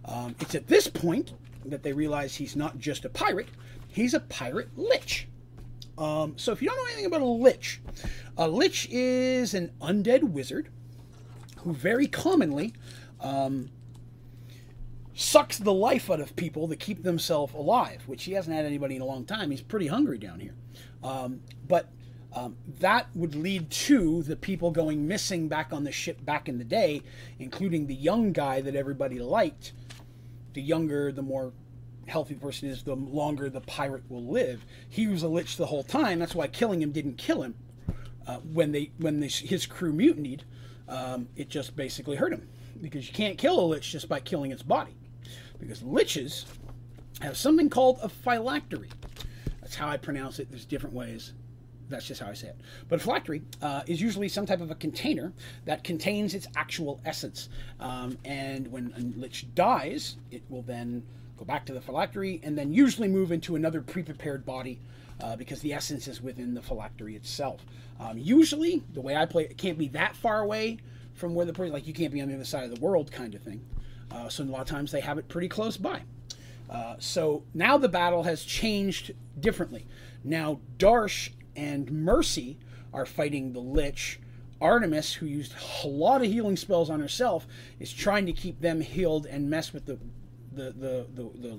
[0.06, 1.34] Um, it's at this point
[1.66, 3.48] that they realize he's not just a pirate,
[3.88, 5.28] he's a pirate lich.
[6.02, 7.80] Um, so if you don't know anything about a lich,
[8.36, 10.68] a lich is an undead wizard
[11.58, 12.74] who very commonly
[13.20, 13.70] um,
[15.14, 18.96] sucks the life out of people to keep themselves alive, which he hasn't had anybody
[18.96, 19.52] in a long time.
[19.52, 20.56] He's pretty hungry down here.
[21.04, 21.88] Um, but
[22.32, 26.58] um, that would lead to the people going missing back on the ship back in
[26.58, 27.02] the day,
[27.38, 29.72] including the young guy that everybody liked.
[30.54, 31.52] The younger, the more
[32.06, 34.64] healthy the person is, the longer the pirate will live.
[34.88, 36.18] He was a lich the whole time.
[36.18, 37.54] That's why killing him didn't kill him.
[38.26, 40.44] Uh, when they when they, his crew mutinied,
[40.88, 42.48] um, it just basically hurt him
[42.80, 44.94] because you can't kill a lich just by killing its body,
[45.58, 46.44] because liches
[47.20, 48.90] have something called a phylactery.
[49.60, 50.50] That's how I pronounce it.
[50.50, 51.32] There's different ways.
[51.88, 52.56] That's just how I say it.
[52.88, 55.32] But a phylactery uh, is usually some type of a container
[55.66, 57.48] that contains its actual essence.
[57.80, 61.02] Um, and when a lich dies, it will then
[61.36, 64.78] go back to the phylactery and then usually move into another pre-prepared body
[65.20, 67.64] uh, because the essence is within the phylactery itself.
[68.00, 70.78] Um, usually, the way I play it, can't be that far away
[71.14, 73.12] from where the person, like you can't be on the other side of the world
[73.12, 73.64] kind of thing.
[74.10, 76.02] Uh, so a lot of times they have it pretty close by.
[76.68, 79.86] Uh, so now the battle has changed differently.
[80.24, 82.58] Now Darsh and Mercy
[82.92, 84.18] are fighting the Lich.
[84.60, 87.46] Artemis, who used a lot of healing spells on herself,
[87.80, 89.98] is trying to keep them healed and mess with the
[90.54, 91.58] the the, the, the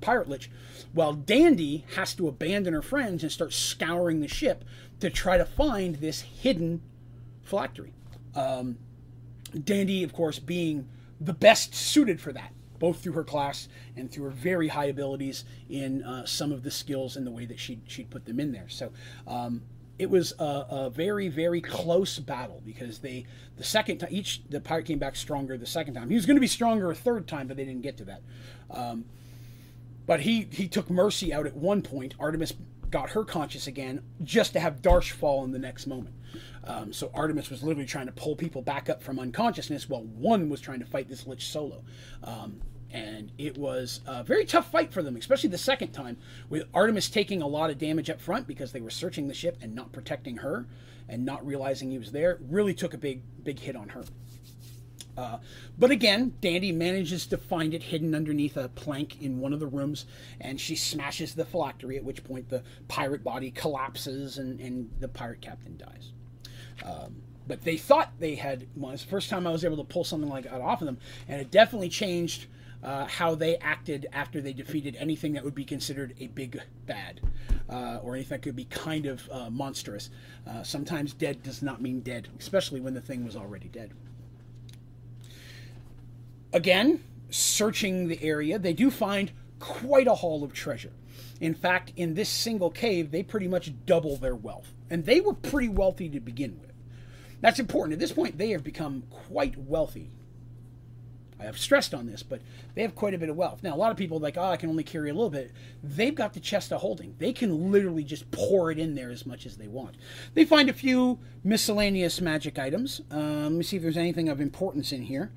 [0.00, 0.50] pirate lich,
[0.92, 4.64] while Dandy has to abandon her friends and start scouring the ship
[5.00, 6.82] to try to find this hidden
[7.42, 7.92] phylactery.
[8.34, 8.78] Um,
[9.64, 10.88] Dandy, of course, being
[11.20, 15.44] the best suited for that, both through her class and through her very high abilities
[15.68, 18.52] in uh, some of the skills and the way that she she'd put them in
[18.52, 18.68] there.
[18.68, 18.92] So
[19.26, 19.62] um,
[19.98, 24.60] it was a, a, very very close battle because they the second time each the
[24.60, 26.08] pirate came back stronger the second time.
[26.08, 28.22] He was going to be stronger a third time, but they didn't get to that.
[28.70, 29.04] Um,
[30.06, 32.14] but he he took Mercy out at one point.
[32.18, 32.54] Artemis
[32.90, 36.14] got her conscious again just to have Darsh fall in the next moment.
[36.64, 40.48] Um, so Artemis was literally trying to pull people back up from unconsciousness while one
[40.48, 41.82] was trying to fight this Lich solo.
[42.22, 42.60] Um,
[42.92, 46.18] and it was a very tough fight for them, especially the second time,
[46.50, 49.56] with Artemis taking a lot of damage up front because they were searching the ship
[49.62, 50.66] and not protecting her
[51.08, 52.38] and not realizing he was there.
[52.48, 54.04] Really took a big, big hit on her.
[55.16, 55.38] Uh,
[55.78, 59.66] but again, Dandy manages to find it hidden underneath a plank in one of the
[59.66, 60.06] rooms,
[60.40, 65.08] and she smashes the phylactery, at which point the pirate body collapses and, and the
[65.08, 66.12] pirate captain dies.
[66.84, 67.16] Um,
[67.46, 70.30] but they thought they had, well, the first time I was able to pull something
[70.30, 70.98] like that off of them,
[71.28, 72.46] and it definitely changed
[72.82, 77.20] uh, how they acted after they defeated anything that would be considered a big bad
[77.68, 80.10] uh, or anything that could be kind of uh, monstrous.
[80.46, 83.92] Uh, sometimes dead does not mean dead, especially when the thing was already dead.
[86.52, 90.92] Again, searching the area, they do find quite a haul of treasure.
[91.40, 94.72] In fact, in this single cave, they pretty much double their wealth.
[94.90, 96.72] And they were pretty wealthy to begin with.
[97.40, 97.94] That's important.
[97.94, 100.10] At this point, they have become quite wealthy
[101.42, 102.40] I have stressed on this, but
[102.76, 103.64] they have quite a bit of wealth.
[103.64, 105.50] Now, a lot of people like, oh, I can only carry a little bit.
[105.82, 107.16] They've got the chest of holding.
[107.18, 109.96] They can literally just pour it in there as much as they want.
[110.34, 113.00] They find a few miscellaneous magic items.
[113.10, 115.32] Um, let me see if there's anything of importance in here.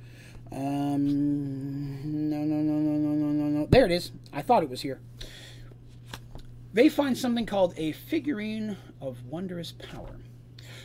[0.51, 3.65] Um, no, no, no, no, no, no, no, no.
[3.65, 4.11] There it is.
[4.31, 5.01] I thought it was here.
[6.71, 10.19] They find something called a figurine of wondrous power.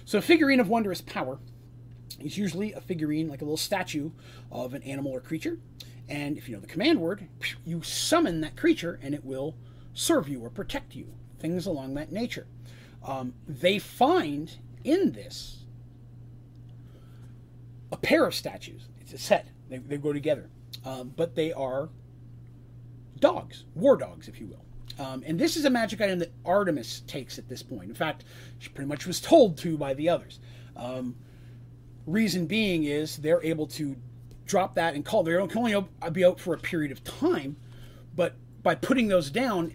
[0.07, 1.39] So, figurine of wondrous power
[2.19, 4.11] is usually a figurine, like a little statue
[4.51, 5.59] of an animal or creature.
[6.09, 7.29] And if you know the command word,
[7.65, 9.55] you summon that creature and it will
[9.95, 12.47] serve you or protect you, things along that nature.
[13.05, 15.65] Um, they find in this
[17.93, 18.89] a pair of statues.
[19.01, 20.51] It's a set, they, they go together.
[20.85, 21.91] Um, but they are
[23.19, 24.65] dogs, war dogs, if you will.
[25.05, 27.89] Um, and this is a magic item that Artemis takes at this point.
[27.89, 28.25] In fact,
[28.59, 30.41] she pretty much was told to by the others.
[30.77, 31.17] Um,
[32.07, 33.97] Reason being is they're able to
[34.47, 35.23] drop that and call.
[35.23, 37.57] They can only be out for a period of time,
[38.17, 39.75] but by putting those down,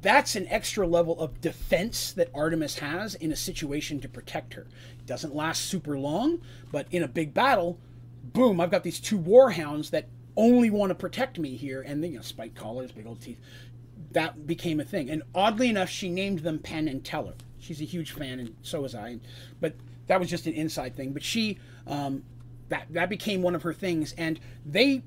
[0.00, 4.66] that's an extra level of defense that Artemis has in a situation to protect her.
[4.98, 7.78] It doesn't last super long, but in a big battle,
[8.22, 12.12] boom, I've got these two warhounds that only want to protect me here, and then
[12.12, 13.40] you know, spike collars, big old teeth.
[14.12, 17.34] That became a thing, and oddly enough, she named them Penn and Teller.
[17.58, 19.18] She's a huge fan, and so was I.
[19.60, 19.74] But
[20.06, 21.12] that was just an inside thing.
[21.12, 22.24] But she, um,
[22.68, 25.02] that that became one of her things, and they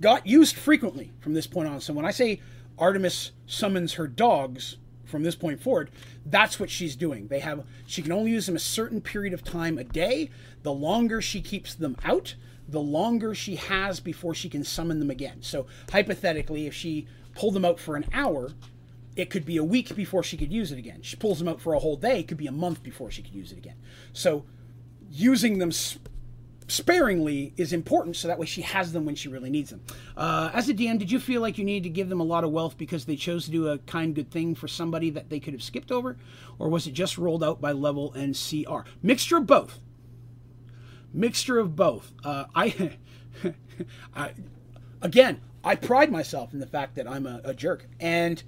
[0.00, 1.80] got used frequently from this point on.
[1.80, 2.40] So when I say
[2.78, 5.90] Artemis summons her dogs from this point forward,
[6.24, 7.28] that's what she's doing.
[7.28, 10.30] They have she can only use them a certain period of time a day.
[10.62, 12.34] The longer she keeps them out,
[12.68, 15.42] the longer she has before she can summon them again.
[15.42, 18.50] So hypothetically, if she pulled them out for an hour,
[19.20, 21.02] it could be a week before she could use it again.
[21.02, 23.22] She pulls them out for a whole day, it could be a month before she
[23.22, 23.76] could use it again.
[24.12, 24.46] So
[25.10, 25.72] using them
[26.70, 29.82] sparingly is important so that way she has them when she really needs them.
[30.16, 32.44] Uh, as a DM, did you feel like you needed to give them a lot
[32.44, 35.40] of wealth because they chose to do a kind, good thing for somebody that they
[35.40, 36.16] could have skipped over?
[36.58, 38.80] Or was it just rolled out by level and CR?
[39.02, 39.80] Mixture of both.
[41.12, 42.12] Mixture of both.
[42.24, 42.96] Uh, I,
[44.14, 44.32] I,
[45.02, 47.86] again, I pride myself in the fact that I'm a, a jerk.
[47.98, 48.42] And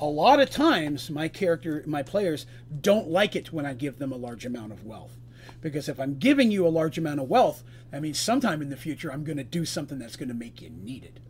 [0.00, 2.46] a lot of times my character my players
[2.80, 5.16] don't like it when i give them a large amount of wealth.
[5.60, 8.76] Because if i'm giving you a large amount of wealth that means sometime in the
[8.76, 11.20] future i'm going to do something that's going to make you need it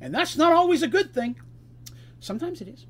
[0.00, 1.40] and that's not always a good thing.
[2.20, 2.86] Sometimes it is.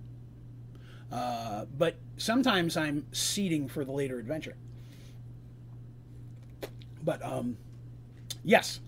[1.11, 4.57] Uh, but sometimes i'm seeding for the later adventure.
[7.03, 7.57] But um,
[8.45, 8.81] yes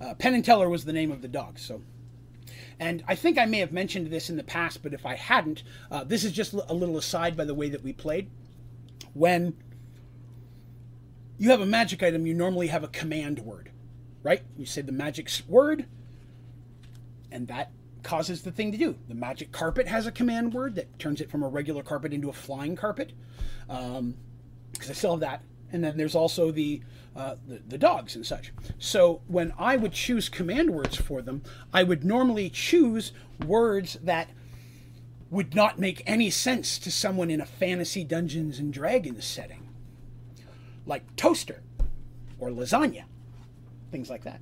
[0.00, 1.80] uh, penn and teller was the name of the dog so
[2.84, 5.62] and I think I may have mentioned this in the past, but if I hadn't,
[5.90, 8.28] uh, this is just a little aside by the way that we played.
[9.14, 9.54] When
[11.38, 13.70] you have a magic item, you normally have a command word,
[14.22, 14.42] right?
[14.58, 15.86] You say the magic word,
[17.32, 17.70] and that
[18.02, 18.98] causes the thing to do.
[19.08, 22.28] The magic carpet has a command word that turns it from a regular carpet into
[22.28, 23.14] a flying carpet,
[23.66, 24.14] because um,
[24.78, 25.40] I still have that.
[25.74, 26.80] And then there's also the
[27.16, 28.52] uh, the, the dogs and such.
[28.78, 31.42] So when I would choose command words for them,
[31.72, 33.12] I would normally choose
[33.44, 34.28] words that
[35.30, 39.68] would not make any sense to someone in a fantasy Dungeons and Dragons setting,
[40.86, 41.62] like toaster.
[42.38, 43.04] or lasagna,
[43.90, 44.40] things like that.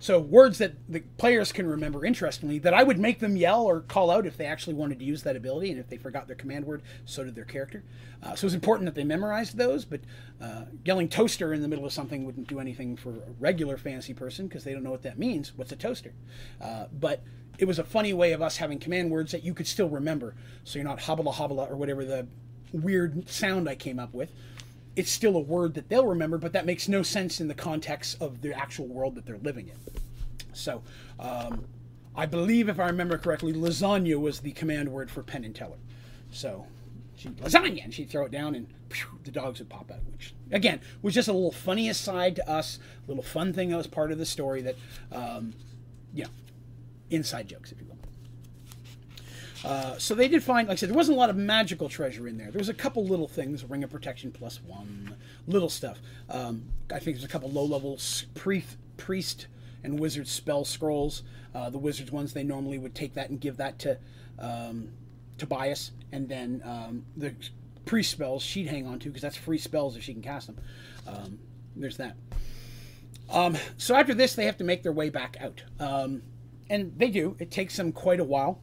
[0.00, 3.80] So words that the players can remember interestingly that I would make them yell or
[3.80, 6.36] call out if they actually wanted to use that ability and if they forgot their
[6.36, 7.82] command word, so did their character.
[8.22, 10.00] Uh, so it's important that they memorized those, but
[10.40, 14.14] uh, yelling toaster in the middle of something wouldn't do anything for a regular fantasy
[14.14, 15.52] person because they don't know what that means.
[15.56, 16.12] What's a toaster?
[16.60, 17.22] Uh, but
[17.58, 20.36] it was a funny way of us having command words that you could still remember.
[20.62, 22.28] So you're not hobbla hobbla or whatever the
[22.72, 24.30] weird sound I came up with
[24.98, 28.20] it's still a word that they'll remember, but that makes no sense in the context
[28.20, 29.76] of the actual world that they're living in.
[30.52, 30.82] So,
[31.20, 31.66] um,
[32.16, 35.76] I believe, if I remember correctly, lasagna was the command word for Penn and Teller.
[36.32, 36.66] So,
[37.16, 40.00] she lasagna, and she'd throw it down, and phew, the dogs would pop out.
[40.10, 43.76] Which, again, was just a little funny aside to us, a little fun thing that
[43.76, 44.74] was part of the story that,
[45.12, 45.54] um,
[46.12, 46.30] you know,
[47.08, 47.97] inside jokes, if you will.
[49.64, 52.28] Uh, so they did find, like I said, there wasn't a lot of magical treasure
[52.28, 52.50] in there.
[52.50, 55.16] There was a couple little things, ring of protection plus one,
[55.46, 55.98] little stuff.
[56.30, 57.98] Um, I think there's a couple low-level
[58.34, 59.46] priest, priest
[59.82, 61.22] and wizard spell scrolls.
[61.54, 63.98] Uh, the wizards ones, they normally would take that and give that to
[64.38, 64.90] um,
[65.38, 67.34] Tobias, and then um, the
[67.84, 70.58] priest spells she'd hang on to because that's free spells if she can cast them.
[71.06, 71.38] Um,
[71.74, 72.16] there's that.
[73.30, 76.22] Um, so after this, they have to make their way back out, um,
[76.70, 77.36] and they do.
[77.38, 78.60] It takes them quite a while.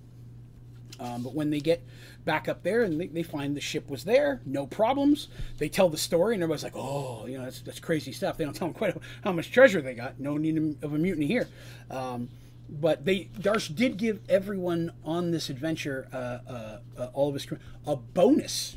[0.99, 1.85] Um, but when they get
[2.23, 5.27] back up there and they, they, find the ship was there, no problems.
[5.57, 8.45] They tell the story, and everybody's like, "Oh, you know, that's, that's crazy stuff." They
[8.45, 10.19] don't tell them quite how much treasure they got.
[10.19, 11.47] No need of a mutiny here.
[11.91, 12.29] Um,
[12.69, 17.45] but they Darsh did give everyone on this adventure, uh, uh, uh, all of his
[17.45, 18.75] crew, a bonus,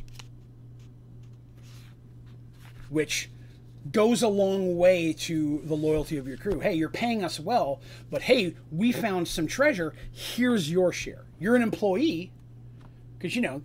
[2.90, 3.30] which
[3.90, 6.60] goes a long way to the loyalty of your crew.
[6.60, 7.80] Hey, you're paying us well,
[8.10, 9.94] but hey, we found some treasure.
[10.12, 11.24] Here's your share.
[11.38, 12.32] You're an employee,
[13.18, 13.62] because you know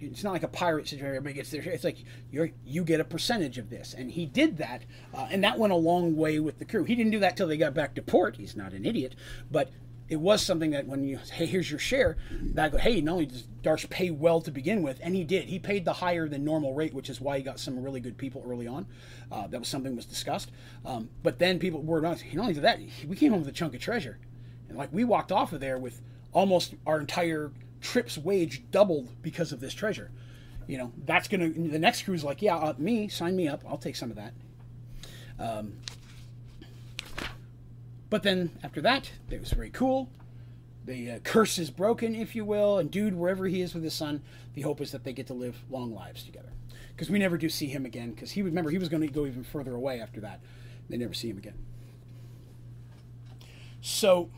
[0.00, 1.08] it's not like a pirate situation.
[1.08, 1.62] Everybody gets their.
[1.62, 4.82] It's like you you get a percentage of this, and he did that,
[5.14, 6.84] uh, and that went a long way with the crew.
[6.84, 8.36] He didn't do that till they got back to port.
[8.36, 9.14] He's not an idiot,
[9.50, 9.70] but
[10.08, 13.26] it was something that when you hey here's your share that go hey not only
[13.26, 16.44] does Darsh pay well to begin with and he did he paid the higher than
[16.44, 18.86] normal rate which is why he got some really good people early on.
[19.32, 20.50] Uh, that was something was discussed.
[20.84, 23.52] Um, but then people were not not only did that we came home with a
[23.52, 24.18] chunk of treasure.
[24.68, 26.00] And like we walked off of there with
[26.32, 27.50] almost our entire
[27.80, 30.10] trip's wage doubled because of this treasure.
[30.68, 33.62] You know that's gonna the next crew's like yeah uh, me sign me up.
[33.68, 34.32] I'll take some of that.
[35.38, 35.74] Um,
[38.10, 40.10] but then after that, it was very cool.
[40.84, 43.94] The uh, curse is broken, if you will, and dude, wherever he is with his
[43.94, 44.22] son,
[44.54, 46.52] the hope is that they get to live long lives together.
[46.94, 48.12] Because we never do see him again.
[48.12, 50.40] Because he remember he was going to go even further away after that.
[50.88, 51.58] They never see him again.
[53.80, 54.30] So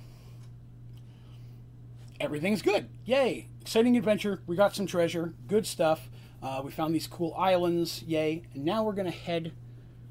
[2.19, 2.89] everything's good.
[3.05, 3.49] Yay!
[3.61, 4.41] Exciting adventure.
[4.47, 5.35] We got some treasure.
[5.47, 6.09] Good stuff.
[6.43, 8.03] Uh, we found these cool islands.
[8.05, 8.43] Yay!
[8.55, 9.53] And now we're gonna head.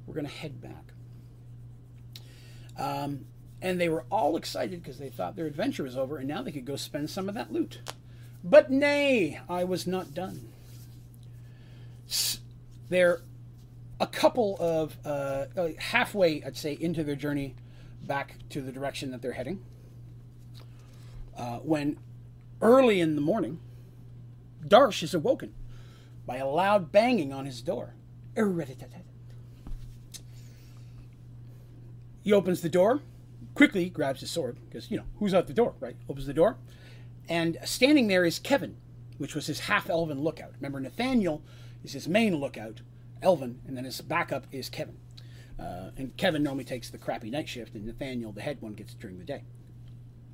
[0.05, 0.93] We're gonna head back.
[2.77, 3.25] Um,
[3.61, 6.51] and they were all excited because they thought their adventure was over and now they
[6.51, 7.79] could go spend some of that loot.
[8.43, 10.49] But nay, I was not done.
[12.89, 13.21] They're
[13.99, 17.55] a couple of uh, uh, halfway, I'd say, into their journey
[18.03, 19.63] back to the direction that they're heading.
[21.35, 21.97] Uh, when
[22.61, 23.59] early in the morning,
[24.65, 25.53] Darsh is awoken
[26.25, 27.93] by a loud banging on his door.
[32.23, 33.01] He opens the door
[33.57, 35.95] quickly grabs his sword because, you know, who's out the door, right?
[36.07, 36.57] Opens the door.
[37.27, 38.77] And standing there is Kevin,
[39.17, 40.53] which was his half elven lookout.
[40.57, 41.41] Remember, Nathaniel
[41.83, 42.81] is his main lookout,
[43.23, 44.97] elven, and then his backup is Kevin.
[45.59, 48.93] Uh, and Kevin normally takes the crappy night shift, and Nathaniel, the head one, gets
[48.93, 49.43] it during the day.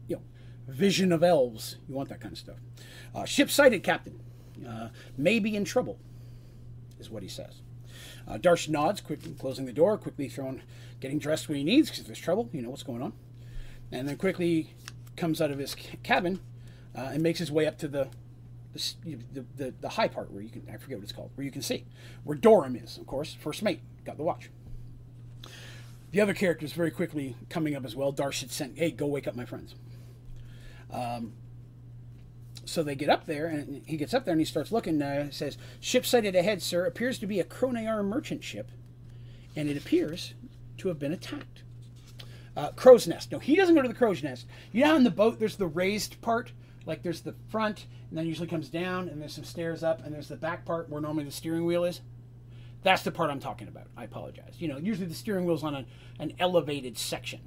[0.10, 0.22] You know,
[0.68, 1.78] vision of elves.
[1.88, 2.58] You want that kind of stuff.
[3.16, 4.20] Uh, ship sighted, Captain.
[4.68, 5.98] Uh, may be in trouble,
[7.00, 7.62] is what he says.
[8.28, 10.62] Uh, Darsh nods, quickly closing the door, quickly throwing,
[11.04, 12.50] getting dressed when he needs because there's trouble.
[12.54, 13.12] You know what's going on,
[13.92, 14.74] and then quickly
[15.18, 16.40] comes out of his cabin
[16.98, 18.08] uh, and makes his way up to the
[18.74, 21.52] the, the, the, high part where you can I forget what it's called where you
[21.52, 21.86] can see
[22.24, 24.50] where Dorum is, of course, first mate, got the watch.
[26.12, 28.14] The other characters very quickly coming up as well.
[28.14, 29.76] Darsh had sent, hey, go wake up my friends.
[30.92, 31.34] Um,
[32.66, 35.02] so they get up there, and he gets up there and he starts looking.
[35.02, 36.86] Uh, says, "Ship sighted ahead, sir.
[36.86, 38.72] Appears to be a Kronayar merchant ship,
[39.56, 40.34] and it appears
[40.78, 41.64] to have been attacked."
[42.56, 43.32] Uh, crow's nest.
[43.32, 44.46] No, he doesn't go to the crow's nest.
[44.72, 46.52] You know, how in the boat, there's the raised part.
[46.86, 50.14] Like there's the front, and then usually comes down, and there's some stairs up, and
[50.14, 52.02] there's the back part where normally the steering wheel is.
[52.84, 53.88] That's the part I'm talking about.
[53.96, 54.56] I apologize.
[54.60, 55.86] You know, usually the steering wheel's on a,
[56.20, 57.40] an elevated section.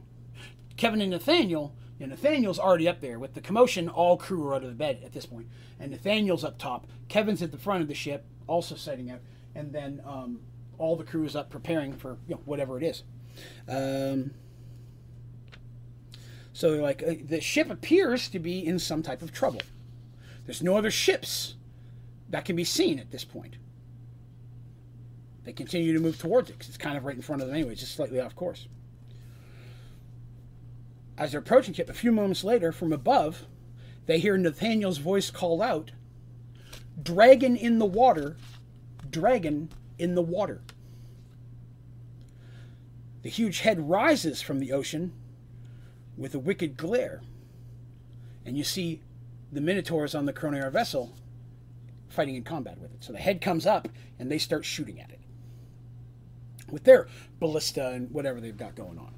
[0.76, 3.88] Kevin and Nathaniel and Nathaniel's already up there with the commotion.
[3.88, 5.48] All crew are out of the bed at this point.
[5.48, 6.86] point, and Nathaniel's up top.
[7.08, 9.20] Kevin's at the front of the ship, also setting up,
[9.54, 10.40] and then um,
[10.78, 13.02] all the crew is up preparing for you know, whatever it is.
[13.68, 14.32] Um,
[16.52, 19.60] so like uh, the ship appears to be in some type of trouble.
[20.46, 21.54] There's no other ships
[22.30, 23.56] that can be seen at this point.
[25.44, 27.56] They continue to move towards it because it's kind of right in front of them
[27.56, 28.66] anyway, just slightly off course.
[31.18, 33.46] As they're approaching it, a few moments later, from above,
[34.06, 35.92] they hear Nathaniel's voice call out,
[37.00, 38.36] Dragon in the water,
[39.10, 39.68] dragon
[39.98, 40.62] in the water.
[43.26, 45.12] The huge head rises from the ocean
[46.16, 47.22] with a wicked glare,
[48.44, 49.00] and you see
[49.50, 51.12] the Minotaurs on the Chronoir vessel
[52.08, 53.02] fighting in combat with it.
[53.02, 53.88] So the head comes up,
[54.20, 55.18] and they start shooting at it
[56.70, 57.08] with their
[57.40, 59.12] ballista and whatever they've got going on.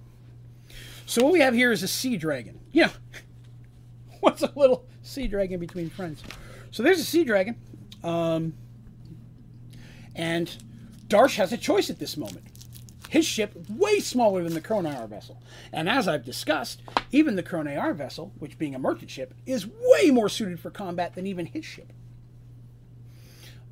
[1.04, 2.60] So what we have here is a sea dragon.
[2.72, 2.92] Yeah,
[4.20, 6.22] what's a little sea dragon between friends?
[6.70, 7.56] So there's a sea dragon,
[8.02, 8.54] um,
[10.14, 10.50] and
[11.08, 12.47] Darsh has a choice at this moment.
[13.08, 17.94] His ship way smaller than the Chronoir vessel, and as I've discussed, even the Chronoir
[17.94, 21.64] vessel, which being a merchant ship, is way more suited for combat than even his
[21.64, 21.92] ship.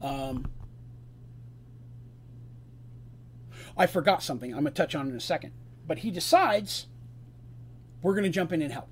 [0.00, 0.46] Um,
[3.76, 4.52] I forgot something.
[4.52, 5.52] I'm going to touch on in a second.
[5.86, 6.86] But he decides
[8.02, 8.88] we're going to jump in and help.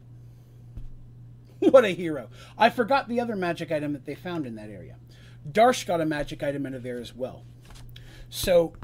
[1.58, 2.28] what a hero.
[2.58, 4.96] I forgot the other magic item that they found in that area.
[5.50, 7.44] Darsh got a magic item into there as well.
[8.28, 8.74] So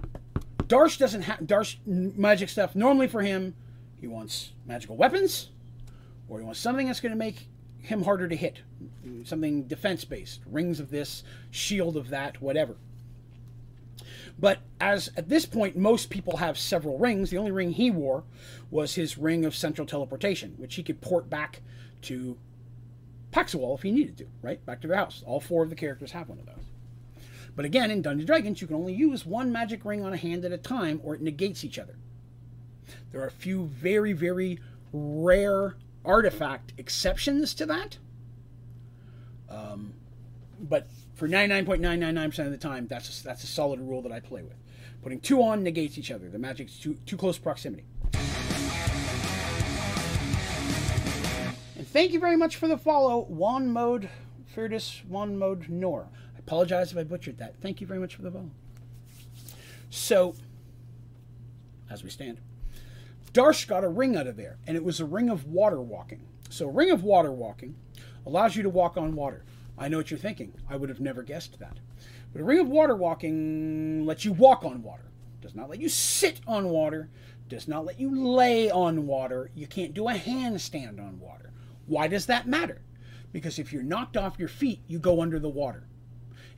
[0.71, 2.77] Darsh doesn't have Darsh magic stuff.
[2.77, 3.55] Normally for him,
[4.01, 5.51] he wants magical weapons,
[6.29, 7.49] or he wants something that's going to make
[7.79, 8.61] him harder to hit.
[9.25, 10.41] Something defense based.
[10.47, 12.77] Rings of this, shield of that, whatever.
[14.39, 17.31] But as at this point, most people have several rings.
[17.31, 18.23] The only ring he wore
[18.71, 21.63] was his ring of central teleportation, which he could port back
[22.03, 22.39] to
[23.33, 24.65] Paxawal if he needed to, right?
[24.65, 25.25] Back to the house.
[25.27, 26.70] All four of the characters have one of those.
[27.61, 30.47] But again, in Dungeons Dragons, you can only use one magic ring on a hand
[30.47, 31.95] at a time, or it negates each other.
[33.13, 34.59] There are a few very, very
[34.95, 37.99] rare artifact exceptions to that.
[39.51, 39.93] Um,
[40.59, 44.41] but for 99.999% of the time, that's a, that's a solid rule that I play
[44.41, 44.57] with.
[45.03, 46.31] Putting two on negates each other.
[46.31, 47.85] The magic's too, too close proximity.
[51.77, 54.09] And thank you very much for the follow, Juan Mode
[54.55, 56.09] Ferdus Juan Mode Nor.
[56.51, 57.55] Apologize if I butchered that.
[57.61, 58.51] Thank you very much for the follow.
[59.89, 60.35] So,
[61.89, 62.41] as we stand,
[63.33, 66.27] Darsh got a ring out of there, and it was a ring of water walking.
[66.49, 67.77] So, a ring of water walking
[68.27, 69.45] allows you to walk on water.
[69.79, 70.53] I know what you're thinking.
[70.69, 71.79] I would have never guessed that.
[72.33, 75.09] But a ring of water walking lets you walk on water.
[75.41, 77.11] Does not let you sit on water.
[77.49, 79.53] Does not let you lay on water.
[79.55, 81.53] You can't do a handstand on water.
[81.87, 82.83] Why does that matter?
[83.31, 85.87] Because if you're knocked off your feet, you go under the water.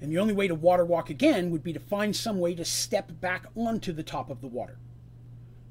[0.02, 2.64] And the only way to water walk again would be to find some way to
[2.64, 4.76] step back onto the top of the water.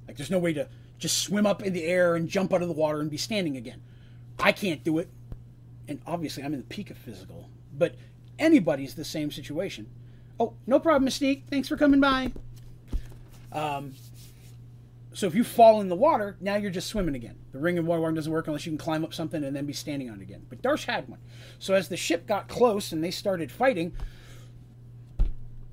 [0.08, 2.70] Like there's no way to just swim up in the air and jump out of
[2.70, 3.82] the water and be standing again.
[4.40, 5.10] I can't do it
[5.90, 7.96] and obviously I'm in the peak of physical, but
[8.40, 9.90] anybody's the same situation.
[10.40, 11.44] Oh, no problem, Mystique.
[11.50, 12.32] Thanks for coming by.
[13.52, 13.96] Um,
[15.14, 17.36] so if you fall in the water, now you're just swimming again.
[17.52, 19.74] The ring of water doesn't work unless you can climb up something and then be
[19.74, 20.46] standing on it again.
[20.48, 21.20] But Darsh had one.
[21.60, 23.94] So as the ship got close and they started fighting,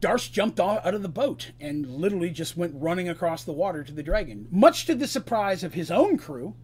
[0.01, 3.93] Darsh jumped out of the boat and literally just went running across the water to
[3.93, 6.55] the dragon, much to the surprise of his own crew,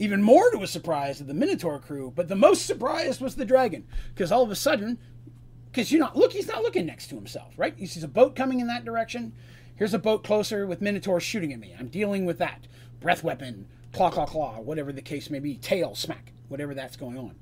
[0.00, 3.44] even more to a surprise of the Minotaur crew, but the most surprised was the
[3.44, 4.98] dragon, because all of a sudden,
[5.70, 7.74] because you're not look, he's not looking next to himself, right?
[7.76, 9.32] He sees a boat coming in that direction.
[9.76, 11.74] Here's a boat closer with Minotaur shooting at me.
[11.78, 12.66] I'm dealing with that
[13.00, 17.16] breath weapon, claw, claw, claw, whatever the case may be, tail smack, whatever that's going
[17.16, 17.36] on.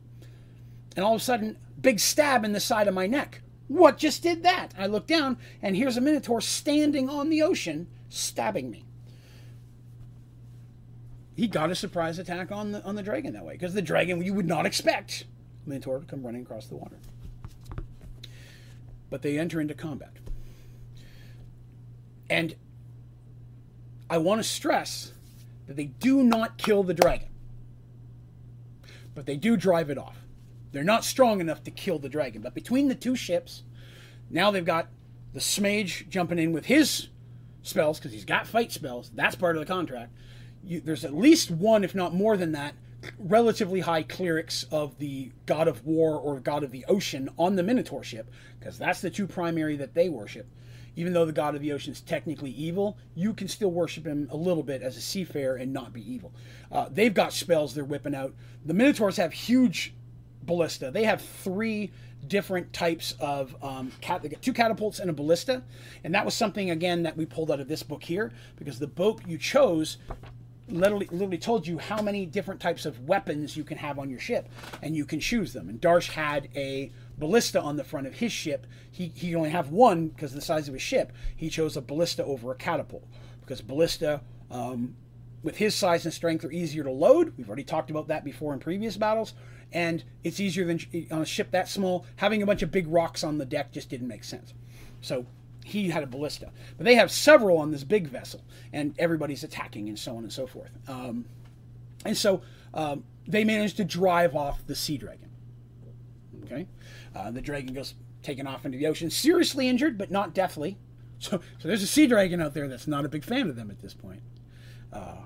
[0.95, 3.41] And all of a sudden, big stab in the side of my neck.
[3.69, 4.73] What just did that?
[4.79, 8.87] I look down, and here's a Minotaur standing on the ocean, stabbing me
[11.37, 14.25] he got a surprise attack on the on the dragon that way because the dragon
[14.25, 15.25] you would not expect
[15.67, 16.97] Minotaur to come running across the water.
[19.11, 20.13] But they enter into combat.
[22.29, 22.57] And
[24.09, 25.13] I want to stress
[25.67, 27.29] that they do not kill the dragon.
[29.15, 30.17] But they do drive it off.
[30.73, 32.43] They're not strong enough to kill the dragon.
[32.43, 33.63] But between the two ships,
[34.31, 34.89] now they've got
[35.33, 37.09] the sea mage jumping in with his
[37.63, 39.11] spells, because he's got fight spells.
[39.15, 40.13] That's part of the contract
[40.67, 42.75] you, there's at least one, if not more than that,
[43.19, 47.63] relatively high clerics of the god of war or god of the ocean on the
[47.63, 50.47] Minotaur ship, because that's the two primary that they worship.
[50.97, 54.29] Even though the god of the ocean is technically evil, you can still worship him
[54.31, 56.33] a little bit as a seafarer and not be evil.
[56.73, 58.35] Uh, they've got spells they're whipping out.
[58.65, 59.95] The Minotaurs have huge
[60.47, 60.91] ballista.
[60.91, 61.91] They have three
[62.27, 64.25] different types of um, cat.
[64.43, 65.63] Two catapults and a ballista,
[66.05, 68.87] and that was something again that we pulled out of this book here because the
[68.87, 69.99] boat you chose
[70.69, 74.19] literally, literally told you how many different types of weapons you can have on your
[74.19, 74.49] ship,
[74.83, 75.69] and you can choose them.
[75.69, 78.67] And Darsh had a ballista on the front of his ship.
[78.91, 81.13] He he only have one because of the size of his ship.
[81.37, 83.07] He chose a ballista over a catapult
[83.41, 84.23] because ballista.
[84.51, 84.97] Um,
[85.43, 87.33] with his size and strength are easier to load.
[87.37, 89.33] We've already talked about that before in previous battles,
[89.73, 90.81] and it's easier than
[91.11, 92.07] on a ship that small.
[92.17, 94.55] Having a bunch of big rocks on the deck just didn't make sense.
[95.01, 95.27] So
[95.65, 99.89] he had a ballista, but they have several on this big vessel, and everybody's attacking
[99.89, 100.71] and so on and so forth.
[100.89, 101.27] Um,
[102.05, 105.31] and so um, they managed to drive off the sea dragon.
[106.45, 106.69] Okay,
[107.15, 110.79] uh, the dragon goes taken off into the ocean, seriously injured, but not deathly.
[111.19, 113.71] So, so there's a sea dragon out there that's not a big fan of them
[113.71, 114.21] at this point.
[114.93, 115.23] Uh,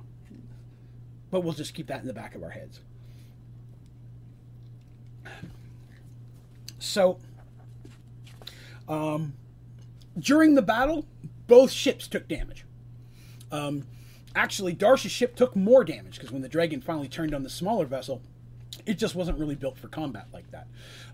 [1.33, 2.79] but we'll just keep that in the back of our heads.
[6.81, 7.19] So,
[8.89, 9.35] um,
[10.19, 11.07] during the battle,
[11.47, 12.65] both ships took damage.
[13.53, 13.85] Um,
[14.35, 17.85] actually, Darsh's ship took more damage because when the dragon finally turned on the smaller
[17.85, 18.23] vessel,
[18.87, 20.67] it just wasn't really built for combat like that.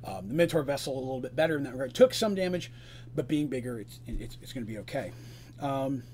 [0.04, 1.94] Um, the Minotaur vessel a little bit better in that regard.
[1.94, 2.70] Took some damage,
[3.14, 5.12] but being bigger, it's it's, it's going to be okay.
[5.60, 6.04] Um,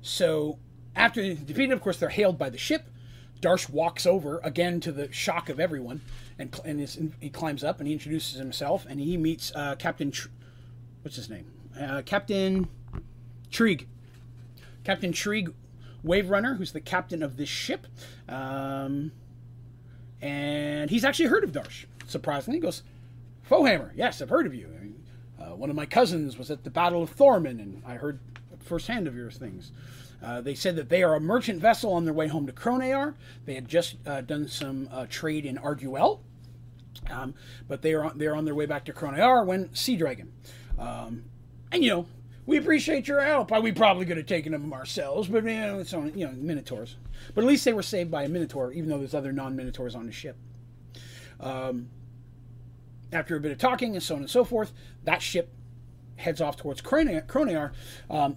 [0.00, 0.58] so
[0.96, 2.86] after defeated, of course, they're hailed by the ship.
[3.42, 6.00] Darsh walks over again to the shock of everyone,
[6.38, 10.12] and, and he climbs up and he introduces himself and he meets uh, Captain.
[10.12, 10.28] Tr-
[11.02, 11.50] what's his name?
[11.78, 12.68] Uh, Captain
[13.50, 13.88] Trig.
[14.84, 15.52] Captain Trig,
[16.02, 17.86] Wave Runner, who's the captain of this ship,
[18.28, 19.12] um,
[20.20, 21.84] and he's actually heard of Darsh.
[22.06, 22.82] Surprisingly, he goes,
[23.48, 24.68] "Foehammer, yes, I've heard of you.
[25.38, 28.18] Uh, one of my cousins was at the Battle of Thorman, and I heard
[28.60, 29.72] firsthand of your things."
[30.22, 33.14] Uh, they said that they are a merchant vessel on their way home to Kronear.
[33.44, 36.20] They had just uh, done some uh, trade in Arduel,
[37.10, 37.34] um,
[37.66, 40.32] but they are on, they're on their way back to Kronear when Sea Dragon.
[40.78, 41.24] Um,
[41.72, 42.06] and you know,
[42.46, 43.50] we appreciate your help.
[43.62, 46.96] We probably could have taken them ourselves, but you know, it's on you know Minotaurs.
[47.34, 50.06] But at least they were saved by a Minotaur, even though there's other non-Minotaurs on
[50.06, 50.36] the ship.
[51.40, 51.88] Um,
[53.12, 54.72] after a bit of talking and so on and so forth,
[55.04, 55.52] that ship
[56.16, 57.72] heads off towards Kronear.
[58.08, 58.36] Um,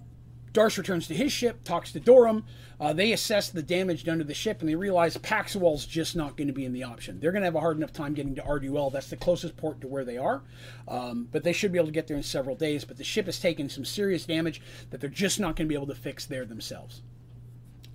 [0.56, 2.44] Darsh returns to his ship, talks to Dorum.
[2.80, 6.36] Uh, they assess the damage done to the ship, and they realize Paxwell's just not
[6.36, 7.20] going to be in the option.
[7.20, 8.90] They're going to have a hard enough time getting to Arduel.
[8.90, 10.42] That's the closest port to where they are.
[10.88, 12.84] Um, but they should be able to get there in several days.
[12.86, 15.74] But the ship has taken some serious damage that they're just not going to be
[15.74, 17.02] able to fix there themselves.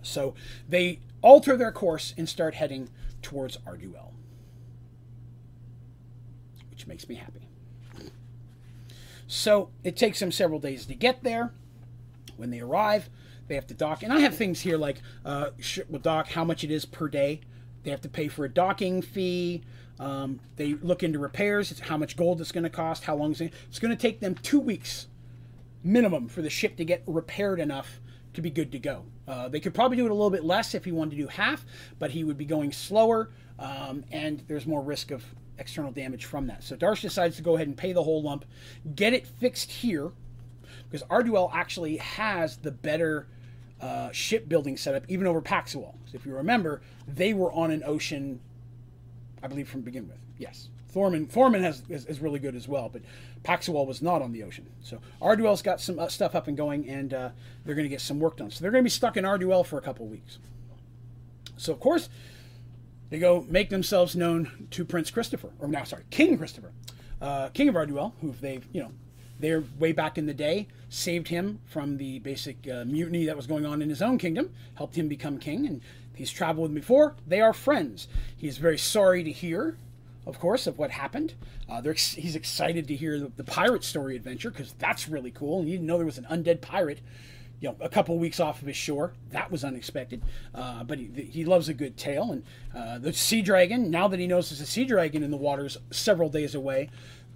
[0.04, 0.36] So
[0.70, 2.90] they alter their course and start heading
[3.24, 4.14] towards Arduel,
[6.70, 7.48] which makes me happy.
[9.28, 11.54] So it takes them several days to get there.
[12.42, 13.08] When they arrive,
[13.48, 14.02] they have to dock.
[14.02, 15.52] And I have things here like uh,
[15.88, 17.42] will dock how much it is per day.
[17.84, 19.62] They have to pay for a docking fee.
[20.00, 21.70] Um, they look into repairs.
[21.70, 23.04] It's how much gold it's going to cost.
[23.04, 23.54] How long is it?
[23.70, 25.06] It's going to take them two weeks
[25.84, 28.00] minimum for the ship to get repaired enough
[28.34, 29.06] to be good to go.
[29.28, 31.28] Uh, they could probably do it a little bit less if he wanted to do
[31.28, 31.64] half,
[32.00, 35.24] but he would be going slower, um, and there's more risk of
[35.60, 36.64] external damage from that.
[36.64, 38.46] So Darsh decides to go ahead and pay the whole lump,
[38.96, 40.12] get it fixed here,
[40.92, 43.28] because Arduel actually has the better
[43.80, 45.94] uh, shipbuilding setup, even over Paxual.
[46.06, 48.40] So if you remember, they were on an ocean,
[49.42, 50.20] I believe, from begin with.
[50.38, 50.70] Yes.
[50.90, 53.02] Thorman, Thorman has is, is, really good as well, but
[53.44, 54.70] Paxual was not on the ocean.
[54.82, 57.30] So Arduel's got some uh, stuff up and going, and uh,
[57.64, 58.52] they're going to get some work done.
[58.52, 60.38] So they're going to be stuck in Arduel for a couple weeks.
[61.56, 62.10] So of course,
[63.10, 66.72] they go make themselves known to Prince Christopher, or now sorry, King Christopher,
[67.22, 68.92] uh, King of Arduel, who they've you know
[69.42, 73.48] they're way back in the day, saved him from the basic uh, mutiny that was
[73.48, 75.82] going on in his own kingdom, helped him become king, and
[76.16, 77.16] he's traveled with me before.
[77.28, 78.08] They are friends.
[78.38, 79.78] He's very sorry to hear,
[80.26, 81.34] of course, of what happened.
[81.70, 85.64] Uh, ex- he's excited to hear the, the pirate story adventure because that's really cool.
[85.64, 87.02] He didn't know there was an undead pirate
[87.62, 89.14] you know, a couple weeks off of his shore.
[89.30, 90.24] That was unexpected.
[90.54, 92.32] Uh, but he, he loves a good tale.
[92.32, 92.44] And
[92.76, 95.78] uh, the sea dragon, now that he knows there's a sea dragon in the waters
[95.92, 96.90] several days away,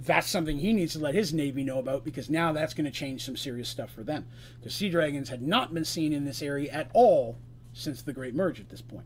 [0.05, 2.91] that's something he needs to let his navy know about because now that's going to
[2.91, 4.27] change some serious stuff for them.
[4.59, 7.37] Because sea dragons had not been seen in this area at all
[7.73, 9.05] since the Great Merge at this point.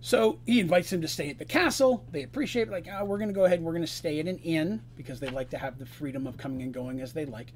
[0.00, 2.04] So he invites them to stay at the castle.
[2.12, 4.20] They appreciate it, like, oh, we're going to go ahead and we're going to stay
[4.20, 7.12] at an inn because they like to have the freedom of coming and going as
[7.12, 7.52] they like.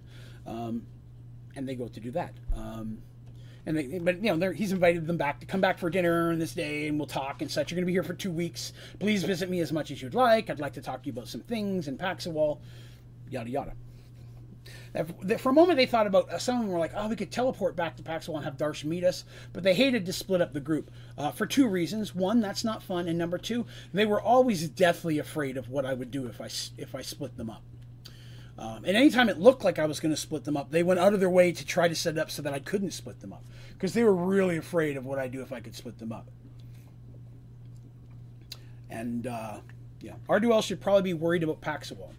[0.46, 0.86] Um,
[1.54, 2.34] and they go to do that.
[2.56, 2.98] Um,
[3.64, 6.39] and they, but you know, he's invited them back to come back for dinner on
[6.39, 7.70] this day, and we'll talk and such.
[7.70, 8.72] You're going to be here for two weeks.
[8.98, 10.51] Please visit me as much as you'd like.
[10.51, 12.59] I'd like to talk to you about some things in Paxawal,
[13.30, 13.74] yada yada.
[15.39, 17.30] For a moment, they thought about uh, some of them were like, "Oh, we could
[17.30, 20.52] teleport back to Paxwell and have Darsh meet us," but they hated to split up
[20.52, 23.64] the group uh, for two reasons: one, that's not fun, and number two,
[23.94, 27.36] they were always deathly afraid of what I would do if I if I split
[27.36, 27.62] them up.
[28.58, 31.00] Um, and anytime it looked like I was going to split them up, they went
[31.00, 33.20] out of their way to try to set it up so that I couldn't split
[33.20, 35.98] them up because they were really afraid of what I'd do if I could split
[35.98, 36.28] them up.
[38.90, 39.60] And uh,
[40.00, 42.10] yeah, Arduel should probably be worried about Paxawal.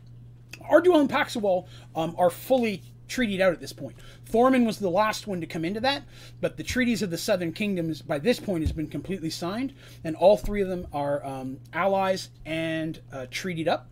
[0.69, 3.95] Arduel and Paxawal um, are fully treated out at this point.
[4.25, 6.03] Thorman was the last one to come into that,
[6.41, 9.73] but the treaties of the Southern Kingdoms by this point has been completely signed,
[10.03, 13.89] and all three of them are um, allies and uh, treated up,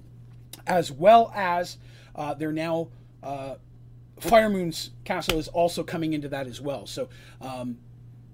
[0.66, 1.78] as well as
[2.16, 2.90] uh, they're now
[3.24, 3.56] uh,
[4.20, 6.86] Firemoon's castle is also coming into that as well.
[6.86, 7.10] So.
[7.42, 7.78] Um,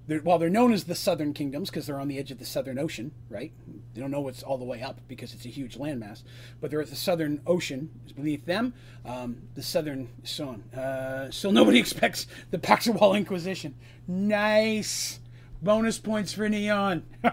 [0.07, 2.45] they're, while they're known as the Southern Kingdoms because they're on the edge of the
[2.45, 3.51] Southern Ocean, right?
[3.93, 6.23] They don't know what's all the way up because it's a huge landmass,
[6.61, 8.73] but they're at the Southern Ocean is beneath them.
[9.05, 10.63] Um, the Southern Son.
[10.73, 13.75] Uh, so nobody expects the Paxawal Inquisition.
[14.07, 15.19] Nice
[15.61, 17.03] bonus points for Neon.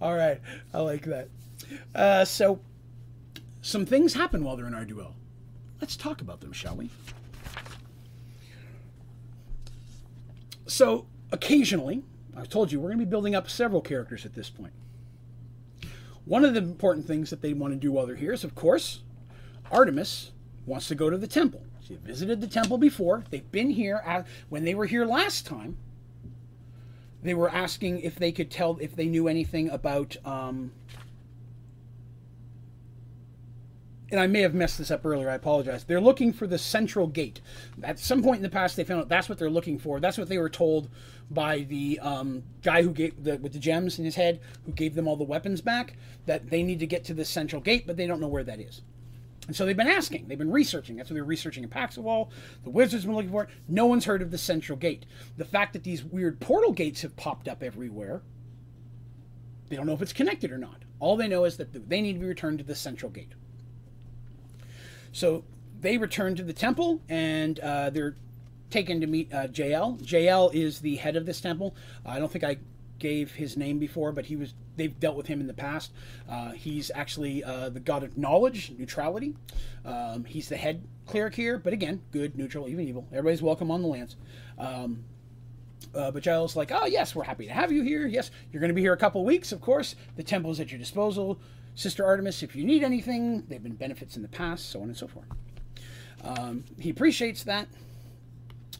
[0.00, 0.40] all right,
[0.72, 1.28] I like that.
[1.94, 2.60] Uh, so
[3.68, 5.12] some things happen while they're in Arduel.
[5.78, 6.88] Let's talk about them, shall we?
[10.66, 12.02] So occasionally,
[12.34, 14.72] I've told you we're going to be building up several characters at this point.
[16.24, 18.54] One of the important things that they want to do while they're here is, of
[18.54, 19.02] course,
[19.70, 20.32] Artemis
[20.64, 21.62] wants to go to the temple.
[21.82, 23.24] She visited the temple before.
[23.28, 25.76] They've been here when they were here last time.
[27.22, 30.16] They were asking if they could tell if they knew anything about.
[30.24, 30.72] Um,
[34.10, 35.28] and I may have messed this up earlier.
[35.28, 35.84] I apologize.
[35.84, 37.40] They're looking for the central gate.
[37.82, 40.00] At some point in the past, they found out that's what they're looking for.
[40.00, 40.88] That's what they were told
[41.30, 44.94] by the um, guy who gave the with the gems in his head, who gave
[44.94, 45.96] them all the weapons back.
[46.26, 48.60] That they need to get to the central gate, but they don't know where that
[48.60, 48.82] is.
[49.46, 50.28] And so they've been asking.
[50.28, 50.96] They've been researching.
[50.96, 52.28] That's what they're researching in Paxawal.
[52.64, 53.50] The wizards have been looking for it.
[53.66, 55.06] No one's heard of the central gate.
[55.38, 58.22] The fact that these weird portal gates have popped up everywhere.
[59.68, 60.82] They don't know if it's connected or not.
[61.00, 63.32] All they know is that they need to be returned to the central gate.
[65.12, 65.44] So
[65.80, 68.16] they return to the temple and uh, they're
[68.70, 70.00] taken to meet uh, JL.
[70.02, 71.74] JL is the head of this temple.
[72.04, 72.58] I don't think I
[72.98, 74.54] gave his name before, but he was.
[74.76, 75.92] They've dealt with him in the past.
[76.28, 79.34] Uh, he's actually uh, the god of knowledge, neutrality.
[79.84, 83.06] Um, he's the head cleric here, but again, good, neutral, even evil.
[83.10, 84.16] Everybody's welcome on the lands.
[84.58, 85.04] Um,
[85.94, 88.06] uh, but Giles like, oh yes, we're happy to have you here.
[88.06, 89.96] Yes, you're going to be here a couple weeks, of course.
[90.16, 91.40] The temple is at your disposal.
[91.78, 94.96] Sister Artemis, if you need anything, they've been benefits in the past, so on and
[94.96, 95.26] so forth.
[96.24, 97.68] Um, he appreciates that,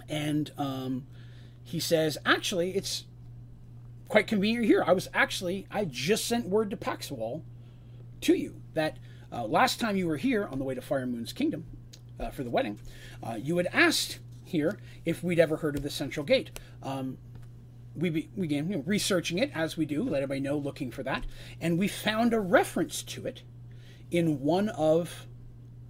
[0.08, 1.06] and um,
[1.62, 3.04] he says, actually, it's
[4.08, 4.82] quite convenient here.
[4.84, 7.42] I was actually, I just sent word to Paxwall
[8.22, 8.96] to you that
[9.30, 11.66] uh, last time you were here on the way to Fire Moon's Kingdom
[12.18, 12.80] uh, for the wedding,
[13.22, 16.50] uh, you had asked here if we'd ever heard of the Central Gate.
[16.82, 17.18] Um,
[17.98, 20.90] we be, we began you know, researching it as we do, let everybody know, looking
[20.90, 21.24] for that,
[21.60, 23.42] and we found a reference to it
[24.10, 25.26] in one of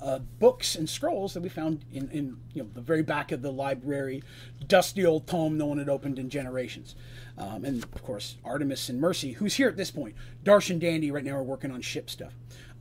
[0.00, 3.42] uh, books and scrolls that we found in, in you know the very back of
[3.42, 4.22] the library,
[4.66, 6.94] dusty old tome no one had opened in generations.
[7.36, 10.14] Um, and of course, Artemis and Mercy, who's here at this point.
[10.44, 12.32] Darsh and Dandy right now are working on ship stuff.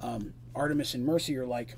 [0.01, 1.75] Um, Artemis and Mercy are like,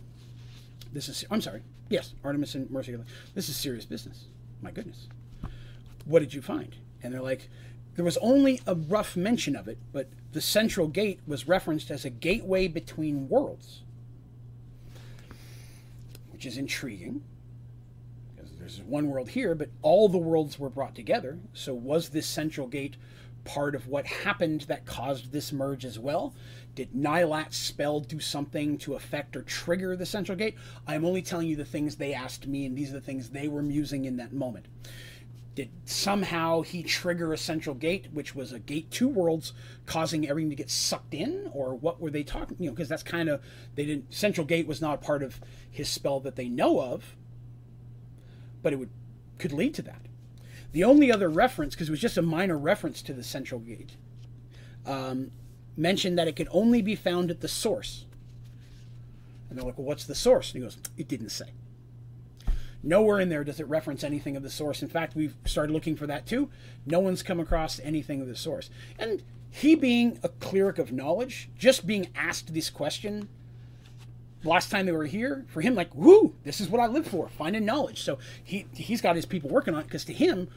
[0.93, 4.25] this is, I'm sorry, yes, Artemis and Mercy are like, this is serious business.
[4.61, 5.07] My goodness.
[6.05, 6.75] What did you find?
[7.01, 7.49] And they're like,
[7.95, 12.05] there was only a rough mention of it, but the central gate was referenced as
[12.05, 13.81] a gateway between worlds,
[16.31, 17.23] which is intriguing.
[18.35, 21.39] Because there's one world here, but all the worlds were brought together.
[21.53, 22.95] So was this central gate
[23.43, 26.33] part of what happened that caused this merge as well?
[26.75, 30.55] Did Nylat's spell do something to affect or trigger the central gate?
[30.87, 33.47] I'm only telling you the things they asked me, and these are the things they
[33.47, 34.67] were musing in that moment
[35.59, 39.51] did somehow he trigger a central gate, which was a gate to worlds,
[39.85, 42.55] causing everything to get sucked in, or what were they talking?
[42.61, 43.41] You know, because that's kind of
[43.75, 44.13] they didn't.
[44.13, 47.13] Central gate was not part of his spell that they know of,
[48.63, 48.89] but it would
[49.37, 49.99] could lead to that.
[50.71, 53.97] The only other reference, because it was just a minor reference to the central gate,
[54.85, 55.31] um,
[55.75, 58.05] mentioned that it could only be found at the source.
[59.49, 61.51] And they're like, "Well, what's the source?" And he goes, "It didn't say."
[62.81, 64.81] Nowhere in there does it reference anything of the source.
[64.81, 66.49] In fact, we've started looking for that too.
[66.85, 68.69] No one's come across anything of the source.
[68.97, 73.27] And he being a cleric of knowledge, just being asked this question
[74.43, 77.29] last time they were here, for him, like, whoo, this is what I live for,
[77.29, 78.01] finding knowledge.
[78.01, 80.47] So he he's got his people working on it because to him,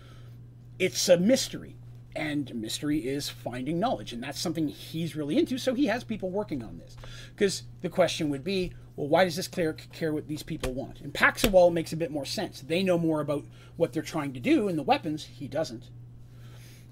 [0.79, 1.77] it's a mystery.
[2.15, 5.59] And mystery is finding knowledge, and that's something he's really into.
[5.59, 6.97] So he has people working on this.
[7.35, 11.01] Because the question would be, well, why does this cleric care what these people want?
[11.01, 12.61] And Paxawal makes a bit more sense.
[12.61, 13.45] They know more about
[13.77, 15.25] what they're trying to do and the weapons.
[15.25, 15.89] He doesn't.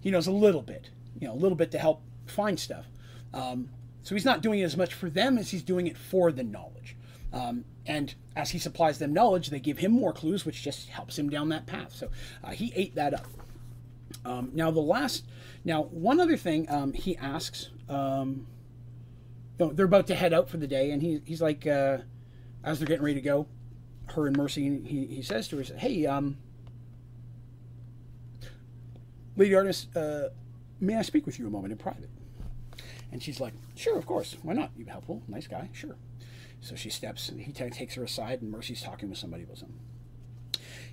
[0.01, 2.87] He knows a little bit, you know, a little bit to help find stuff.
[3.35, 3.69] Um,
[4.03, 6.43] so he's not doing it as much for them as he's doing it for the
[6.43, 6.97] knowledge.
[7.33, 11.19] Um, and as he supplies them knowledge, they give him more clues, which just helps
[11.19, 11.95] him down that path.
[11.95, 12.09] So
[12.43, 13.27] uh, he ate that up.
[14.24, 15.24] Um, now the last,
[15.65, 18.47] now one other thing um, he asks, um,
[19.57, 21.99] they're about to head out for the day, and he, he's like, uh,
[22.65, 23.47] as they're getting ready to go,
[24.12, 26.37] her and Mercy, he, he says to her, "Hey, um,
[29.37, 30.31] Lady Artemis, uh,
[30.81, 32.11] may I speak with you a moment in private?"
[33.12, 34.37] And she's like, "Sure, of course.
[34.43, 34.70] Why not?
[34.77, 35.69] You helpful, nice guy.
[35.73, 35.97] Sure."
[36.61, 39.59] So she steps, and he t- takes her aside, and Mercy's talking with somebody about
[39.59, 39.78] something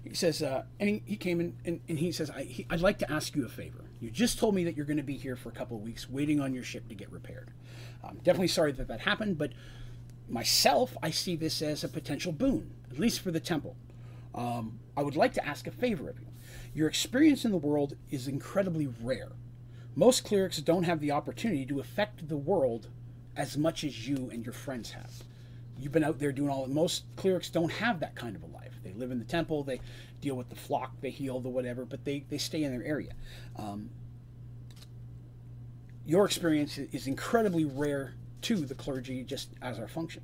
[0.03, 2.81] he says, uh, and he, he came in and, and he says, I, he, I'd
[2.81, 3.85] like to ask you a favor.
[3.99, 6.09] You just told me that you're going to be here for a couple of weeks
[6.09, 7.51] waiting on your ship to get repaired.
[8.03, 9.51] I'm definitely sorry that that happened, but
[10.29, 13.75] myself, I see this as a potential boon, at least for the temple.
[14.35, 16.27] Um, I would like to ask a favor of you.
[16.73, 19.31] Your experience in the world is incredibly rare.
[19.95, 22.87] Most clerics don't have the opportunity to affect the world
[23.35, 25.11] as much as you and your friends have.
[25.79, 26.67] You've been out there doing all.
[26.67, 28.56] Most clerics don't have that kind of a life.
[28.87, 29.63] They live in the temple.
[29.63, 29.81] They
[30.21, 31.01] deal with the flock.
[31.01, 33.13] They heal the whatever, but they, they stay in their area.
[33.55, 33.89] Um,
[36.05, 40.23] your experience is incredibly rare to the clergy just as our function.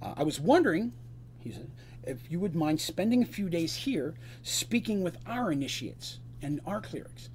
[0.00, 0.92] Uh, I was wondering,
[1.40, 1.70] he said,
[2.04, 6.80] if you would mind spending a few days here speaking with our initiates and our
[6.80, 7.28] clerics.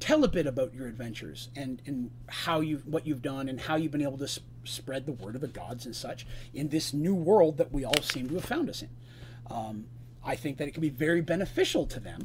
[0.00, 3.76] Tell a bit about your adventures and, and how you what you've done and how
[3.76, 6.92] you've been able to sp- spread the word of the gods and such in this
[6.92, 8.90] new world that we all seem to have found us in.
[9.50, 9.86] Um,
[10.28, 12.22] I think that it can be very beneficial to them.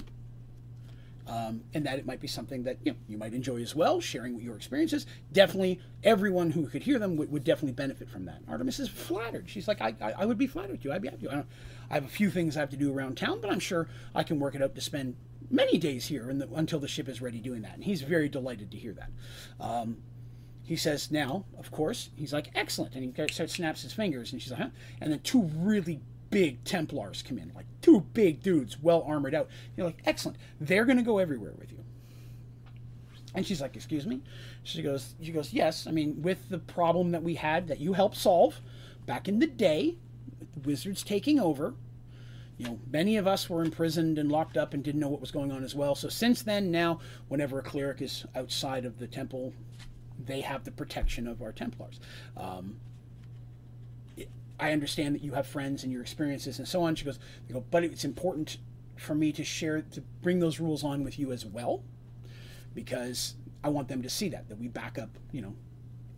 [1.25, 4.01] Um, and that it might be something that you, know, you might enjoy as well,
[4.01, 5.05] sharing your experiences.
[5.31, 8.41] Definitely, everyone who could hear them would, would definitely benefit from that.
[8.49, 9.49] Artemis is flattered.
[9.49, 10.91] She's like, I, I, I would be flattered you.
[10.91, 11.29] I'd be happy.
[11.29, 11.45] I,
[11.89, 14.23] I, have a few things I have to do around town, but I'm sure I
[14.23, 15.15] can work it out to spend
[15.49, 17.75] many days here the, until the ship is ready doing that.
[17.75, 19.09] And he's very delighted to hear that.
[19.61, 19.99] Um,
[20.63, 22.95] he says, now, of course, he's like, excellent.
[22.95, 24.69] And he starts snaps his fingers, and she's like, huh?
[24.99, 26.01] And then two really
[26.33, 29.49] big Templars come in, like two big dudes, well armored out.
[29.77, 30.37] You're like, excellent.
[30.59, 31.79] They're going to go everywhere with you.
[33.35, 34.21] And she's like, excuse me?
[34.63, 35.87] She goes, she goes, yes.
[35.87, 38.61] I mean, with the problem that we had that you helped solve
[39.05, 39.97] back in the day,
[40.39, 41.73] with the wizards taking over,
[42.57, 45.31] you know, many of us were imprisoned and locked up and didn't know what was
[45.31, 45.95] going on as well.
[45.95, 49.53] So since then, now, whenever a cleric is outside of the temple,
[50.25, 51.99] they have the protection of our Templars.
[52.37, 52.77] Um,
[54.59, 56.95] I understand that you have friends and your experiences and so on.
[56.95, 58.57] She goes, they go, but it's important
[58.95, 61.83] for me to share, to bring those rules on with you as well,
[62.73, 65.55] because I want them to see that, that we back up, you know,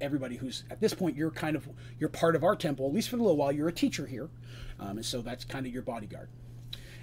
[0.01, 1.67] everybody who's at this point, you're kind of,
[1.99, 4.29] you're part of our temple, at least for a little while, you're a teacher here.
[4.79, 6.29] Um, and so that's kind of your bodyguard.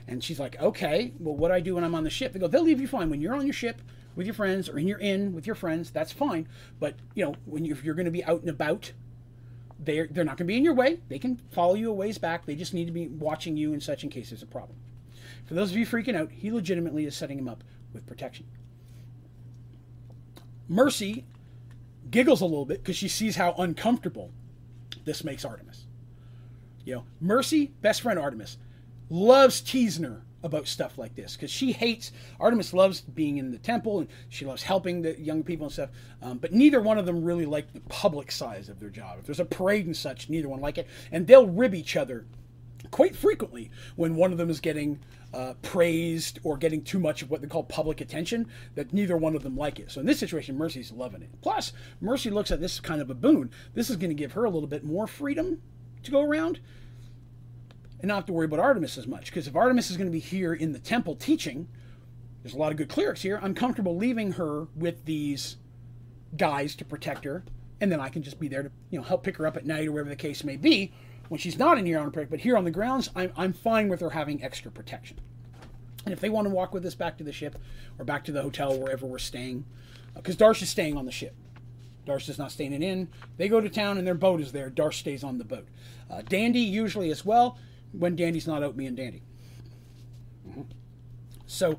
[0.07, 2.33] And she's like, okay, well, what do I do when I'm on the ship?
[2.33, 3.09] They go, they'll leave you fine.
[3.09, 3.81] When you're on your ship
[4.15, 6.49] with your friends or in your inn with your friends, that's fine.
[6.79, 8.93] But, you know, when you, if you're going to be out and about,
[9.85, 11.01] they're they're not going to be in your way.
[11.09, 12.47] They can follow you a ways back.
[12.47, 14.79] They just need to be watching you and such in case there's a problem.
[15.47, 18.47] For those of you freaking out, he legitimately is setting him up with protection.
[20.69, 21.25] Mercy
[22.11, 24.31] giggles a little bit because she sees how uncomfortable
[25.05, 25.87] this makes Artemis.
[26.85, 28.59] You know, Mercy, best friend Artemis,
[29.11, 33.59] loves teasing her about stuff like this because she hates Artemis loves being in the
[33.59, 35.91] temple and she loves helping the young people and stuff.
[36.21, 39.19] Um, but neither one of them really like the public size of their job.
[39.19, 42.27] If there's a parade and such, neither one like it, and they'll rib each other
[42.91, 44.99] quite frequently when one of them is getting
[45.33, 48.47] uh, praised or getting too much of what they call public attention.
[48.75, 49.91] That neither one of them like it.
[49.91, 51.31] So in this situation, Mercy's loving it.
[51.41, 53.51] Plus, Mercy looks at this kind of a boon.
[53.75, 55.63] This is going to give her a little bit more freedom
[56.03, 56.61] to go around
[58.03, 59.27] and not have to worry about Artemis as much.
[59.27, 61.69] Because if Artemis is going to be here in the temple teaching,
[62.43, 63.39] there's a lot of good clerics here.
[63.43, 65.57] I'm comfortable leaving her with these
[66.37, 67.45] guys to protect her,
[67.81, 69.65] and then I can just be there to you know help pick her up at
[69.65, 70.93] night or whatever the case may be
[71.29, 73.89] when she's not in here on a But here on the grounds, I'm, I'm fine
[73.89, 75.19] with her having extra protection.
[76.05, 77.57] And if they want to walk with us back to the ship
[77.99, 79.65] or back to the hotel wherever we're staying,
[80.15, 81.35] because uh, Darsh is staying on the ship.
[82.07, 83.09] Darsh is not staying in.
[83.39, 84.69] They go to town and their boat is there.
[84.69, 85.67] Darsh stays on the boat.
[86.11, 87.57] Uh, Dandy usually as well
[87.93, 89.23] when Dandy's not out, me and Dandy.
[90.49, 90.63] Mm-hmm.
[91.47, 91.79] So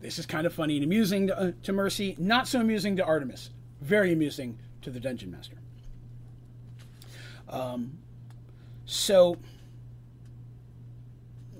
[0.00, 3.04] this is kind of funny and amusing to, uh, to Mercy, not so amusing to
[3.04, 3.50] Artemis,
[3.80, 5.56] very amusing to the Dungeon Master.
[7.48, 7.98] Um,
[8.84, 9.36] so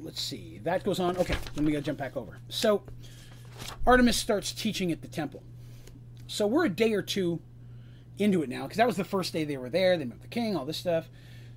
[0.01, 1.17] let's see, that goes on.
[1.17, 2.39] Okay, let me go jump back over.
[2.49, 2.83] So
[3.87, 5.43] Artemis starts teaching at the temple.
[6.27, 7.41] So we're a day or two
[8.19, 9.97] into it now because that was the first day they were there.
[9.97, 11.09] They met the king, all this stuff.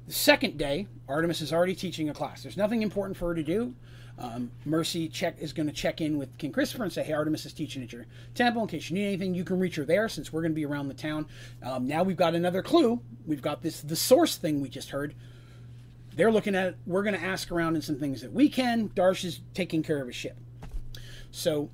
[0.06, 2.44] The second day, Artemis is already teaching a class.
[2.44, 3.74] There's nothing important for her to do.
[4.20, 7.46] Um, Mercy check is going to check in with King Christopher and say, "Hey, Artemis
[7.46, 8.06] is teaching at your
[8.36, 8.62] temple.
[8.62, 10.08] In case you need anything, you can reach her there.
[10.08, 11.26] Since we're going to be around the town,
[11.64, 13.02] um, now we've got another clue.
[13.26, 15.16] We've got this the source thing we just heard.
[16.16, 16.68] They're looking at.
[16.68, 16.78] It.
[16.86, 18.90] We're going to ask around in some things that we can.
[18.90, 20.38] Darsh is taking care of his ship.
[21.32, 21.72] So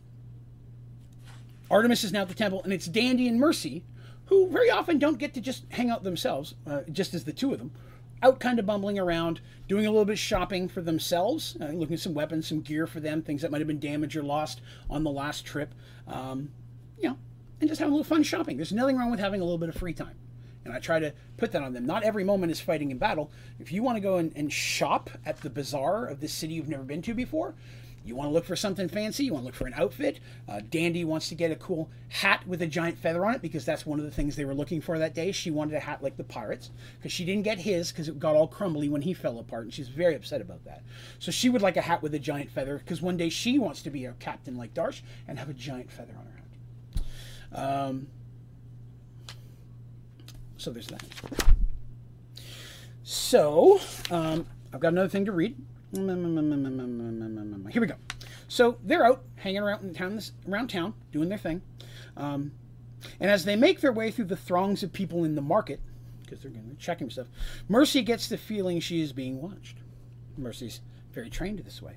[1.70, 3.84] Artemis is now at the temple, and it's Dandy and Mercy,
[4.28, 7.52] who very often don't get to just hang out themselves, uh, just as the two
[7.52, 7.72] of them
[8.22, 12.00] out kind of bumbling around, doing a little bit shopping for themselves, uh, looking at
[12.00, 15.04] some weapons, some gear for them, things that might have been damaged or lost on
[15.04, 15.74] the last trip.
[16.08, 16.52] Um,
[16.98, 17.18] you know,
[17.62, 18.58] and just having a little fun shopping.
[18.58, 20.16] There's nothing wrong with having a little bit of free time.
[20.66, 21.86] And I try to put that on them.
[21.86, 23.32] Not every moment is fighting in battle.
[23.60, 26.68] If you want to go and, and shop at the bazaar of this city you've
[26.68, 27.56] never been to before,
[28.04, 30.20] you want to look for something fancy, you want to look for an outfit.
[30.48, 33.66] Uh, Dandy wants to get a cool hat with a giant feather on it because
[33.66, 35.32] that's one of the things they were looking for that day.
[35.32, 38.36] She wanted a hat like the pirates because she didn't get his because it got
[38.36, 40.84] all crumbly when he fell apart and she's very upset about that.
[41.20, 43.82] So she would like a hat with a giant feather because one day she wants
[43.84, 47.90] to be a captain like Darsh and have a giant feather on her hat.
[47.90, 48.08] Um,
[50.58, 51.04] so there's that.
[53.04, 53.80] So
[54.12, 55.56] um, I've got another thing to read.
[57.72, 57.96] Here we go.
[58.48, 61.62] So they're out hanging around in town, around town, doing their thing.
[62.18, 62.52] Um,
[63.20, 65.80] and as they make their way through the throngs of people in the market,
[66.22, 67.28] because they're going to checking stuff,
[67.68, 69.78] Mercy gets the feeling she is being watched.
[70.38, 71.94] Mercy's very trained this way.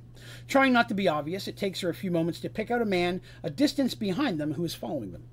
[0.49, 2.87] Trying not to be obvious, it takes her a few moments to pick out a
[2.87, 5.25] man a distance behind them who is following them.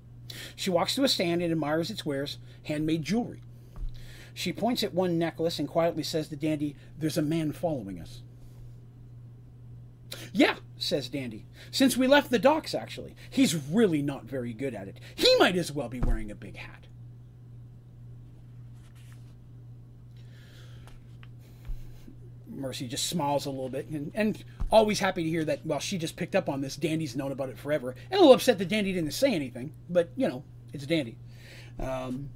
[0.56, 3.42] She walks to a stand and admires its wares, handmade jewelry.
[4.34, 8.22] She points at one necklace and quietly says to Dandy, There's a man following us.
[10.34, 11.46] Yeah, says Dandy.
[11.72, 13.16] Since we left the docks, actually.
[13.30, 15.00] He's really not very good at it.
[15.16, 16.88] He might as well be wearing a big hat.
[22.48, 25.98] Mercy just smiles a little bit and, and always happy to hear that, well, she
[25.98, 26.76] just picked up on this.
[26.76, 27.96] Dandy's known about it forever.
[28.12, 31.16] And a little upset that Dandy didn't say anything, but, you know, it's Dandy.
[31.80, 32.30] Um,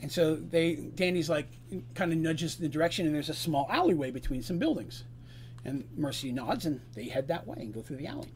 [0.00, 1.48] and so they, Dandy's like,
[1.94, 5.04] kind of nudges in the direction, and there's a small alleyway between some buildings.
[5.64, 8.32] And Mercy nods, and they head that way and go through the alley.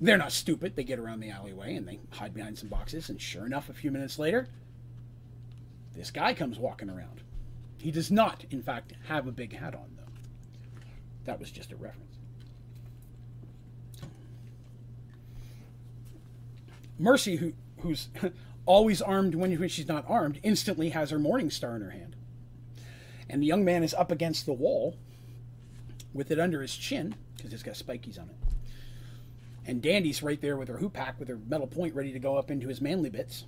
[0.00, 0.76] They're not stupid.
[0.76, 3.08] They get around the alleyway and they hide behind some boxes.
[3.08, 4.48] And sure enough, a few minutes later,
[5.94, 7.22] this guy comes walking around.
[7.78, 10.12] He does not, in fact, have a big hat on, though.
[11.24, 12.16] That was just a reference.
[16.98, 18.08] Mercy, who, who's
[18.66, 22.13] always armed when, when she's not armed, instantly has her Morning Star in her hand
[23.34, 24.96] and the young man is up against the wall
[26.12, 28.36] with it under his chin because it's got spikies on it.
[29.66, 32.52] And Dandy's right there with her hoopak with her metal point ready to go up
[32.52, 33.46] into his manly bits.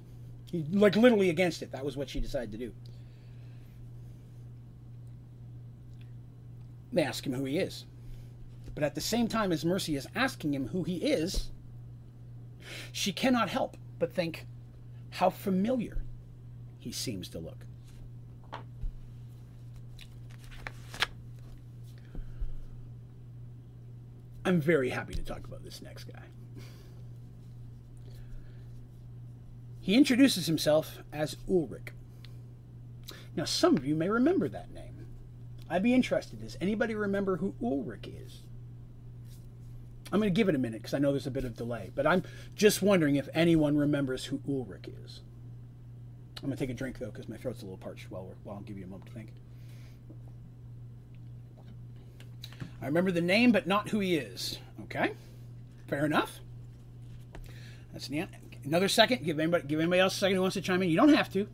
[0.51, 1.71] He, like literally against it.
[1.71, 2.73] That was what she decided to do.
[6.93, 7.85] They ask him who he is.
[8.75, 11.51] But at the same time as Mercy is asking him who he is,
[12.91, 14.49] she cannot help but think
[15.11, 16.03] how familiar
[16.81, 17.67] he seems to look.
[24.47, 26.23] I'm very happy to talk about this next guy.
[29.81, 31.89] He introduces himself as Ulrich.
[33.35, 35.09] Now, some of you may remember that name.
[35.69, 36.41] I'd be interested.
[36.41, 38.43] Does anybody remember who Ulrich is?
[40.13, 41.91] I'm going to give it a minute because I know there's a bit of delay,
[41.97, 42.23] but I'm
[42.55, 45.23] just wondering if anyone remembers who Ulrich is.
[46.37, 48.57] I'm going to take a drink though because my throat's a little parched while, while
[48.57, 49.33] I'll give you a moment to think.
[52.81, 54.59] I remember the name, but not who he is.
[54.83, 55.13] Okay,
[55.89, 56.41] fair enough.
[57.93, 58.29] That's end.
[58.65, 59.25] Another second.
[59.25, 60.91] Give anybody, give anybody else a second who wants to chime in.
[60.91, 61.49] You don't have to,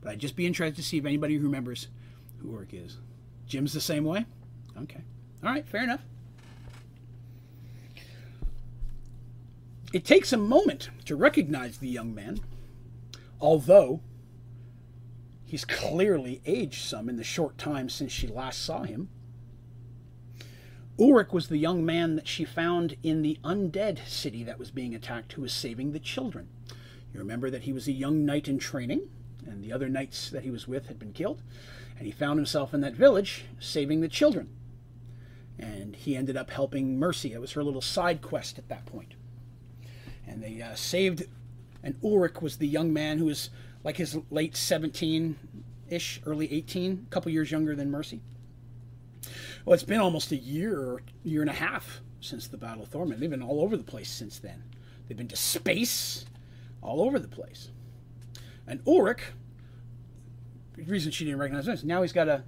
[0.00, 1.88] but I'd just be interested to see if anybody remembers
[2.38, 2.98] who Orc is.
[3.46, 4.24] Jim's the same way.
[4.76, 5.02] Okay.
[5.42, 5.66] All right.
[5.68, 6.00] Fair enough.
[9.92, 12.40] It takes a moment to recognize the young man,
[13.40, 14.00] although
[15.44, 19.08] he's clearly aged some in the short time since she last saw him.
[20.98, 24.94] Ulrich was the young man that she found in the undead city that was being
[24.94, 26.48] attacked who was saving the children.
[27.12, 29.08] You remember that he was a young knight in training,
[29.44, 31.42] and the other knights that he was with had been killed,
[31.98, 34.48] and he found himself in that village saving the children.
[35.58, 37.32] And he ended up helping Mercy.
[37.32, 39.14] It was her little side quest at that point.
[40.26, 41.24] And they uh, saved,
[41.82, 43.50] and Ulrich was the young man who was
[43.82, 45.36] like his late 17
[45.90, 48.20] ish, early 18, a couple years younger than Mercy
[49.64, 53.20] well, it's been almost a year year and a half since the Battle of Thorman.
[53.20, 54.64] They've been all over the place since then.
[55.06, 56.24] They've been to space,
[56.82, 57.70] all over the place.
[58.66, 59.20] And Ulrich,
[60.76, 62.44] the reason she didn't recognize him, now he's got a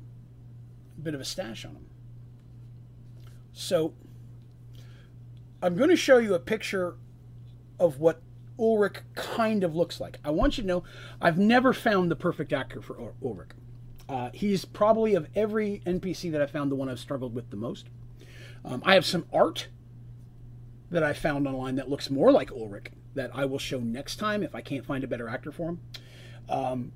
[1.02, 1.86] bit of a stash on him.
[3.52, 3.94] So
[5.62, 6.96] I'm going to show you a picture
[7.78, 8.22] of what
[8.58, 10.18] Ulrich kind of looks like.
[10.24, 10.84] I want you to know
[11.20, 13.50] I've never found the perfect actor for Ulrich.
[14.08, 17.56] Uh, he's probably of every NPC that I found the one I've struggled with the
[17.56, 17.86] most.
[18.64, 19.68] Um, I have some art
[20.90, 24.42] that I found online that looks more like Ulrich that I will show next time
[24.42, 25.80] if I can't find a better actor for him.
[26.48, 26.92] Um,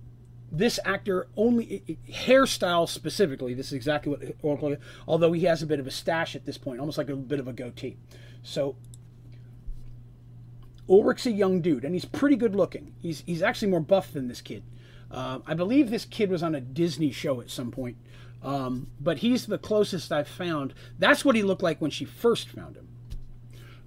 [0.52, 3.54] this actor only hairstyle specifically.
[3.54, 4.80] This is exactly what Ulrich.
[5.06, 7.40] Although he has a bit of a stash at this point, almost like a bit
[7.40, 7.96] of a goatee.
[8.42, 8.76] So
[10.88, 12.94] Ulrich's a young dude, and he's pretty good looking.
[13.00, 14.64] He's he's actually more buff than this kid.
[15.10, 17.96] Uh, I believe this kid was on a Disney show at some point,
[18.42, 20.74] um, but he's the closest I've found.
[20.98, 22.88] That's what he looked like when she first found him.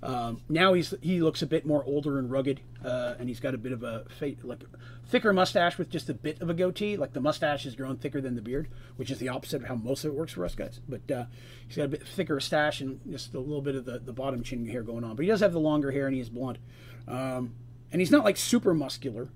[0.03, 3.53] Um, now he's he looks a bit more older and rugged, uh, and he's got
[3.53, 4.05] a bit of a
[4.43, 4.61] like
[5.07, 6.97] thicker mustache with just a bit of a goatee.
[6.97, 8.67] Like the mustache is grown thicker than the beard,
[8.97, 10.81] which is the opposite of how most of it works for us guys.
[10.89, 11.25] But uh,
[11.67, 14.43] he's got a bit thicker stash and just a little bit of the, the bottom
[14.43, 15.15] chin hair going on.
[15.15, 16.59] But he does have the longer hair and he is blonde,
[17.07, 17.55] um,
[17.89, 19.29] and he's not like super muscular.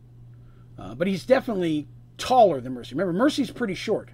[0.77, 1.87] Uh, but he's definitely
[2.17, 2.95] taller than Mercy.
[2.95, 4.09] Remember, Mercy's pretty short.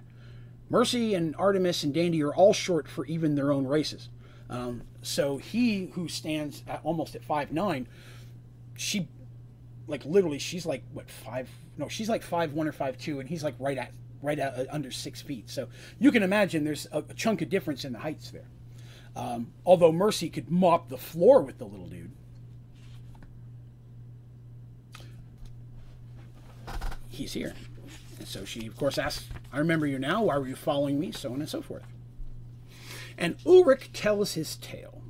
[0.70, 4.08] Mercy and Artemis and Dandy are all short for even their own races.
[4.48, 7.86] Um, so he, who stands at almost at five nine,
[8.76, 9.08] she,
[9.86, 11.48] like literally, she's like what five?
[11.76, 13.92] No, she's like five one or five two, and he's like right at
[14.22, 15.50] right at uh, under six feet.
[15.50, 15.68] So
[15.98, 18.48] you can imagine there's a, a chunk of difference in the heights there.
[19.16, 22.10] Um, although Mercy could mop the floor with the little dude.
[27.14, 27.54] He's here.
[28.18, 30.24] And so she, of course, asks, I remember you now.
[30.24, 31.12] Why were you following me?
[31.12, 31.84] So on and so forth.
[33.16, 35.02] And Ulrich tells his tale.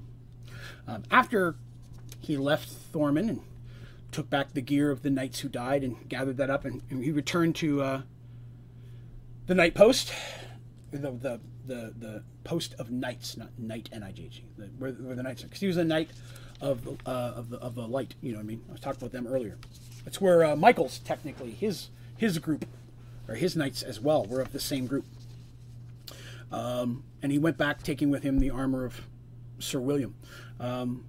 [0.87, 1.57] Um, after
[2.21, 3.41] he left Thorman and
[4.13, 7.05] took back the gear of the knights who died and gathered that up, and, and
[7.05, 8.03] he returned to uh,
[9.47, 10.13] the night post,
[10.91, 14.43] the, the, the, the post of knights, not knight N-I-G-H,
[14.79, 15.47] where, where the knights are.
[15.47, 16.11] Because he was a knight
[16.61, 18.63] of, uh, of, the, of the light, you know what I mean?
[18.69, 19.57] I was talking about them earlier.
[20.07, 22.67] It's where uh, Michael's technically his his group
[23.29, 25.07] or his knights as well were of the same group.
[26.53, 29.01] Um, and he went back, taking with him the armor of
[29.59, 30.15] Sir William.
[30.61, 31.07] Um,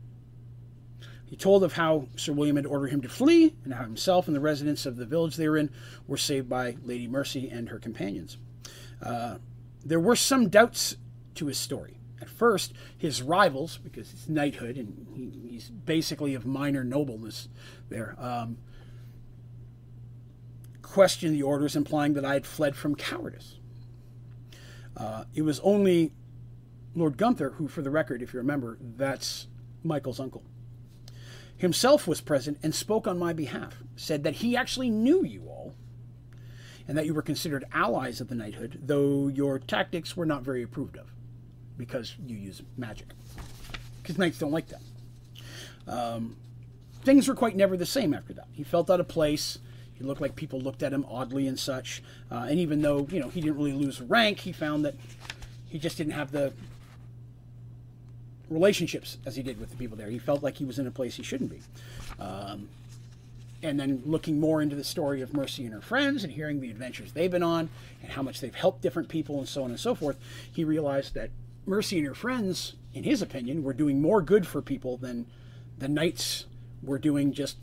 [1.26, 4.36] he told of how Sir William had ordered him to flee, and how himself and
[4.36, 5.70] the residents of the village they were in
[6.08, 8.38] were saved by Lady Mercy and her companions.
[9.02, 9.38] Uh,
[9.84, 10.96] there were some doubts
[11.36, 11.98] to his story.
[12.22, 17.50] At first, his rivals, because it's knighthood and he, he's basically of minor nobleness
[17.90, 18.58] there, um,
[20.96, 23.60] questioned the orders, implying that I had fled from cowardice.
[24.96, 26.14] Uh, it was only
[26.96, 29.48] Lord Gunther, who, for the record, if you remember, that's
[29.84, 30.46] Michael's uncle,
[31.58, 35.76] himself was present and spoke on my behalf, said that he actually knew you all,
[36.88, 40.64] and that you were considered allies of the knighthood, though your tactics were not very
[40.64, 41.12] approved of,
[41.78, 43.08] because you use magic.
[44.02, 44.82] Because knights don't like that.
[45.90, 46.38] Um,
[47.04, 48.48] things were quite never the same after that.
[48.54, 49.60] He felt out of place.
[49.98, 52.04] He looked like people looked at him oddly and such.
[52.32, 54.96] Uh, and even though you know he didn't really lose rank, he found that
[55.68, 56.54] he just didn't have the
[58.50, 60.10] relationships as he did with the people there.
[60.10, 61.62] He felt like he was in a place he shouldn't be.
[62.20, 62.70] Um,
[63.64, 66.70] and then looking more into the story of Mercy and her friends and hearing the
[66.70, 67.70] adventures they've been on
[68.02, 70.20] and how much they've helped different people and so on and so forth,
[70.52, 71.32] he realized that
[71.66, 75.26] Mercy and her friends, in his opinion, were doing more good for people than
[75.80, 76.46] the knights
[76.84, 77.58] were doing just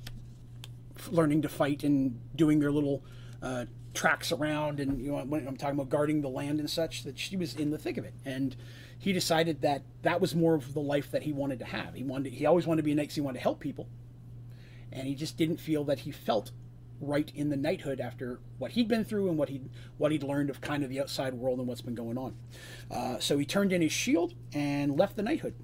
[1.11, 3.03] learning to fight and doing their little
[3.43, 7.05] uh, tracks around and you know when I'm talking about guarding the land and such
[7.05, 8.15] that she was in the thick of it.
[8.25, 8.57] And
[8.99, 11.95] he decided that that was more of the life that he wanted to have.
[11.95, 13.89] He wanted he always wanted to be a knight because he wanted to help people.
[14.93, 16.53] And he just didn't feel that he felt
[17.01, 19.61] right in the knighthood after what he'd been through and what he
[19.99, 22.35] what he'd learned of kind of the outside world and what's been going on.
[22.91, 25.55] Uh, so he turned in his shield and left the knighthood.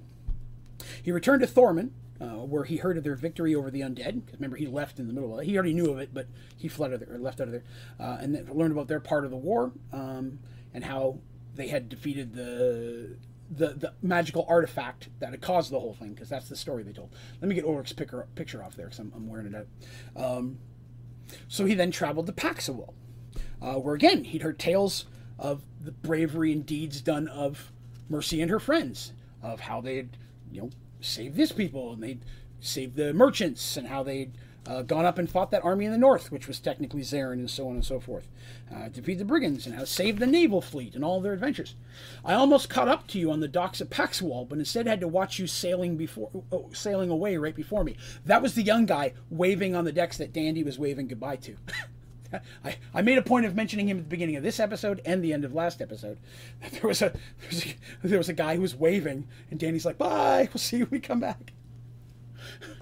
[1.03, 4.25] He returned to Thorman uh, where he heard of their victory over the undead.
[4.25, 5.47] Because Remember, he left in the middle of it.
[5.47, 6.27] He already knew of it, but
[6.57, 7.65] he fled out of there, left out of there,
[8.01, 10.39] uh, and then learned about their part of the war um,
[10.75, 11.19] and how
[11.55, 13.17] they had defeated the,
[13.51, 16.13] the the magical artifact that had caused the whole thing.
[16.13, 17.15] Because that's the story they told.
[17.41, 19.67] Let me get Ulrich's picture, picture off there, because I'm, I'm, wearing it out.
[20.17, 20.59] Um,
[21.47, 22.95] so he then traveled to Paxawell,
[23.61, 25.07] uh, where again he'd heard tales
[25.39, 27.71] of the bravery and deeds done of
[28.09, 29.13] Mercy and her friends,
[29.43, 30.17] of how they had,
[30.51, 32.21] you know, save this people and they'd
[32.61, 34.33] save the merchants and how they'd
[34.69, 37.51] uh, gone up and fought that army in the north, which was technically Zarin, and
[37.51, 38.29] so on and so forth.
[38.75, 41.75] Uh, defeat the brigands and how save the naval fleet and all their adventures.
[42.23, 45.09] I almost caught up to you on the docks of Paxwall, but instead had to
[45.09, 47.97] watch you sailing before, oh, sailing away right before me.
[48.27, 51.57] That was the young guy waving on the decks that Dandy was waving goodbye to.
[52.65, 55.25] I, I made a point of mentioning him at the beginning of this episode and
[55.25, 56.19] the end of last episode.
[56.73, 59.87] There was a there was a, there was a guy who was waving, and Danny's
[59.87, 61.53] like, "Bye, we'll see you when we come back."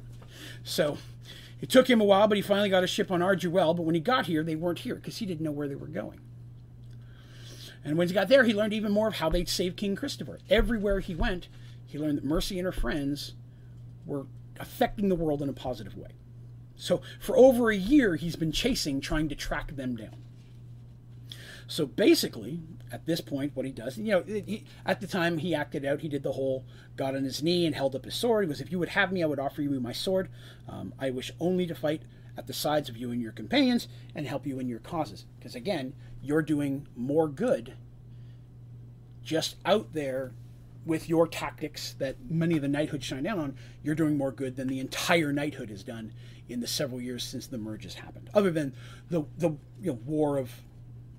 [0.68, 0.98] So
[1.60, 3.76] it took him a while, but he finally got a ship on Arduel.
[3.76, 5.86] But when he got here, they weren't here because he didn't know where they were
[5.86, 6.18] going.
[7.84, 10.40] And when he got there, he learned even more of how they'd saved King Christopher.
[10.50, 11.46] Everywhere he went,
[11.86, 13.34] he learned that Mercy and her friends
[14.04, 14.26] were
[14.58, 16.10] affecting the world in a positive way.
[16.76, 20.16] So for over a year, he's been chasing, trying to track them down.
[21.66, 22.60] So basically,
[22.92, 26.00] at this point, what he does, you know, he, at the time he acted out,
[26.00, 26.64] he did the whole
[26.96, 28.44] got on his knee and held up his sword.
[28.44, 30.28] He was, if you would have me, I would offer you my sword.
[30.68, 32.02] Um, I wish only to fight
[32.36, 35.24] at the sides of you and your companions and help you in your causes.
[35.38, 37.74] Because again, you're doing more good
[39.24, 40.32] just out there
[40.86, 43.56] with your tactics that many of the knighthood shine down on.
[43.82, 46.12] You're doing more good than the entire knighthood has done
[46.48, 48.72] in the several years since the merge has happened, other than
[49.10, 49.50] the the
[49.80, 50.62] you know, war of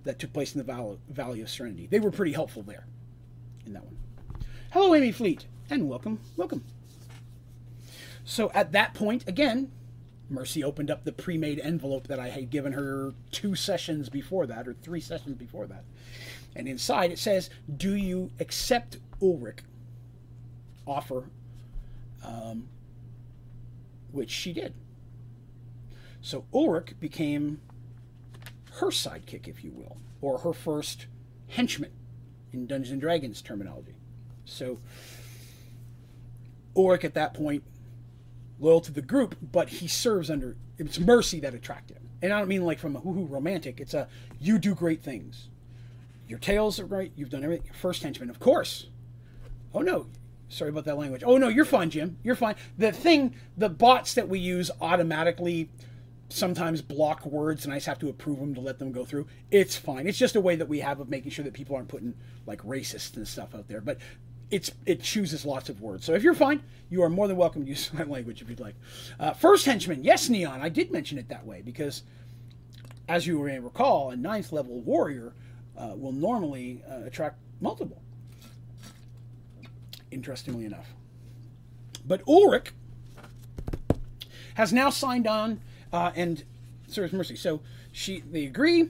[0.06, 1.86] that took place in the Valley, Valley of Serenity.
[1.86, 2.88] They were pretty helpful there
[3.66, 3.98] in that one.
[4.72, 6.64] Hello, Amy Fleet, and welcome, welcome.
[8.24, 9.72] So at that point, again,
[10.30, 14.68] Mercy opened up the pre-made envelope that I had given her two sessions before that,
[14.68, 15.84] or three sessions before that.
[16.56, 19.60] And inside it says, "Do you accept Ulrich
[20.86, 21.30] offer?"
[22.24, 22.68] Um,
[24.12, 24.74] which she did.
[26.22, 27.62] So Ulrich became
[28.74, 31.08] her sidekick, if you will, or her first
[31.48, 31.92] henchman
[32.52, 33.96] in Dungeons and Dragons terminology.
[34.46, 34.80] So
[36.76, 37.64] Ulrich at that point,
[38.60, 42.10] loyal to the group, but he serves under it's mercy that attracted him.
[42.22, 43.80] And I don't mean like from a hoo-hoo romantic.
[43.80, 44.08] It's a
[44.40, 45.50] you do great things.
[46.28, 47.14] Your tales are great.
[47.16, 47.72] You've done everything.
[47.74, 48.88] First henchman, of course.
[49.78, 50.08] Oh no,
[50.50, 51.22] sorry about that language.
[51.24, 52.18] Oh no, you're fine, Jim.
[52.24, 52.56] You're fine.
[52.80, 55.70] The thing, the bots that we use automatically
[56.30, 59.28] sometimes block words and I just have to approve them to let them go through.
[59.52, 60.08] It's fine.
[60.08, 62.16] It's just a way that we have of making sure that people aren't putting
[62.48, 63.80] like racist and stuff out there.
[63.80, 64.00] But
[64.50, 66.06] it's it chooses lots of words.
[66.06, 68.60] So if you're fine, you are more than welcome to use that language if you'd
[68.60, 68.76] like.
[69.20, 70.60] Uh, first henchman, yes, Neon.
[70.60, 72.02] I did mention it that way because,
[73.08, 75.36] as you may recall, a ninth level warrior
[75.78, 78.02] uh, will normally uh, attract multiple.
[80.12, 80.94] Interestingly enough,
[82.06, 82.72] but Ulrich
[84.56, 85.62] has now signed on
[85.94, 86.44] uh, and
[86.88, 87.36] serves mercy.
[87.36, 87.62] So
[87.92, 88.90] she they agree.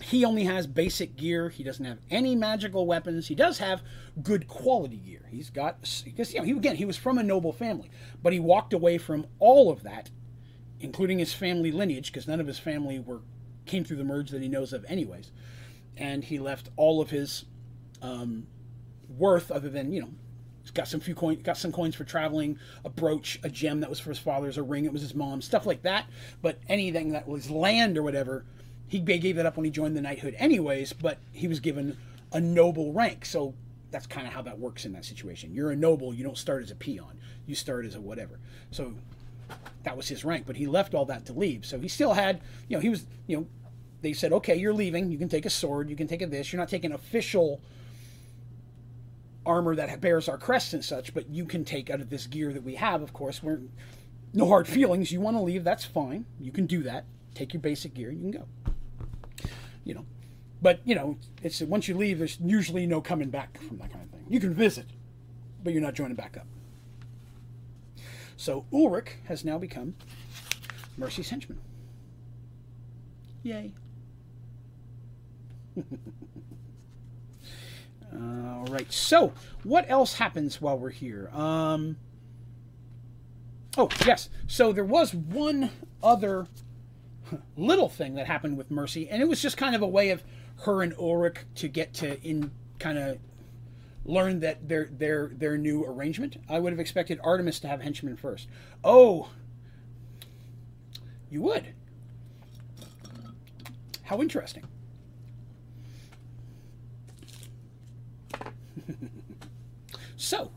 [0.00, 1.48] He only has basic gear.
[1.48, 3.26] He doesn't have any magical weapons.
[3.26, 3.82] He does have
[4.22, 5.26] good quality gear.
[5.30, 7.90] He's got because you know he again he was from a noble family,
[8.22, 10.10] but he walked away from all of that,
[10.80, 13.20] including his family lineage, because none of his family were
[13.66, 15.30] came through the merge that he knows of anyways,
[15.96, 17.44] and he left all of his
[18.00, 18.46] um,
[19.08, 20.10] worth other than you know
[20.70, 24.00] got some few coins, got some coins for traveling, a brooch, a gem that was
[24.00, 26.06] for his father's, a ring it was his mom's, stuff like that.
[26.42, 28.44] But anything that was land or whatever,
[28.86, 30.92] he gave that up when he joined the knighthood, anyways.
[30.92, 31.96] But he was given
[32.32, 33.54] a noble rank, so
[33.90, 35.54] that's kind of how that works in that situation.
[35.54, 38.38] You're a noble, you don't start as a peon, you start as a whatever.
[38.70, 38.94] So
[39.84, 41.64] that was his rank, but he left all that to leave.
[41.64, 43.46] So he still had, you know, he was, you know,
[44.00, 45.10] they said, okay, you're leaving.
[45.10, 45.90] You can take a sword.
[45.90, 46.52] You can take a this.
[46.52, 47.60] You're not taking official
[49.48, 52.52] armor that bears our crest and such, but you can take out of this gear
[52.52, 53.42] that we have, of course.
[53.42, 53.60] We're
[54.34, 55.10] no hard feelings.
[55.10, 56.26] You want to leave, that's fine.
[56.38, 57.04] You can do that.
[57.34, 59.48] Take your basic gear, and you can go.
[59.84, 60.06] You know.
[60.60, 64.04] But, you know, it's once you leave, there's usually no coming back from that kind
[64.04, 64.26] of thing.
[64.28, 64.86] You can visit,
[65.62, 66.46] but you're not joining back up.
[68.36, 69.94] So Ulrich has now become
[70.96, 71.60] Mercy's henchman.
[73.42, 73.72] Yay.
[78.12, 78.90] All right.
[78.92, 79.32] So,
[79.64, 81.30] what else happens while we're here?
[81.32, 81.96] Um,
[83.76, 84.30] oh, yes.
[84.46, 85.70] So there was one
[86.02, 86.46] other
[87.56, 90.22] little thing that happened with Mercy, and it was just kind of a way of
[90.62, 93.18] her and Ulrich to get to in kind of
[94.04, 96.36] learn that their their their new arrangement.
[96.48, 98.48] I would have expected Artemis to have henchmen first.
[98.82, 99.30] Oh,
[101.30, 101.74] you would.
[104.04, 104.64] How interesting.
[110.16, 110.50] so,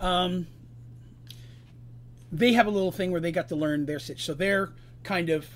[0.00, 0.46] um,
[2.32, 4.24] they have a little thing where they got to learn their situation.
[4.24, 4.70] So they're
[5.02, 5.46] kind of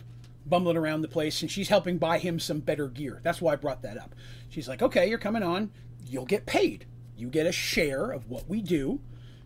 [0.46, 3.20] bumbling around the place, and she's helping buy him some better gear.
[3.22, 4.14] That's why I brought that up.
[4.50, 5.70] She's like, okay, you're coming on.
[6.06, 6.86] You'll get paid.
[7.16, 9.00] You get a share of what we do.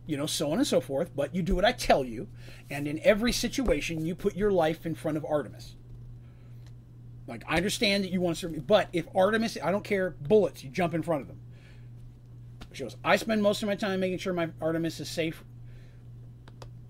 [0.09, 2.28] you know, so on and so forth, but you do what I tell you,
[2.70, 5.77] and in every situation, you put your life in front of Artemis.
[7.27, 10.16] Like, I understand that you want to serve me, but if Artemis, I don't care,
[10.23, 11.39] bullets, you jump in front of them.
[13.05, 15.45] I spend most of my time making sure my Artemis is safe.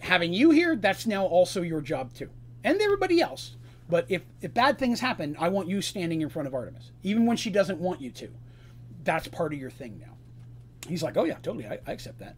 [0.01, 2.31] Having you here, that's now also your job too.
[2.65, 3.57] And everybody else.
[3.89, 7.27] But if, if bad things happen, I want you standing in front of Artemis, even
[7.27, 8.29] when she doesn't want you to.
[9.05, 10.15] That's part of your thing now.
[10.87, 12.37] He's like, oh yeah, totally, I, I accept that.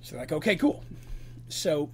[0.00, 0.84] So like, okay, cool.
[1.48, 1.90] So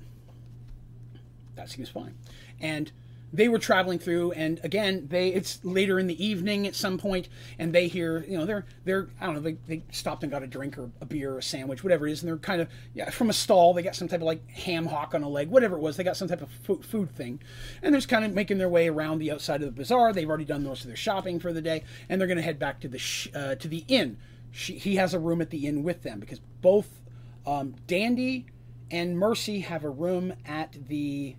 [1.54, 2.14] that seems fine.
[2.60, 2.92] And
[3.34, 7.28] they were traveling through and again they it's later in the evening at some point
[7.58, 10.42] and they hear you know they're they're i don't know they, they stopped and got
[10.42, 12.68] a drink or a beer or a sandwich whatever it is and they're kind of
[12.94, 15.48] yeah from a stall they got some type of like ham hock on a leg
[15.48, 17.40] whatever it was they got some type of food, food thing.
[17.82, 20.28] And they're just kind of making their way around the outside of the bazaar they've
[20.28, 22.80] already done most of their shopping for the day and they're going to head back
[22.80, 24.18] to the sh- uh, to the inn.
[24.50, 27.00] She, he has a room at the inn with them because both
[27.46, 28.46] um, dandy
[28.90, 31.36] and mercy have a room at the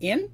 [0.00, 0.30] inn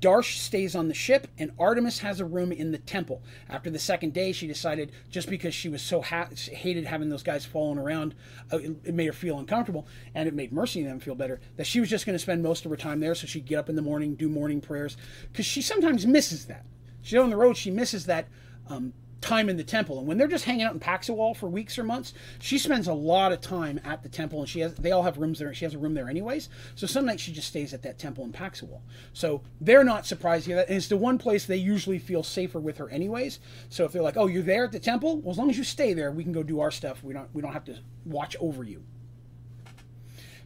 [0.00, 3.22] Darsh stays on the ship, and Artemis has a room in the temple.
[3.48, 7.22] After the second day, she decided just because she was so ha- hated having those
[7.22, 8.14] guys following around,
[8.52, 11.40] uh, it, it, made her feel uncomfortable, and it made Mercy and them feel better.
[11.56, 13.58] That she was just going to spend most of her time there, so she'd get
[13.58, 14.96] up in the morning, do morning prayers,
[15.30, 16.64] because she sometimes misses that.
[17.02, 18.28] She's on the road, she misses that
[18.68, 18.92] um,
[19.22, 19.98] time in the temple.
[19.98, 22.92] And when they're just hanging out in Paxawal for weeks or months, she spends a
[22.92, 25.54] lot of time at the temple, and she has they all have rooms there.
[25.54, 26.48] She has a room there anyways.
[26.74, 28.80] So some nights she just stays at that temple in Paxawal.
[29.12, 30.68] So they're not surprised that.
[30.68, 33.38] And it's the one place they usually feel safer with her anyways.
[33.68, 35.18] So if they're like, "Oh, you're there at the temple?
[35.20, 37.02] Well, as long as you stay there, we can go do our stuff.
[37.02, 38.82] We don't we don't have to watch over you."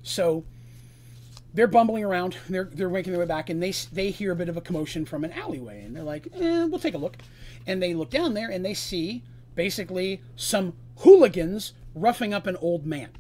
[0.03, 0.45] So
[1.57, 2.37] they're bumbling around.
[2.51, 5.07] They're they're making their way back, and they they hear a bit of a commotion
[5.07, 7.17] from an alleyway, and they're like, eh, "We'll take a look."
[7.67, 9.23] And they look down there, and they see
[9.55, 13.11] basically some hooligans roughing up an old man.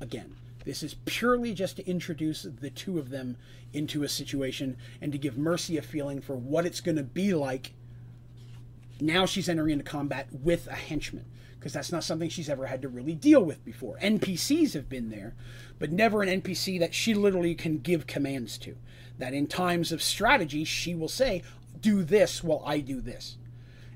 [0.00, 3.36] Again, this is purely just to introduce the two of them
[3.72, 7.34] into a situation and to give Mercy a feeling for what it's going to be
[7.34, 7.72] like.
[9.00, 11.26] Now she's entering into combat with a henchman
[11.58, 13.98] because that's not something she's ever had to really deal with before.
[13.98, 15.34] NPCs have been there,
[15.78, 18.76] but never an NPC that she literally can give commands to.
[19.18, 21.42] That in times of strategy, she will say,
[21.80, 23.36] Do this while I do this.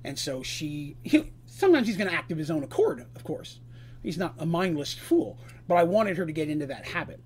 [0.05, 3.61] And so she, he, sometimes he's going to act of his own accord, of course.
[4.03, 5.39] He's not a mindless fool,
[5.69, 7.21] but I wanted her to get into that habit.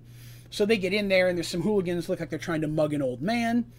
[0.49, 2.93] So they get in there, and there's some hooligans look like they're trying to mug
[2.93, 3.71] an old man.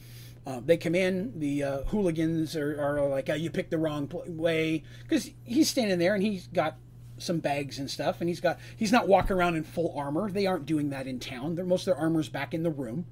[0.47, 1.39] Uh, they come in.
[1.39, 5.99] The uh, hooligans are, are like, oh, "You picked the wrong way," because he's standing
[5.99, 6.77] there and he's got
[7.19, 10.31] some bags and stuff, and he's got he's not walking around in full armor.
[10.31, 11.55] They aren't doing that in town.
[11.55, 13.07] They're, most of their armor's back in the room.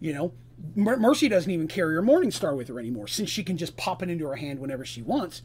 [0.00, 0.32] You know,
[0.76, 4.02] Mercy doesn't even carry her Morning Star with her anymore, since she can just pop
[4.02, 5.42] it into her hand whenever she wants.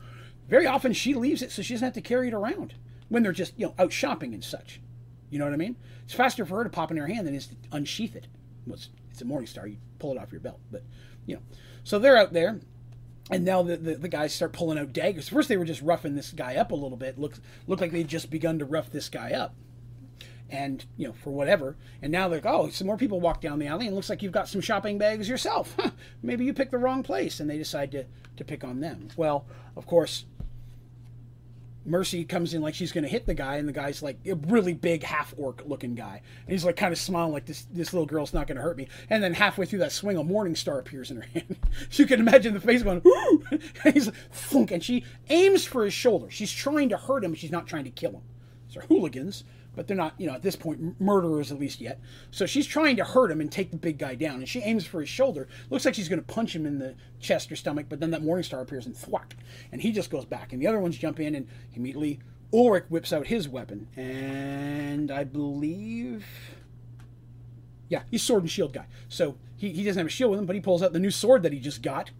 [0.47, 2.75] Very often she leaves it so she doesn't have to carry it around
[3.07, 4.81] when they're just you know out shopping and such.
[5.29, 5.75] You know what I mean?
[6.03, 8.27] It's faster for her to pop in her hand than it is to unsheath it.
[8.65, 9.67] Well, it's, it's a Morning Star.
[9.67, 10.83] You pull it off your belt, but
[11.25, 11.41] you know.
[11.83, 12.59] So they're out there
[13.29, 15.29] and now the, the, the, guys start pulling out daggers.
[15.29, 17.19] First, they were just roughing this guy up a little bit.
[17.19, 19.55] Looked looked like they'd just begun to rough this guy up,
[20.49, 21.75] and you know for whatever.
[22.01, 24.21] And now they're like, oh, some more people walk down the alley, and looks like
[24.21, 25.75] you've got some shopping bags yourself.
[26.23, 28.05] Maybe you picked the wrong place, and they decide to
[28.37, 29.09] to pick on them.
[29.17, 29.45] Well,
[29.75, 30.25] of course,
[31.85, 34.35] Mercy comes in like she's going to hit the guy, and the guy's like a
[34.35, 36.21] really big half orc looking guy.
[36.45, 38.77] And he's like kind of smiling like this this little girl's not going to hurt
[38.77, 38.87] me.
[39.09, 41.57] And then halfway through that swing, a morning star appears in her hand.
[41.93, 43.43] you can imagine the face going, Ooh!
[43.83, 46.29] and he's like, and she aims for his shoulder.
[46.29, 48.23] She's trying to hurt him, she's not trying to kill him.
[48.67, 49.43] So hooligans,
[49.79, 52.01] but they're not, you know, at this point, murderers at least yet.
[52.31, 54.85] So she's trying to hurt him and take the big guy down, and she aims
[54.85, 55.47] for his shoulder.
[55.69, 58.21] Looks like she's going to punch him in the chest or stomach, but then that
[58.21, 59.37] morning star appears and thwack,
[59.71, 60.51] and he just goes back.
[60.51, 62.19] And the other ones jump in and immediately
[62.53, 66.25] Ulrich whips out his weapon, and I believe,
[67.87, 68.87] yeah, he's sword and shield guy.
[69.07, 71.09] So he, he doesn't have a shield with him, but he pulls out the new
[71.09, 72.11] sword that he just got.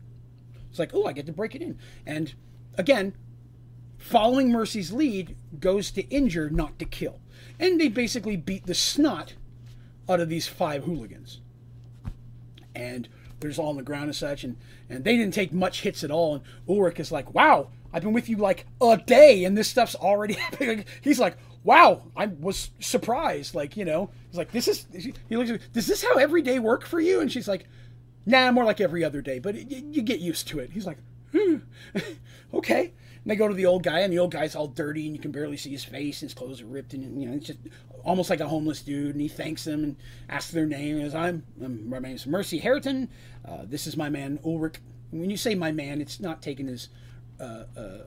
[0.69, 1.77] It's like, oh, I get to break it in.
[2.05, 2.33] And
[2.77, 3.15] again,
[3.97, 7.19] following Mercy's lead goes to injure, not to kill.
[7.59, 9.33] And they basically beat the snot
[10.07, 11.41] out of these five hooligans.
[12.73, 13.09] And
[13.39, 14.57] they're just all on the ground and such, and,
[14.89, 16.35] and they didn't take much hits at all.
[16.35, 19.95] And Ulrich is like, wow, I've been with you like a day, and this stuff's
[19.95, 20.85] already happening.
[21.01, 23.55] He's like, wow, I was surprised.
[23.55, 24.85] Like, you know, he's like, this is,
[25.27, 27.21] he looks does this how every day work for you?
[27.21, 27.65] And she's like,
[28.25, 30.71] nah, more like every other day, but it, you get used to it.
[30.71, 30.97] He's like,
[31.35, 31.57] hmm,
[32.53, 32.93] okay.
[33.23, 35.21] And they go to the old guy, and the old guy's all dirty, and you
[35.21, 37.59] can barely see his face, and his clothes are ripped, and you know, it's just
[38.03, 39.11] almost like a homeless dude.
[39.11, 39.95] And he thanks them and
[40.29, 40.99] asks their name.
[40.99, 43.09] Goes, I'm, I'm my name's Mercy Harriton.
[43.47, 44.75] Uh, this is my man Ulrich.
[45.11, 46.89] When you say my man, it's not taken as
[47.39, 47.97] uh, uh,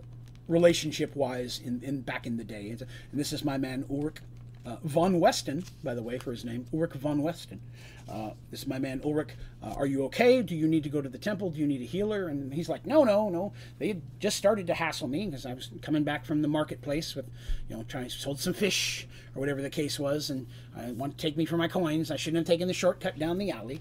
[0.48, 2.70] relationship wise in, in back in the day.
[2.70, 4.18] And this is my man Ulrich.
[4.64, 7.60] Uh, von Weston, by the way, for his name, Ulrich von Weston.
[8.08, 9.30] Uh, this is my man Ulrich.
[9.62, 10.42] Uh, are you okay?
[10.42, 11.50] Do you need to go to the temple?
[11.50, 12.28] Do you need a healer?
[12.28, 13.52] And he's like, no, no, no.
[13.78, 17.14] They had just started to hassle me because I was coming back from the marketplace
[17.14, 17.26] with,
[17.68, 21.16] you know, trying to sold some fish or whatever the case was, and I want
[21.16, 22.10] to take me for my coins.
[22.10, 23.80] I shouldn't have taken the shortcut down the alley.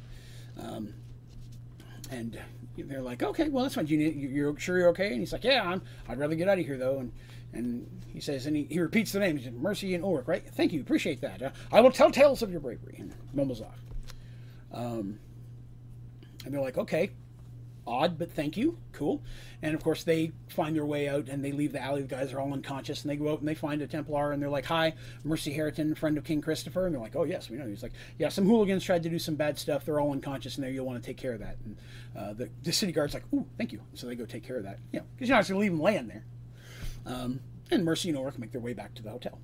[0.60, 0.94] Um,
[2.10, 2.40] and
[2.78, 3.88] they're like, okay, well that's fine.
[3.88, 5.12] You you're sure you're okay?
[5.12, 5.82] And he's like, yeah, I'm.
[6.08, 7.00] I'd rather get out of here though.
[7.00, 7.12] And
[7.54, 9.38] and he says, and he, he repeats the name.
[9.38, 10.44] He says, Mercy and Ulrich, right?
[10.56, 11.42] Thank you, appreciate that.
[11.42, 12.96] Uh, I will tell tales of your bravery.
[13.00, 13.80] And mumbles off.
[14.74, 15.20] Um,
[16.46, 17.12] and they're like, okay,
[17.86, 19.22] odd, but thank you, cool.
[19.62, 22.02] And of course, they find their way out and they leave the alley.
[22.02, 24.42] The guys are all unconscious, and they go out and they find a Templar, and
[24.42, 27.58] they're like, "Hi, Mercy Harriton, friend of King Christopher." And they're like, "Oh yes, we
[27.58, 29.86] know." He's like, "Yeah, some hooligans tried to do some bad stuff.
[29.86, 30.72] They're all unconscious in there.
[30.72, 31.78] You'll want to take care of that." And
[32.18, 34.64] uh, the, the city guard's like, "Ooh, thank you." So they go take care of
[34.64, 36.24] that, you know, because you're not to leave them laying there.
[37.06, 39.40] Um, and Mercy and Ulrich make their way back to the hotel,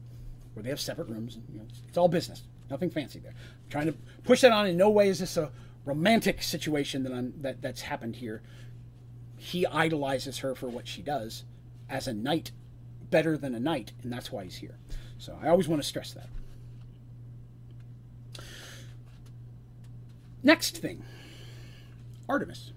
[0.54, 1.36] where they have separate rooms.
[1.36, 3.32] And, you know, it's, it's all business, nothing fancy there.
[3.32, 4.68] I'm trying to push that on.
[4.68, 5.52] In no way is this a
[5.86, 8.42] romantic situation that I'm that that's happened here
[9.38, 11.44] he idolizes her for what she does
[11.90, 12.52] as a knight
[13.10, 14.78] better than a knight, and that's why he's here.
[15.18, 16.28] So I always want to stress that.
[20.44, 21.04] Next thing
[22.28, 22.72] Artemis.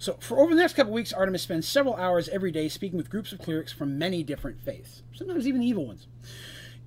[0.00, 3.10] So, for over the next couple weeks, Artemis spends several hours every day speaking with
[3.10, 6.06] groups of clerics from many different faiths, sometimes even evil ones.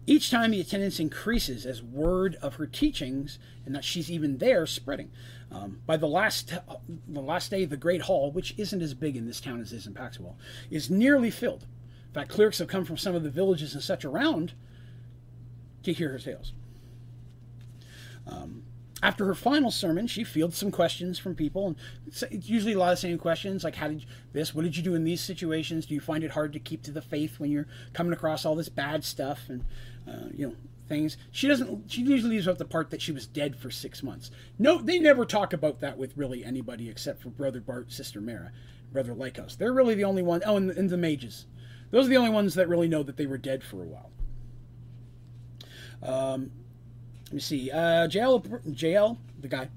[0.08, 3.38] Each time the attendance increases as word of her teachings
[3.68, 5.12] and that she's even there spreading.
[5.52, 6.56] Um, by the last
[7.08, 9.76] the last day, the Great Hall, which isn't as big in this town as it
[9.76, 10.34] is in Paxawal,
[10.72, 11.68] is nearly filled.
[12.08, 14.54] In fact, clerics have come from some of the villages and such around
[15.84, 16.52] to hear her tales.
[18.26, 18.64] Um,
[19.04, 21.76] after her final sermon, she fields some questions from people, and
[22.08, 24.56] it's usually a lot of the same questions like, "How did you, this?
[24.56, 25.86] What did you do in these situations?
[25.86, 28.56] Do you find it hard to keep to the faith when you're coming across all
[28.56, 29.66] this bad stuff?" And
[30.08, 30.56] uh, you know,
[30.88, 31.18] things.
[31.32, 31.92] She doesn't.
[31.92, 34.32] She usually leaves out the part that she was dead for six months.
[34.58, 38.54] No, they never talk about that with really anybody except for Brother Bart, Sister Mara,
[38.94, 39.58] Brother Lycos.
[39.58, 40.44] They're really the only ones.
[40.46, 41.46] Oh, and, and the mages.
[41.92, 44.12] Those are the only ones that really know that they were dead for a while.
[46.02, 46.52] Um,
[47.34, 47.72] let me see.
[47.72, 48.46] Uh, JL,
[48.76, 49.68] JL, the guy,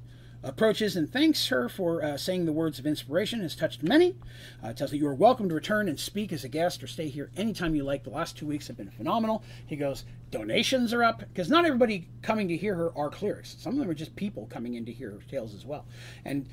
[0.42, 4.14] approaches and thanks her for uh, saying the words of inspiration has touched many.
[4.62, 7.08] Uh, tells that you are welcome to return and speak as a guest or stay
[7.08, 8.04] here anytime you like.
[8.04, 9.42] The last two weeks have been phenomenal.
[9.66, 13.56] He goes, donations are up because not everybody coming to hear her are clerics.
[13.58, 15.86] Some of them are just people coming in to hear her tales as well,
[16.26, 16.46] and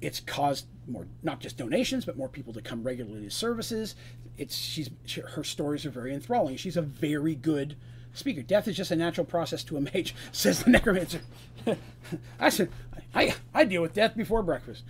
[0.00, 3.94] it's caused more not just donations but more people to come regularly to services.
[4.36, 6.56] It's she's she, her stories are very enthralling.
[6.56, 7.76] She's a very good
[8.12, 8.42] speaker.
[8.42, 11.20] Death is just a natural process to a mage, says the necromancer.
[12.40, 12.70] I said,
[13.14, 14.84] I, I deal with death before breakfast.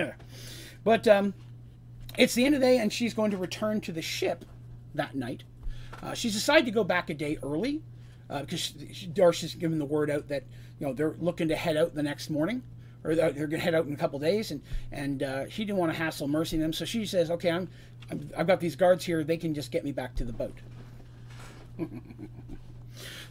[0.84, 1.34] but um,
[2.16, 4.44] it's the end of the day, and she's going to return to the ship
[4.94, 5.44] that night.
[6.02, 7.82] Uh, she's decided to go back a day early
[8.30, 10.44] uh, because she, Darcy's given the word out that
[10.78, 12.62] you know they're looking to head out the next morning,
[13.04, 14.62] or they're, going to head out in a couple days, and
[14.92, 17.68] and uh, she didn't want to hassle Mercy them, so she says, "Okay, I'm,
[18.10, 20.58] I'm I've got these guards here; they can just get me back to the boat."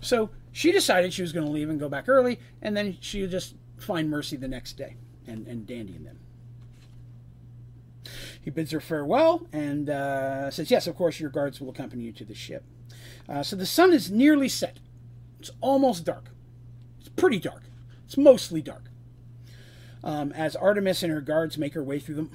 [0.02, 3.22] So she decided she was going to leave and go back early, and then she
[3.22, 4.96] would just find Mercy the next day
[5.28, 6.20] and, and Dandy and them.
[8.42, 12.12] He bids her farewell and uh, says, Yes, of course, your guards will accompany you
[12.14, 12.64] to the ship.
[13.28, 14.80] Uh, so the sun is nearly set.
[15.40, 16.30] It's almost dark.
[17.00, 17.64] It's pretty dark.
[18.06, 18.86] It's mostly dark.
[20.04, 22.30] Um, as Artemis and her guards make her way through the,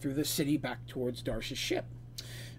[0.00, 1.84] through the city back towards Darsh's ship.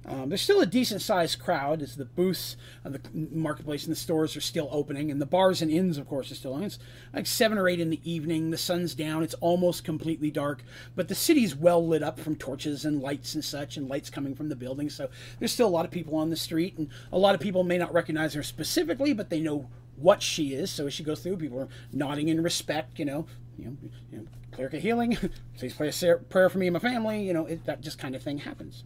[0.05, 3.99] Um, there's still a decent sized crowd as the booths of the marketplace and the
[3.99, 6.65] stores are still opening, and the bars and inns, of course, are still open.
[6.65, 6.79] It's
[7.13, 8.51] like seven or eight in the evening.
[8.51, 9.23] The sun's down.
[9.23, 10.63] It's almost completely dark,
[10.95, 14.35] but the city's well lit up from torches and lights and such, and lights coming
[14.35, 14.93] from the buildings.
[14.93, 15.09] So
[15.39, 17.77] there's still a lot of people on the street, and a lot of people may
[17.77, 20.69] not recognize her specifically, but they know what she is.
[20.69, 22.99] So as she goes through, people are nodding in respect.
[22.99, 23.25] You know,
[23.57, 23.77] you know,
[24.11, 25.17] you know cleric of healing.
[25.57, 27.23] Please play a prayer for me and my family.
[27.23, 28.83] You know, it, that just kind of thing happens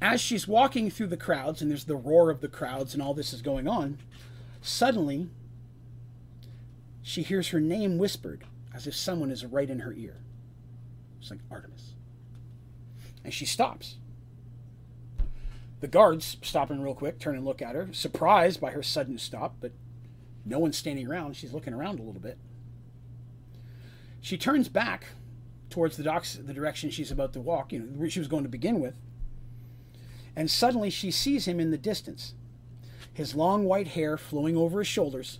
[0.00, 3.14] as she's walking through the crowds, and there's the roar of the crowds, and all
[3.14, 3.98] this is going on,
[4.60, 5.28] suddenly
[7.02, 8.44] she hears her name whispered
[8.74, 10.16] as if someone is right in her ear.
[11.20, 11.92] It's like Artemis.
[13.22, 13.96] And she stops.
[15.80, 19.18] The guards stop in real quick, turn and look at her, surprised by her sudden
[19.18, 19.72] stop, but
[20.44, 21.36] no one's standing around.
[21.36, 22.38] She's looking around a little bit.
[24.20, 25.06] She turns back
[25.70, 28.44] towards the docks, the direction she's about to walk, you know, where she was going
[28.44, 28.94] to begin with
[30.36, 32.34] and suddenly she sees him in the distance,
[33.12, 35.38] his long white hair flowing over his shoulders,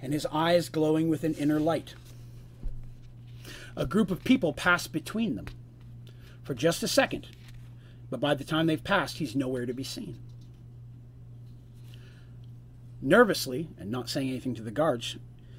[0.00, 1.94] and his eyes glowing with an inner light.
[3.76, 5.46] A group of people pass between them
[6.42, 7.26] for just a second,
[8.10, 10.18] but by the time they've passed, he's nowhere to be seen.
[13.00, 15.16] Nervously, and not saying anything to the guards,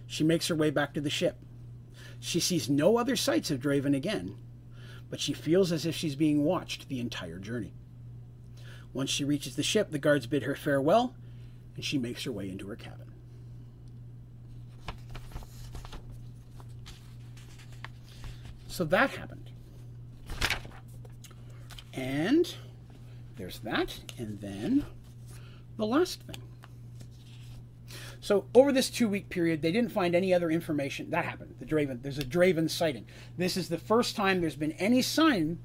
[0.07, 1.38] she makes her way back to the ship.
[2.19, 4.35] She sees no other sights of Draven again,
[5.10, 7.73] but she feels as if she's being watched the entire journey.
[8.94, 11.16] Once she reaches the ship, the guards bid her farewell,
[11.76, 13.11] and she makes her way into her cabin.
[18.68, 19.52] So that happened.
[21.94, 22.56] And
[23.36, 24.86] there's that, and then
[25.78, 26.41] the last thing.
[28.22, 31.10] So over this two-week period, they didn't find any other information.
[31.10, 31.56] That happened.
[31.60, 32.02] The Draven.
[32.02, 33.06] There's a Draven sighting.
[33.38, 35.60] This is the first time there's been any sign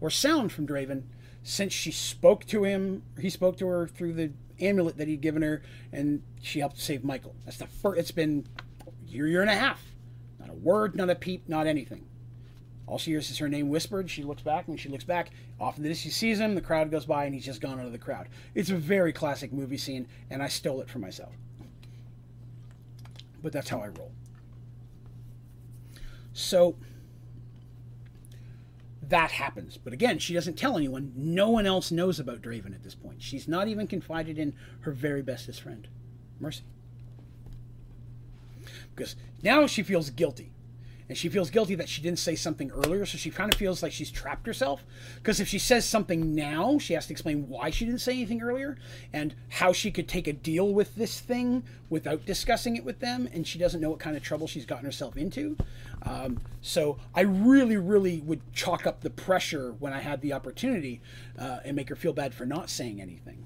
[0.00, 1.02] or sound from Draven
[1.46, 3.02] since she spoke to him.
[3.20, 5.62] He spoke to her through the amulet that he'd given her,
[5.92, 7.34] and she helped save Michael.
[7.44, 8.00] That's the first.
[8.00, 8.46] It's been
[8.86, 9.82] a year, year and a half.
[10.38, 12.06] Not a word, not a peep, not anything.
[12.86, 14.08] All she hears is her name whispered.
[14.10, 15.30] She looks back, and she looks back.
[15.58, 16.54] Off in the distance, she sees him.
[16.54, 18.28] The crowd goes by, and he's just gone out of the crowd.
[18.54, 21.32] It's a very classic movie scene, and I stole it for myself
[23.46, 24.10] but that's how I roll.
[26.32, 26.74] So
[29.08, 29.76] that happens.
[29.76, 31.12] But again, she doesn't tell anyone.
[31.14, 33.22] No one else knows about Draven at this point.
[33.22, 35.86] She's not even confided in her very bestest friend,
[36.40, 36.64] Mercy.
[38.94, 40.52] Because now she feels guilty
[41.08, 43.82] and she feels guilty that she didn't say something earlier so she kind of feels
[43.82, 44.84] like she's trapped herself.
[45.16, 48.42] Because if she says something now she has to explain why she didn't say anything
[48.42, 48.76] earlier
[49.12, 53.28] and how she could take a deal with this thing without discussing it with them
[53.32, 55.56] and she doesn't know what kind of trouble she's gotten herself into.
[56.02, 61.00] Um, so i really really would chalk up the pressure when i had the opportunity
[61.38, 63.44] uh, and make her feel bad for not saying anything.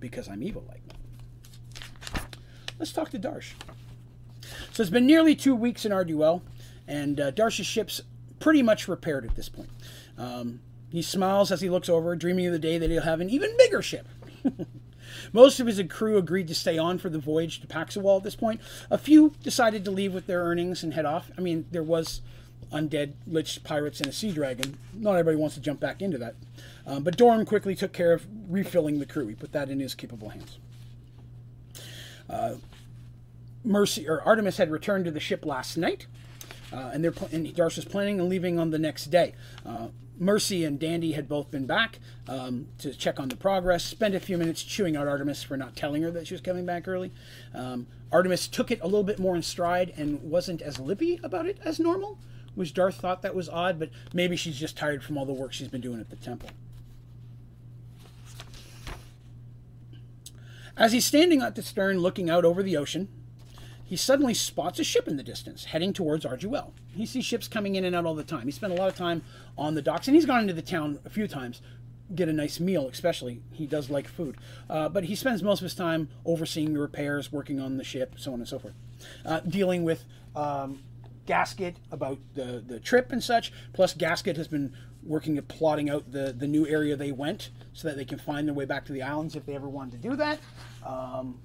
[0.00, 0.82] Because i'm evil like
[2.78, 3.52] let's talk to darsh.
[4.72, 6.42] So it's been nearly two weeks in Arduel
[6.92, 8.02] and uh, Darsh's ship's
[8.38, 9.70] pretty much repaired at this point.
[10.18, 13.30] Um, he smiles as he looks over, dreaming of the day that he'll have an
[13.30, 14.06] even bigger ship.
[15.32, 18.36] Most of his crew agreed to stay on for the voyage to Paxawal at this
[18.36, 18.60] point.
[18.90, 21.30] A few decided to leave with their earnings and head off.
[21.38, 22.20] I mean, there was
[22.70, 24.76] undead lich pirates and a sea dragon.
[24.92, 26.34] Not everybody wants to jump back into that.
[26.86, 29.28] Um, but Dorum quickly took care of refilling the crew.
[29.28, 30.58] He put that in his capable hands.
[32.28, 32.56] Uh,
[33.64, 36.06] Mercy or Artemis had returned to the ship last night.
[36.72, 39.34] Uh, and they're and Darsh was planning on leaving on the next day.
[39.64, 43.82] Uh, Mercy and Dandy had both been back um, to check on the progress.
[43.82, 46.64] Spent a few minutes chewing out Artemis for not telling her that she was coming
[46.64, 47.10] back early.
[47.54, 51.46] Um, Artemis took it a little bit more in stride and wasn't as lippy about
[51.46, 52.18] it as normal,
[52.54, 53.78] which Darsh thought that was odd.
[53.78, 56.50] But maybe she's just tired from all the work she's been doing at the temple.
[60.76, 63.08] As he's standing at the stern looking out over the ocean,
[63.84, 66.72] he suddenly spots a ship in the distance heading towards Arduel.
[66.94, 68.46] He sees ships coming in and out all the time.
[68.46, 69.22] He spent a lot of time
[69.56, 71.60] on the docks, and he's gone into the town a few times,
[72.14, 73.42] get a nice meal, especially.
[73.52, 74.36] He does like food.
[74.68, 78.14] Uh, but he spends most of his time overseeing the repairs, working on the ship,
[78.16, 78.74] so on and so forth,
[79.24, 80.04] uh, dealing with.
[80.34, 80.80] Um,
[81.24, 83.52] Gasket about the, the trip and such.
[83.72, 84.72] Plus, Gasket has been
[85.04, 88.46] working at plotting out the, the new area they went so that they can find
[88.46, 90.40] their way back to the islands if they ever wanted to do that.
[90.84, 91.38] Um,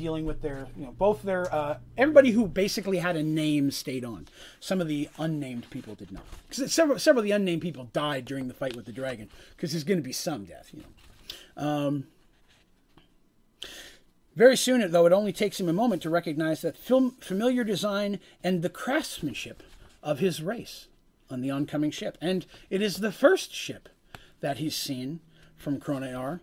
[0.00, 4.04] dealing with their, you know, both their, uh, everybody who basically had a name stayed
[4.04, 4.26] on.
[4.58, 6.24] Some of the unnamed people did not.
[6.48, 9.72] Because several, several of the unnamed people died during the fight with the dragon, because
[9.72, 11.62] there's going to be some death, you know.
[11.62, 12.06] Um,
[14.34, 18.20] very soon, though, it only takes him a moment to recognize that film, familiar design
[18.42, 19.62] and the craftsmanship
[20.02, 20.86] of his race
[21.28, 22.16] on the oncoming ship.
[22.20, 23.88] And it is the first ship
[24.40, 25.20] that he's seen
[25.56, 26.40] from Kronear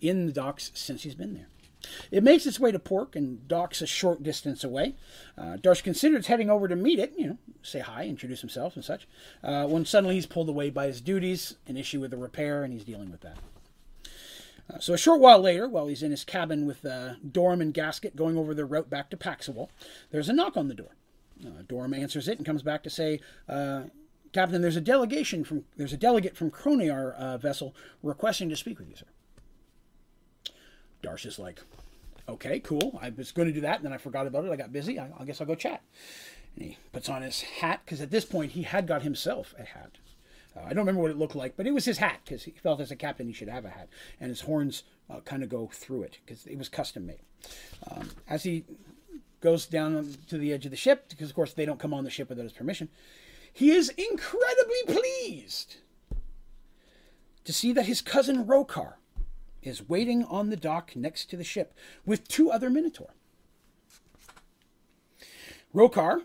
[0.00, 1.48] in the docks since he's been there.
[2.10, 4.94] It makes its way to Pork and docks a short distance away.
[5.36, 8.84] Uh, Darsh considers heading over to meet it, you know, say hi, introduce himself and
[8.84, 9.06] such,
[9.42, 12.72] uh, when suddenly he's pulled away by his duties, an issue with a repair, and
[12.72, 13.38] he's dealing with that.
[14.72, 17.72] Uh, so a short while later, while he's in his cabin with uh, Dorum and
[17.72, 19.68] Gasket going over their route back to Paxawal,
[20.10, 20.94] there's a knock on the door.
[21.44, 23.84] Uh, Dorum answers it and comes back to say, uh,
[24.32, 28.78] Captain, there's a delegation from there's a delegate from Kronear uh, vessel requesting to speak
[28.78, 29.06] with you, sir.
[31.02, 31.60] Darsh like,
[32.28, 32.98] okay, cool.
[33.00, 34.50] I was going to do that, and then I forgot about it.
[34.50, 34.98] I got busy.
[34.98, 35.82] I, I guess I'll go chat.
[36.56, 39.64] And he puts on his hat because at this point he had got himself a
[39.64, 39.98] hat.
[40.56, 42.52] Uh, I don't remember what it looked like, but it was his hat because he
[42.52, 43.88] felt as a captain he should have a hat,
[44.20, 47.20] and his horns uh, kind of go through it because it was custom made.
[47.90, 48.64] Um, as he
[49.40, 52.04] goes down to the edge of the ship, because of course they don't come on
[52.04, 52.88] the ship without his permission,
[53.52, 55.76] he is incredibly pleased
[57.44, 58.94] to see that his cousin Rokar
[59.68, 61.74] is waiting on the dock next to the ship
[62.04, 63.14] with two other Minotaur.
[65.74, 66.22] Rokar,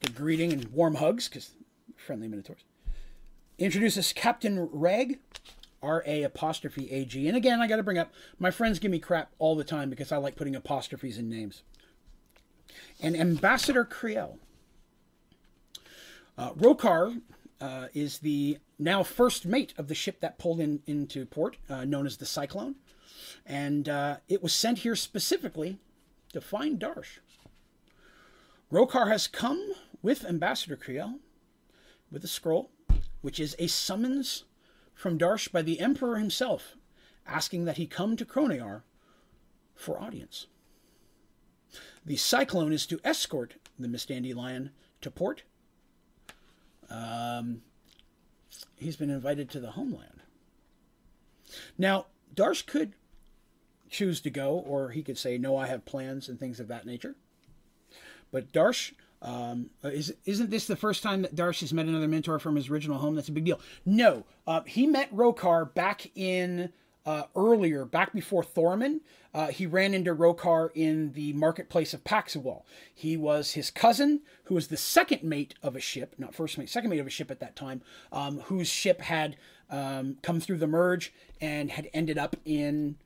[0.00, 1.50] the greeting and warm hugs, because
[1.96, 2.64] friendly Minotaurs,
[3.58, 5.18] introduces Captain Rag,
[5.82, 7.28] R A apostrophe A G.
[7.28, 9.90] And again, I got to bring up my friends give me crap all the time
[9.90, 11.62] because I like putting apostrophes in names.
[13.00, 14.38] And Ambassador Creel.
[16.38, 17.20] Uh, Rokar
[17.60, 21.84] uh, is the now first mate of the ship that pulled in into port, uh,
[21.84, 22.76] known as the Cyclone,
[23.46, 25.78] and uh, it was sent here specifically
[26.32, 27.18] to find Darsh.
[28.72, 29.72] Rokar has come
[30.02, 31.18] with Ambassador Creel
[32.10, 32.70] with a scroll,
[33.20, 34.44] which is a summons
[34.94, 36.76] from Darsh by the Emperor himself,
[37.26, 38.82] asking that he come to Kronear
[39.74, 40.46] for audience.
[42.04, 45.42] The Cyclone is to escort the Miss Dandelion to port.
[46.90, 47.62] Um,
[48.76, 50.20] he's been invited to the homeland.
[51.78, 52.94] Now, Darsh could
[53.90, 56.86] choose to go, or he could say, No, I have plans and things of that
[56.86, 57.16] nature.
[58.30, 62.38] But Darsh, um, is, isn't this the first time that Darsh has met another Minotaur
[62.38, 63.14] from his original home?
[63.14, 63.60] That's a big deal.
[63.86, 66.72] No, uh, he met Rokar back in
[67.06, 69.00] uh, earlier, back before Thorman.
[69.32, 72.62] Uh, he ran into Rokar in the marketplace of Paxawal.
[72.94, 76.68] He was his cousin, who was the second mate of a ship, not first mate,
[76.68, 77.82] second mate of a ship at that time,
[78.12, 79.36] um, whose ship had
[79.70, 82.96] um, come through the merge and had ended up in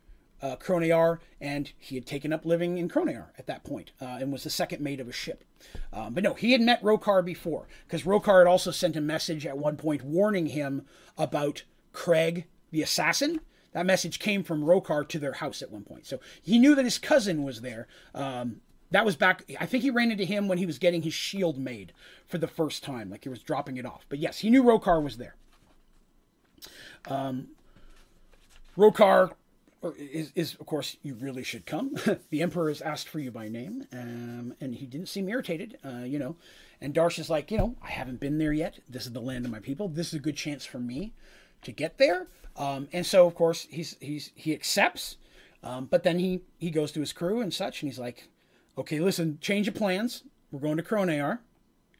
[0.43, 4.33] uh, Kronear, and he had taken up living in Kronear at that point, uh, and
[4.33, 5.45] was the second mate of a ship.
[5.93, 9.47] Um, but no, he had met Rokar before, because Rokar had also sent a message
[9.47, 10.87] at one point warning him
[11.17, 13.41] about Craig the assassin.
[13.73, 16.07] That message came from Rokar to their house at one point.
[16.07, 17.87] So he knew that his cousin was there.
[18.15, 18.61] Um,
[18.91, 21.59] that was back, I think he ran into him when he was getting his shield
[21.59, 21.93] made
[22.27, 24.07] for the first time, like he was dropping it off.
[24.09, 25.37] But yes, he knew Rokar was there.
[27.07, 27.49] Um,
[28.77, 29.33] Rokar
[29.97, 31.95] is, is, of course, you really should come.
[32.31, 36.05] the emperor has asked for you by name, um, and he didn't seem irritated, uh,
[36.05, 36.37] you know.
[36.81, 38.79] And Darsh is like, you know, I haven't been there yet.
[38.89, 39.89] This is the land of my people.
[39.89, 41.13] This is a good chance for me
[41.63, 42.29] to get there.
[42.57, 45.17] Um, and so, of course, he's he's he accepts,
[45.63, 48.29] um, but then he he goes to his crew and such, and he's like,
[48.77, 50.25] okay, listen, change of plans.
[50.51, 51.39] We're going to Kronear.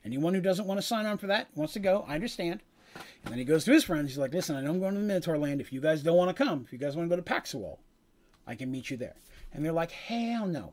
[0.05, 2.05] Anyone who doesn't want to sign on for that wants to go.
[2.09, 2.61] I understand.
[2.95, 4.11] And then he goes to his friends.
[4.11, 5.61] He's like, listen, I know I'm going to the Minotaur land.
[5.61, 7.79] If you guys don't want to come, if you guys want to go to Paxawal,
[8.47, 9.17] I can meet you there.
[9.53, 10.73] And they're like, hell no.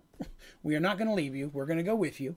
[0.63, 1.49] We are not going to leave you.
[1.53, 2.35] We're going to go with you.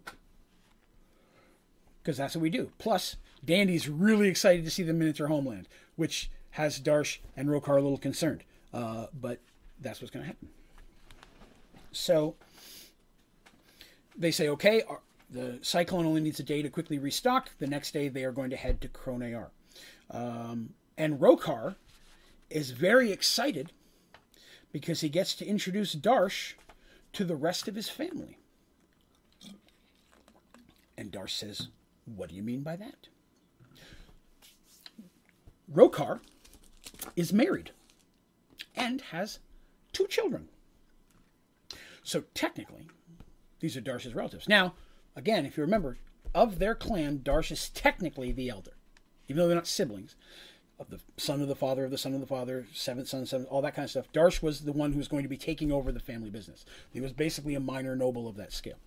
[2.03, 2.71] Because that's what we do.
[2.79, 7.81] Plus, Dandy's really excited to see the Minotaur homeland, which has Darsh and Rokar a
[7.81, 8.45] little concerned.
[8.73, 9.41] Uh, but
[9.81, 10.49] that's what's going to happen.
[11.93, 12.37] So
[14.17, 14.83] they say, okay,
[15.31, 17.51] the Cyclone only needs a day to quickly restock.
[17.59, 19.49] The next day, they are going to head to Kronear.
[20.11, 21.77] Um, and Rokar
[22.51, 23.73] is very excited
[24.73, 26.55] because he gets to introduce Darsh
[27.12, 28.39] to the rest of his family.
[30.97, 31.69] And Darsh says,
[32.05, 33.09] What do you mean by that?
[35.73, 36.20] Rokar
[37.15, 37.73] is married
[38.75, 39.39] and has
[39.93, 40.49] two children.
[42.03, 42.89] So technically,
[43.61, 44.49] these are Darsh's relatives.
[44.49, 44.75] Now,
[45.15, 45.99] again, if you remember,
[46.35, 48.78] of their clan, Darsh is technically the elder
[49.29, 50.17] even though they're not siblings,
[50.79, 53.49] of the son of the father of the son of the father, seventh son, seventh,
[53.51, 54.13] all that kind of stuff.
[54.13, 56.65] Darsh was the one who was going to be taking over the family business.
[56.93, 58.79] He was basically a minor noble of that scale.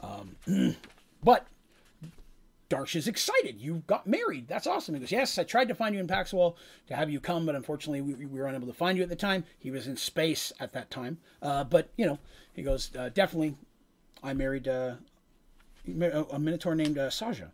[0.00, 0.36] Um,
[1.22, 1.46] but
[2.68, 3.60] Darsh is excited.
[3.60, 4.46] You got married.
[4.46, 4.94] That's awesome.
[4.94, 6.56] He goes, Yes, I tried to find you in Paxawal
[6.88, 9.16] to have you come, but unfortunately we, we were unable to find you at the
[9.16, 9.44] time.
[9.58, 11.18] He was in space at that time.
[11.40, 12.18] Uh, but, you know,
[12.52, 13.56] he goes, uh, Definitely,
[14.22, 14.96] I married uh,
[15.86, 17.52] a Minotaur named uh, Saja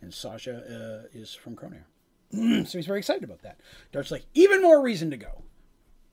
[0.00, 1.84] and Sasha uh, is from Kronear.
[2.66, 3.60] so he's very excited about that.
[3.92, 5.42] Darsh's like, even more reason to go.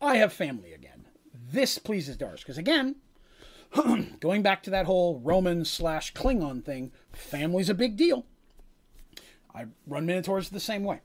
[0.02, 1.06] I have family again.
[1.52, 2.96] This pleases Darsh because again,
[4.20, 8.26] going back to that whole Roman slash Klingon thing, family's a big deal.
[9.54, 11.02] I run Minotaurs the same way.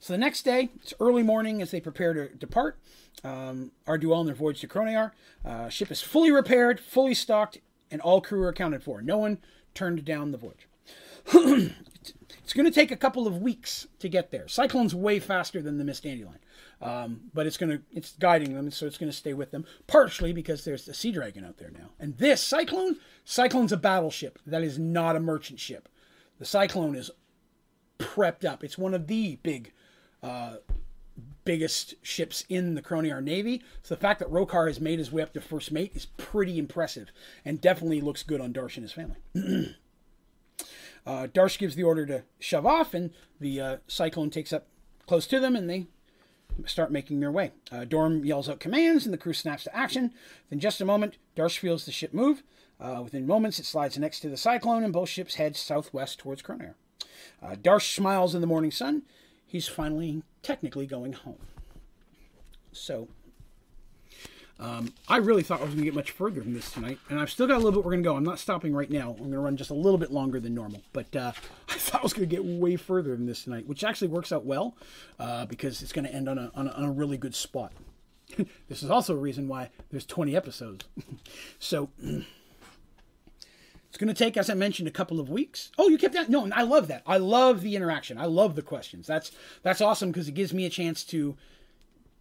[0.00, 2.78] So the next day, it's early morning as they prepare to depart.
[3.22, 5.12] Um, Arduel on their voyage to Kronear.
[5.44, 7.58] Uh, ship is fully repaired, fully stocked,
[7.90, 9.00] and all crew are accounted for.
[9.00, 9.38] No one
[9.72, 10.68] turned down the voyage.
[12.44, 14.46] it's going to take a couple of weeks to get there.
[14.48, 16.38] Cyclone's way faster than the Miss Dandelion,
[16.82, 19.64] um, but it's going to it's guiding them, so it's going to stay with them.
[19.86, 24.38] Partially because there's the Sea Dragon out there now, and this Cyclone, Cyclone's a battleship.
[24.46, 25.88] That is not a merchant ship.
[26.38, 27.10] The Cyclone is
[27.98, 28.62] prepped up.
[28.62, 29.72] It's one of the big.
[30.22, 30.56] Uh,
[31.44, 33.62] biggest ships in the Kronear Navy.
[33.82, 36.58] So the fact that Rokar has made his way up to first mate is pretty
[36.58, 37.10] impressive
[37.44, 39.74] and definitely looks good on Darsh and his family.
[41.06, 43.10] Uh, Darsh gives the order to shove off, and
[43.40, 44.66] the uh, Cyclone takes up
[45.06, 45.86] close to them, and they
[46.66, 47.52] start making their way.
[47.70, 50.12] Uh, Dorum yells out commands, and the crew snaps to action.
[50.50, 52.42] In just a moment, Darsh feels the ship move.
[52.80, 56.42] Uh, within moments, it slides next to the Cyclone, and both ships head southwest towards
[56.42, 56.74] Kronear.
[57.42, 59.02] Uh, Darsh smiles in the morning sun.
[59.46, 61.38] he's finally technically going home.
[62.72, 63.08] So
[64.60, 67.18] um, I really thought I was going to get much further than this tonight, and
[67.18, 68.16] I've still got a little bit we're going to go.
[68.16, 69.10] I'm not stopping right now.
[69.10, 71.32] I'm going to run just a little bit longer than normal, but uh,
[71.68, 74.32] I thought I was going to get way further than this tonight, which actually works
[74.32, 74.76] out well
[75.18, 77.72] uh, because it's going to end on a, on a, on a really good spot.
[78.68, 80.84] this is also a reason why there's 20 episodes.
[81.58, 82.24] so it's
[83.98, 85.72] going to take, as I mentioned, a couple of weeks.
[85.78, 86.30] Oh, you kept that?
[86.30, 87.02] No, I love that.
[87.06, 88.18] I love the interaction.
[88.18, 89.06] I love the questions.
[89.08, 91.36] That's that's awesome because it gives me a chance to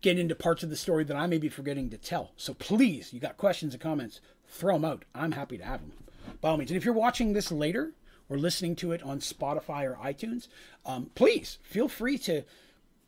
[0.04, 2.34] get into parts of the story that I may be forgetting to tell.
[2.36, 5.06] So please, you got questions and comments, throw them out.
[5.16, 5.94] I'm happy to have them
[6.42, 6.70] by all means.
[6.70, 7.94] And if you're watching this later
[8.30, 10.50] or listening to it on Spotify or iTunes,
[10.86, 12.44] um, please feel free to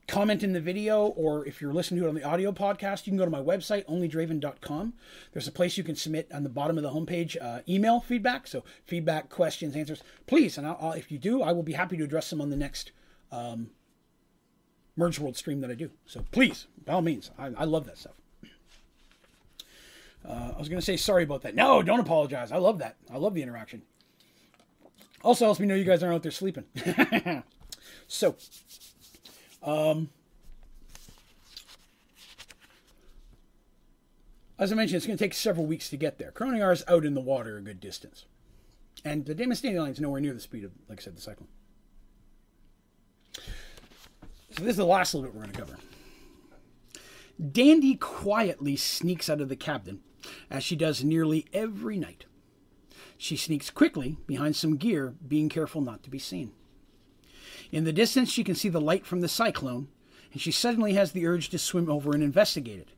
[0.07, 3.11] comment in the video or if you're listening to it on the audio podcast you
[3.11, 4.93] can go to my website onlydraven.com
[5.33, 8.45] there's a place you can submit on the bottom of the homepage uh, email feedback
[8.45, 11.97] so feedback questions answers please and I'll, I'll, if you do i will be happy
[11.97, 12.91] to address them on the next
[13.31, 13.71] um,
[14.95, 15.91] Merge World stream that I do.
[16.05, 18.13] So please, by all means, I, I love that stuff.
[20.27, 21.53] Uh, I was going to say sorry about that.
[21.55, 22.51] No, don't apologize.
[22.51, 22.95] I love that.
[23.13, 23.83] I love the interaction.
[25.23, 26.65] Also helps me know you guys aren't out there sleeping.
[28.07, 28.35] so,
[29.63, 30.09] um,
[34.57, 36.31] as I mentioned, it's going to take several weeks to get there.
[36.31, 38.25] Kronear is out in the water a good distance.
[39.03, 41.49] And the Line is nowhere near the speed of, like I said, the Cyclone.
[44.57, 45.77] So this is the last little bit we're going to cover.
[47.51, 49.99] Dandy quietly sneaks out of the cabin,
[50.49, 52.25] as she does nearly every night.
[53.17, 56.53] She sneaks quickly behind some gear, being careful not to be seen.
[57.71, 59.89] In the distance, she can see the light from the cyclone,
[60.31, 62.89] and she suddenly has the urge to swim over and investigate it.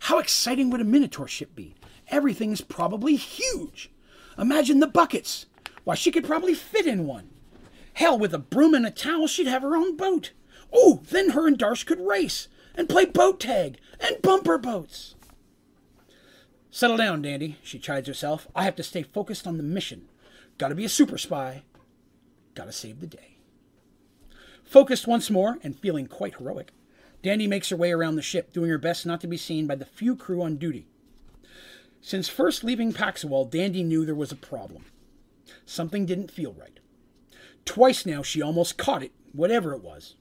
[0.00, 1.74] How exciting would a Minotaur ship be?
[2.08, 3.90] Everything is probably huge.
[4.36, 5.46] Imagine the buckets.
[5.84, 7.30] Why, she could probably fit in one.
[7.92, 10.32] Hell, with a broom and a towel, she'd have her own boat.
[10.74, 15.14] Oh, then her and Darsh could race and play boat tag and bumper boats.
[16.70, 18.48] Settle down, Dandy, she chides herself.
[18.54, 20.08] I have to stay focused on the mission.
[20.58, 21.62] Gotta be a super spy.
[22.56, 23.38] Gotta save the day.
[24.64, 26.72] Focused once more and feeling quite heroic,
[27.22, 29.76] Dandy makes her way around the ship, doing her best not to be seen by
[29.76, 30.88] the few crew on duty.
[32.00, 34.84] Since first leaving Paxawal, Dandy knew there was a problem.
[35.64, 36.80] Something didn't feel right.
[37.64, 40.16] Twice now she almost caught it, whatever it was.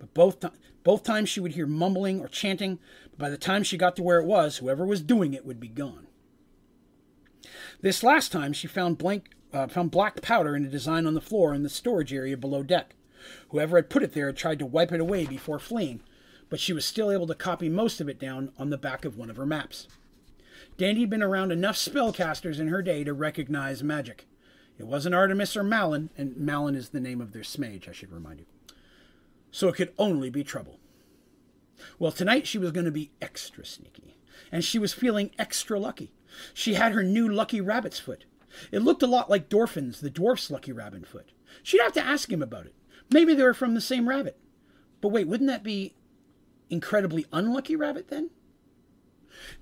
[0.00, 0.44] But both,
[0.82, 2.80] both times she would hear mumbling or chanting,
[3.10, 5.60] but by the time she got to where it was, whoever was doing it would
[5.60, 6.08] be gone.
[7.82, 11.20] This last time she found, blank, uh, found black powder in a design on the
[11.20, 12.94] floor in the storage area below deck.
[13.50, 16.00] Whoever had put it there had tried to wipe it away before fleeing,
[16.48, 19.18] but she was still able to copy most of it down on the back of
[19.18, 19.86] one of her maps.
[20.78, 24.26] Dandy had been around enough spellcasters in her day to recognize magic.
[24.78, 27.92] It wasn't Artemis or Malin, and Malin is the name of their sea mage, I
[27.92, 28.46] should remind you
[29.50, 30.78] so it could only be trouble.
[31.98, 34.16] Well, tonight she was going to be extra sneaky,
[34.52, 36.12] and she was feeling extra lucky.
[36.54, 38.24] She had her new lucky rabbit's foot.
[38.70, 41.32] It looked a lot like Dorfin's, the dwarf's lucky rabbit foot.
[41.62, 42.74] She'd have to ask him about it.
[43.10, 44.38] Maybe they were from the same rabbit.
[45.00, 45.94] But wait, wouldn't that be
[46.68, 48.30] incredibly unlucky rabbit then?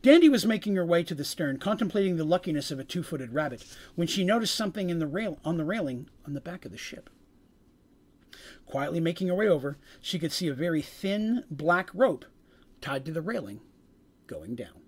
[0.02, 3.65] Dandy was making her way to the stern, contemplating the luckiness of a two-footed rabbit,
[3.94, 6.78] when she noticed something in the rail on the railing on the back of the
[6.78, 7.10] ship.
[8.68, 12.26] Quietly making her way over, she could see a very thin black rope
[12.82, 13.60] tied to the railing
[14.26, 14.82] going down.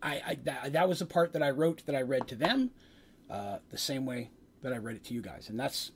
[0.00, 2.70] I, I that, that, was the part that I wrote that I read to them,
[3.28, 4.30] uh, the same way
[4.62, 5.90] that I read it to you guys, and that's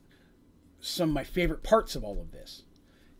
[0.81, 2.63] some of my favorite parts of all of this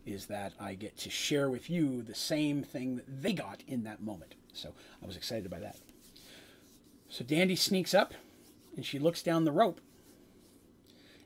[0.05, 3.85] is that I get to share with you the same thing that they got in
[3.85, 4.35] that moment.
[4.53, 5.77] So I was excited by that.
[7.09, 8.15] So Dandy sneaks up
[8.75, 9.81] and she looks down the rope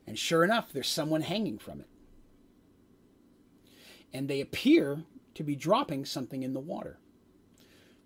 [0.05, 1.87] and sure enough, there's someone hanging from it.
[4.11, 5.03] And they appear
[5.35, 6.99] to be dropping something in the water.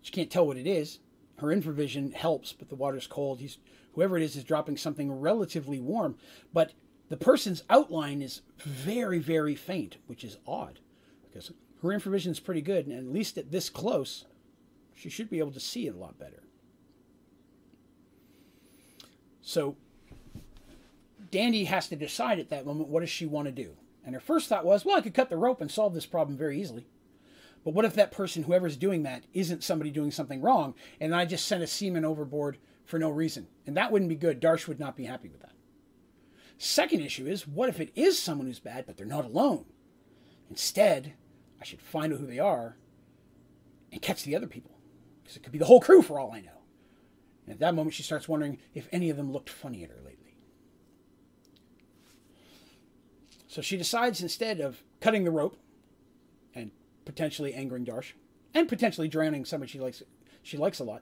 [0.01, 0.99] She can't tell what it is.
[1.39, 3.39] Her infravision helps, but the water's cold.
[3.39, 3.57] He's
[3.93, 6.15] whoever it is is dropping something relatively warm,
[6.53, 6.73] but
[7.09, 10.79] the person's outline is very, very faint, which is odd
[11.21, 11.51] because
[11.81, 14.25] her infravision is pretty good, and at least at this close,
[14.95, 16.43] she should be able to see it a lot better.
[19.41, 19.77] So
[21.31, 23.77] Dandy has to decide at that moment what does she want to do.
[24.05, 26.37] And her first thought was, well, I could cut the rope and solve this problem
[26.37, 26.87] very easily.
[27.65, 31.25] But what if that person, whoever's doing that, isn't somebody doing something wrong, and I
[31.25, 33.47] just sent a seaman overboard for no reason?
[33.65, 34.41] And that wouldn't be good.
[34.41, 35.51] Darsh would not be happy with that.
[36.57, 39.65] Second issue is, what if it is someone who's bad, but they're not alone?
[40.49, 41.13] Instead,
[41.59, 42.77] I should find out who they are
[43.91, 44.71] and catch the other people.
[45.21, 46.61] Because it could be the whole crew for all I know.
[47.45, 49.97] And at that moment, she starts wondering if any of them looked funny at her
[50.05, 50.35] lately.
[53.57, 55.57] So she decides instead of cutting the rope
[56.53, 56.69] and
[57.05, 58.11] potentially angering Darsh
[58.53, 60.03] and potentially drowning somebody she likes
[60.43, 61.01] she likes a lot,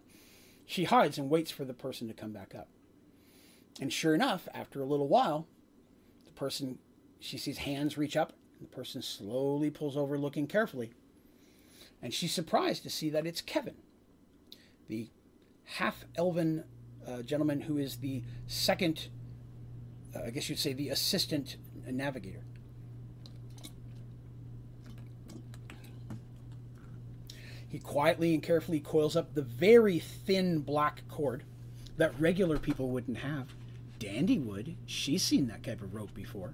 [0.66, 2.70] she hides and waits for the person to come back up.
[3.82, 5.50] And sure enough, after a little while,
[6.24, 6.80] the person
[7.20, 10.94] she sees hands reach up, the person slowly pulls over looking carefully.
[12.02, 13.76] And she's surprised to see that it's Kevin,
[14.88, 15.10] the
[15.66, 16.64] half elven
[17.06, 19.10] uh, gentleman who is the second,
[20.16, 21.58] uh, I guess you'd say, the assistant
[21.92, 22.44] navigator.
[27.68, 31.44] He quietly and carefully coils up the very thin black cord
[31.98, 33.54] that regular people wouldn't have.
[34.00, 34.76] Dandy would.
[34.86, 36.54] She's seen that type of rope before.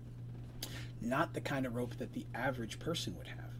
[0.99, 3.51] Not the kind of rope that the average person would have.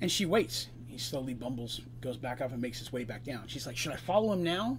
[0.00, 0.68] And she waits.
[0.86, 3.48] He slowly bumbles, goes back up, and makes his way back down.
[3.48, 4.78] She's like, "Should I follow him now?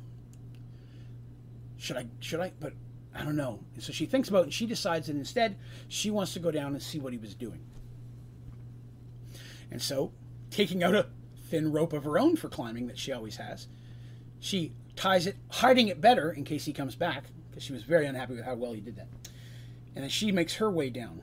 [1.77, 2.07] Should I?
[2.19, 2.73] Should I?" But
[3.13, 3.59] I don't know.
[3.73, 6.51] And so she thinks about it, and she decides that instead she wants to go
[6.51, 7.61] down and see what he was doing.
[9.71, 10.13] And so,
[10.49, 11.07] taking out a
[11.49, 13.67] thin rope of her own for climbing that she always has,
[14.39, 18.05] she ties it, hiding it better in case he comes back, because she was very
[18.05, 19.07] unhappy with how well he did that.
[19.95, 21.21] And then she makes her way down.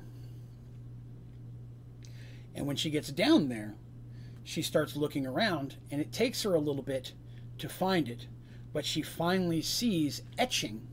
[2.55, 3.75] And when she gets down there,
[4.43, 7.13] she starts looking around, and it takes her a little bit
[7.59, 8.27] to find it,
[8.73, 10.87] but she finally sees etching,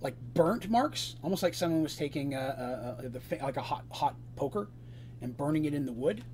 [0.00, 3.84] like burnt marks, almost like someone was taking a, a, a the, like a hot
[3.90, 4.68] hot poker
[5.20, 6.24] and burning it in the wood.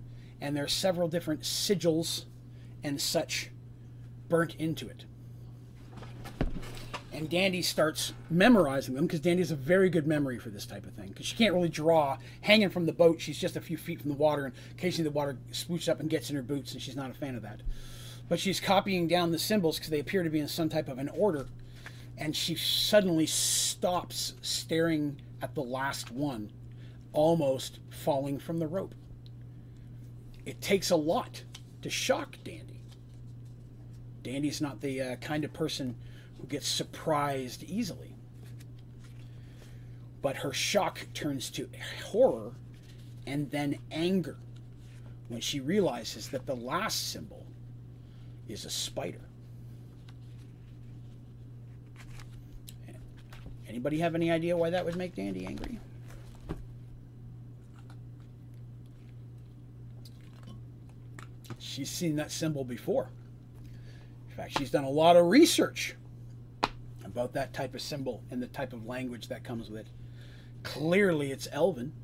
[0.41, 2.24] And there are several different sigils
[2.82, 3.50] and such
[4.28, 5.05] burnt into it.
[7.12, 10.86] And Dandy starts memorizing them because Dandy has a very good memory for this type
[10.86, 11.08] of thing.
[11.08, 13.20] Because she can't really draw hanging from the boat.
[13.20, 16.08] She's just a few feet from the water, and occasionally the water swoops up and
[16.08, 17.60] gets in her boots, and she's not a fan of that.
[18.28, 20.99] But she's copying down the symbols because they appear to be in some type of
[20.99, 21.49] an order.
[22.23, 26.52] And she suddenly stops staring at the last one,
[27.12, 28.94] almost falling from the rope.
[30.47, 31.42] It takes a lot
[31.83, 32.78] to shock Dandy.
[34.23, 35.97] Dandy's not the uh, kind of person
[36.41, 38.15] who gets surprised easily.
[40.23, 41.68] But her shock turns to
[42.05, 42.52] horror
[43.26, 44.36] and then anger
[45.26, 47.44] when she realizes that the last symbol
[48.49, 49.32] is a spider.
[53.73, 55.78] Anybody have any idea why that would make Dandy angry?
[61.59, 63.09] She's seen that symbol before.
[64.28, 65.97] In fact, she's done a lot of research
[67.02, 69.86] about that type of symbol and the type of language that comes with it.
[70.65, 71.94] Clearly, it's Elven,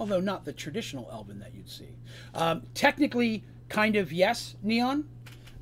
[0.00, 1.90] although not the traditional Elven that you'd see.
[2.34, 5.08] Um, technically, kind of yes, Neon.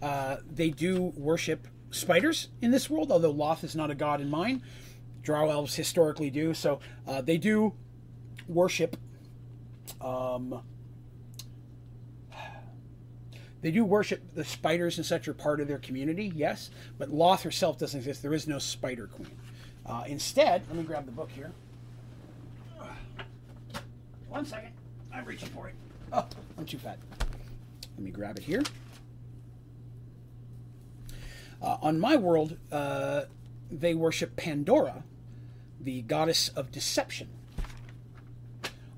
[0.01, 4.31] Uh, they do worship spiders in this world, although Lolth is not a god in
[4.31, 4.63] mine.
[5.25, 6.79] Drow elves historically do, so
[7.09, 7.73] uh, they do
[8.47, 8.97] worship
[10.01, 10.63] um,
[13.65, 17.43] they do worship the spiders and such are part of their community, yes, but Lolth
[17.43, 18.21] herself doesn't exist.
[18.21, 19.31] There is no spider queen.
[19.87, 21.51] Uh, instead, let me grab the book here.
[24.29, 24.73] One second.
[25.15, 25.75] I'm reaching for it.
[26.13, 26.27] Oh,
[26.59, 26.99] I'm too fat.
[27.97, 28.63] Let me grab it here.
[31.63, 33.23] Uh, on my world, uh,
[33.71, 35.05] they worship Pandora,
[35.85, 37.29] the goddess of deception.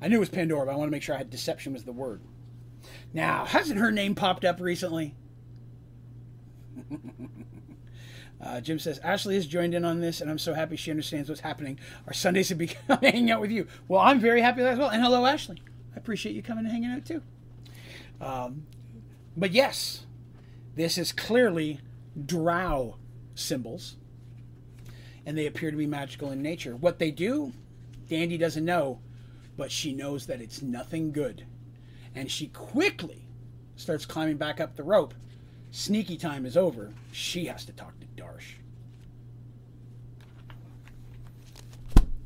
[0.01, 1.85] I knew it was Pandora, but I want to make sure I had deception was
[1.85, 2.21] the word.
[3.13, 5.15] Now, hasn't her name popped up recently?
[8.41, 11.29] uh, Jim says, Ashley has joined in on this, and I'm so happy she understands
[11.29, 11.79] what's happening.
[12.07, 13.67] Our Sundays have become hanging out with you.
[13.89, 14.91] Well, I'm very happy as well.
[14.91, 15.63] And hello, Ashley.
[15.95, 17.23] I appreciate you coming and hanging out too.
[18.21, 18.67] Um,
[19.37, 20.07] but yes,
[20.75, 21.81] this is clearly
[22.25, 22.97] drow
[23.35, 23.97] symbols,
[25.27, 26.75] and they appear to be magical in nature.
[26.77, 27.53] What they do,
[28.09, 29.01] Dandy doesn't know,
[29.59, 31.45] but she knows that it's nothing good
[32.17, 33.29] and she quickly
[33.77, 35.15] starts climbing back up the rope.
[35.71, 36.93] Sneaky time is over.
[37.13, 38.55] She has to talk to Darsh.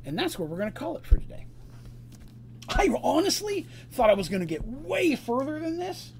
[0.05, 1.47] And that's where we're going to call it for today.
[2.69, 6.13] I honestly thought I was going to get way further than this,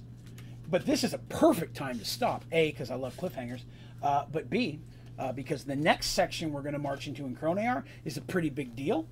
[0.69, 2.45] but this is a perfect time to stop.
[2.51, 3.61] A, because I love cliffhangers,
[4.03, 4.81] uh, but B,
[5.21, 8.49] uh, because the next section we're going to march into in Kronear is a pretty
[8.49, 9.07] big deal.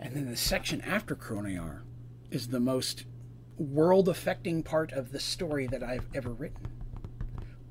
[0.00, 1.80] And then the section after Kronear
[2.30, 3.04] is the most
[3.56, 6.68] world affecting part of the story that I've ever written.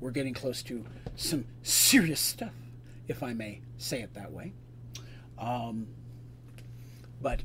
[0.00, 0.84] We're getting close to
[1.16, 2.52] some serious stuff,
[3.08, 4.52] if I may say it that way.
[5.38, 5.86] Um,
[7.22, 7.42] but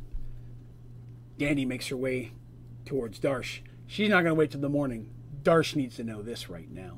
[1.37, 2.33] Dandy makes her way
[2.85, 3.61] towards Darsh.
[3.87, 5.09] She's not going to wait till the morning.
[5.41, 6.97] Darsh needs to know this right now.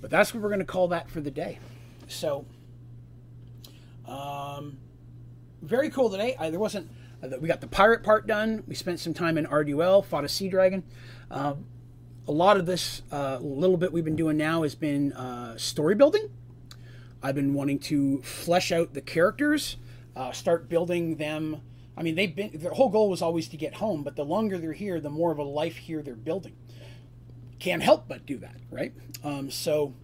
[0.00, 1.58] But that's what we're going to call that for the day.
[2.08, 2.46] So,
[4.06, 4.78] Um,
[5.62, 6.36] very cool today.
[6.38, 6.90] I, there wasn't.
[7.22, 8.64] Uh, we got the pirate part done.
[8.66, 10.82] We spent some time in Arduel, fought a sea dragon.
[11.30, 11.66] Um,
[12.26, 15.94] a lot of this uh, little bit we've been doing now has been uh, story
[15.94, 16.28] building.
[17.22, 19.76] I've been wanting to flesh out the characters,
[20.16, 21.60] uh, start building them.
[21.96, 22.50] I mean, they've been.
[22.54, 25.30] Their whole goal was always to get home, but the longer they're here, the more
[25.30, 26.56] of a life here they're building.
[27.60, 28.92] Can't help but do that, right?
[29.22, 29.94] Um, so,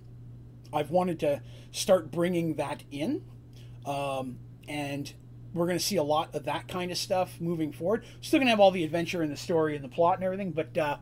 [0.72, 3.24] I've wanted to start bringing that in,
[3.84, 5.12] um, and
[5.54, 8.04] we're going to see a lot of that kind of stuff moving forward.
[8.20, 10.52] Still going to have all the adventure and the story and the plot and everything,
[10.52, 10.98] but uh,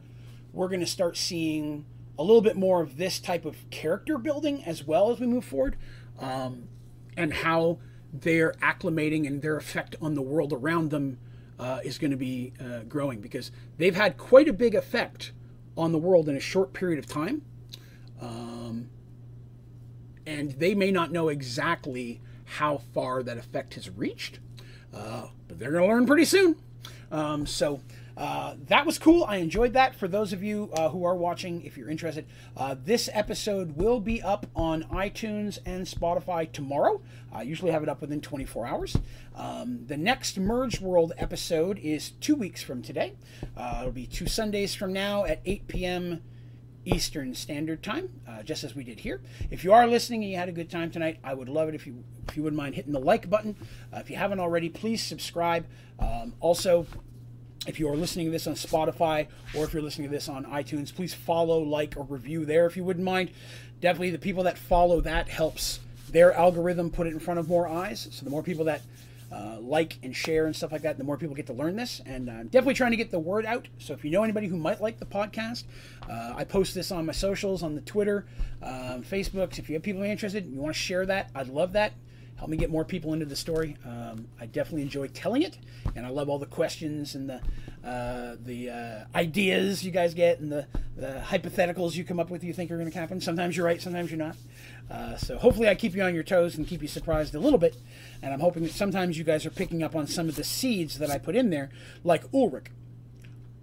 [0.53, 1.85] we're going to start seeing
[2.19, 5.45] a little bit more of this type of character building as well as we move
[5.45, 5.77] forward,
[6.21, 6.69] um,
[7.17, 7.79] and how
[8.13, 11.19] they're acclimating and their effect on the world around them
[11.59, 15.33] uh, is going to be uh, growing because they've had quite a big effect
[15.77, 17.43] on the world in a short period of time.
[18.21, 18.91] Um,
[20.27, 24.39] and they may not know exactly how far that effect has reached,
[24.95, 26.57] uh, but they're going to learn pretty soon.
[27.11, 27.81] Um, so
[28.17, 29.25] uh, that was cool.
[29.25, 29.95] I enjoyed that.
[29.95, 32.27] For those of you uh, who are watching, if you're interested,
[32.57, 37.01] uh, this episode will be up on iTunes and Spotify tomorrow.
[37.33, 38.97] I usually have it up within 24 hours.
[39.35, 43.15] Um, the next Merge World episode is two weeks from today.
[43.57, 46.23] Uh, it'll be two Sundays from now at 8 p.m.
[46.85, 49.23] Eastern Standard Time, uh, just as we did here.
[49.51, 51.75] If you are listening and you had a good time tonight, I would love it
[51.75, 53.57] if you if you wouldn't mind hitting the like button.
[53.93, 55.67] Uh, if you haven't already, please subscribe.
[55.99, 56.87] Um, also,
[57.67, 59.27] if you are listening to this on Spotify
[59.57, 62.77] or if you're listening to this on iTunes, please follow, like, or review there if
[62.77, 63.31] you wouldn't mind.
[63.81, 67.67] Definitely, the people that follow that helps their algorithm put it in front of more
[67.69, 68.09] eyes.
[68.13, 68.83] So the more people that
[69.33, 72.01] uh, like and share and stuff like that, the more people get to learn this.
[72.07, 73.67] And uh, definitely trying to get the word out.
[73.79, 75.65] So if you know anybody who might like the podcast,
[76.09, 78.27] uh, I post this on my socials, on the Twitter,
[78.63, 79.03] um.
[79.11, 81.93] If you have people interested, you want to share that, I'd love that.
[82.37, 83.77] Help me get more people into the story.
[83.87, 85.59] Um, I definitely enjoy telling it,
[85.95, 87.41] and I love all the questions and the
[87.85, 92.43] uh, the uh, ideas you guys get and the, the hypotheticals you come up with
[92.43, 93.21] you think are going to happen.
[93.21, 94.37] Sometimes you're right, sometimes you're not.
[94.91, 97.59] Uh, so hopefully I keep you on your toes and keep you surprised a little
[97.59, 97.77] bit.
[98.23, 100.99] And I'm hoping that sometimes you guys are picking up on some of the seeds
[100.99, 101.69] that I put in there,
[102.05, 102.69] like Ulrich.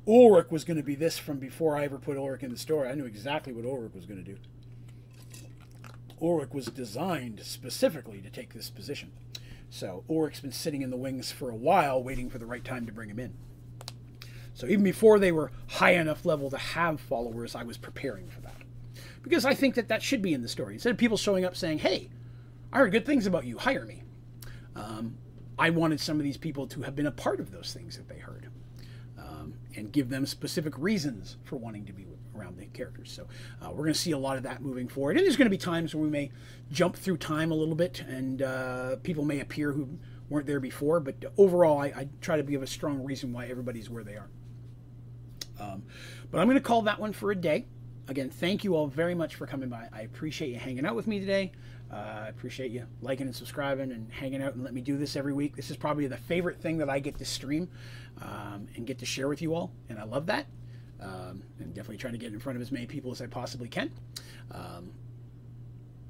[0.08, 2.90] Ulrich was going to be this from before I ever put Ulrich in the story.
[2.90, 4.38] I knew exactly what Ulrich was going to do.
[6.22, 9.12] Ulrich was designed specifically to take this position.
[9.70, 12.86] So Ulrich's been sitting in the wings for a while, waiting for the right time
[12.86, 13.34] to bring him in.
[14.54, 18.42] So even before they were high enough level to have followers, I was preparing for
[18.42, 18.62] that
[19.24, 20.74] because I think that that should be in the story.
[20.74, 22.10] Instead of people showing up saying, "Hey,
[22.72, 23.58] I heard good things about you.
[23.58, 24.04] Hire me."
[24.76, 25.18] Um,
[25.58, 28.10] I wanted some of these people to have been a part of those things that
[28.10, 28.48] they heard,
[29.18, 33.12] um, and give them specific reasons for wanting to be around the characters.
[33.12, 33.28] So
[33.62, 35.52] uh, we're going to see a lot of that moving forward, and there's going to
[35.52, 36.32] be times where we may
[36.72, 41.00] jump through time a little bit, and uh, people may appear who weren't there before.
[41.00, 44.30] But overall, I, I try to give a strong reason why everybody's where they are.
[45.60, 45.84] Um,
[46.32, 47.66] but I'm going to call that one for a day
[48.12, 49.88] again, thank you all very much for coming by.
[49.92, 51.52] I appreciate you hanging out with me today.
[51.92, 55.16] Uh, I appreciate you liking and subscribing and hanging out and let me do this
[55.16, 55.56] every week.
[55.56, 57.70] This is probably the favorite thing that I get to stream
[58.22, 60.46] um, and get to share with you all, and I love that.
[61.02, 63.68] Um, and definitely trying to get in front of as many people as I possibly
[63.68, 63.92] can.
[64.52, 64.92] Um,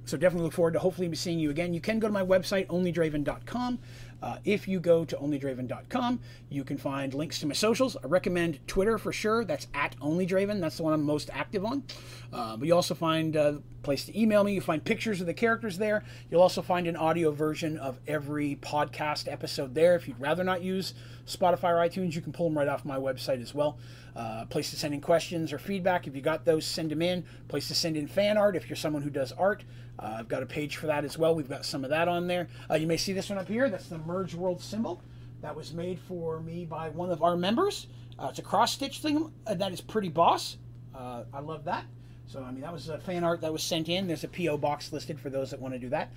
[0.05, 1.73] so definitely look forward to hopefully seeing you again.
[1.73, 3.79] You can go to my website, onlydraven.com.
[4.21, 7.95] Uh, if you go to onlydraven.com, you can find links to my socials.
[8.03, 9.45] I recommend Twitter for sure.
[9.45, 10.59] That's at onlydraven.
[10.59, 11.83] That's the one I'm most active on.
[12.31, 14.53] Uh, but you also find a place to email me.
[14.53, 16.03] You find pictures of the characters there.
[16.29, 19.95] You'll also find an audio version of every podcast episode there.
[19.95, 20.93] If you'd rather not use
[21.25, 23.79] Spotify or iTunes, you can pull them right off my website as well.
[24.15, 26.07] Uh, place to send in questions or feedback.
[26.07, 27.23] If you got those, send them in.
[27.48, 29.64] Place to send in fan art if you're someone who does art.
[29.98, 31.35] Uh, I've got a page for that as well.
[31.35, 32.48] We've got some of that on there.
[32.69, 33.69] Uh, you may see this one up here.
[33.69, 35.01] That's the Merge World symbol.
[35.41, 37.88] That was made for me by one of our members.
[38.19, 39.31] Uh, it's a cross stitch thing.
[39.48, 40.57] Uh, that is pretty boss.
[40.93, 41.85] Uh, I love that.
[42.31, 44.07] So, I mean, that was a fan art that was sent in.
[44.07, 44.57] There's a P.O.
[44.57, 46.13] box listed for those that want to do that.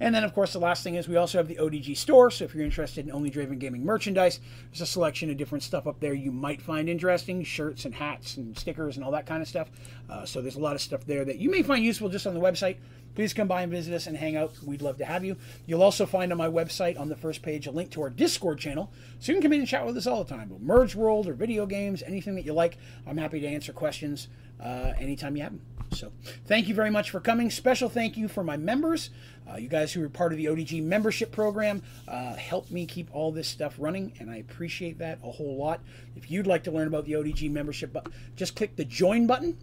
[0.00, 2.30] And then, of course, the last thing is we also have the ODG store.
[2.30, 4.40] So, if you're interested in Only Draven Gaming merchandise,
[4.70, 8.38] there's a selection of different stuff up there you might find interesting shirts and hats
[8.38, 9.68] and stickers and all that kind of stuff.
[10.08, 12.32] Uh, so, there's a lot of stuff there that you may find useful just on
[12.32, 12.78] the website.
[13.14, 14.54] Please come by and visit us and hang out.
[14.64, 15.36] We'd love to have you.
[15.66, 18.58] You'll also find on my website on the first page a link to our Discord
[18.58, 18.90] channel.
[19.18, 20.50] So, you can come in and chat with us all the time.
[20.62, 22.78] Merge World or video games, anything that you like.
[23.06, 24.28] I'm happy to answer questions
[24.62, 25.62] uh, anytime you have them.
[25.92, 26.12] So
[26.46, 27.50] thank you very much for coming.
[27.50, 29.10] Special thank you for my members,
[29.50, 31.82] uh, you guys who are part of the ODG membership program.
[32.06, 35.80] Uh, help me keep all this stuff running, and I appreciate that a whole lot.
[36.16, 37.96] If you'd like to learn about the ODG membership,
[38.36, 39.56] just click the join button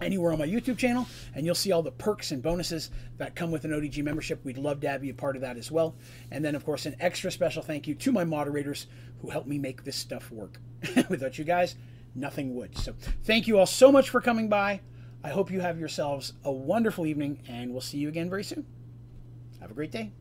[0.00, 3.50] anywhere on my YouTube channel, and you'll see all the perks and bonuses that come
[3.50, 4.44] with an ODG membership.
[4.44, 5.94] We'd love to have you a part of that as well.
[6.30, 8.86] And then, of course, an extra special thank you to my moderators
[9.20, 10.60] who help me make this stuff work.
[11.08, 11.76] Without you guys,
[12.14, 12.76] nothing would.
[12.76, 14.80] So, thank you all so much for coming by.
[15.24, 18.66] I hope you have yourselves a wonderful evening, and we'll see you again very soon.
[19.60, 20.12] Have a great day.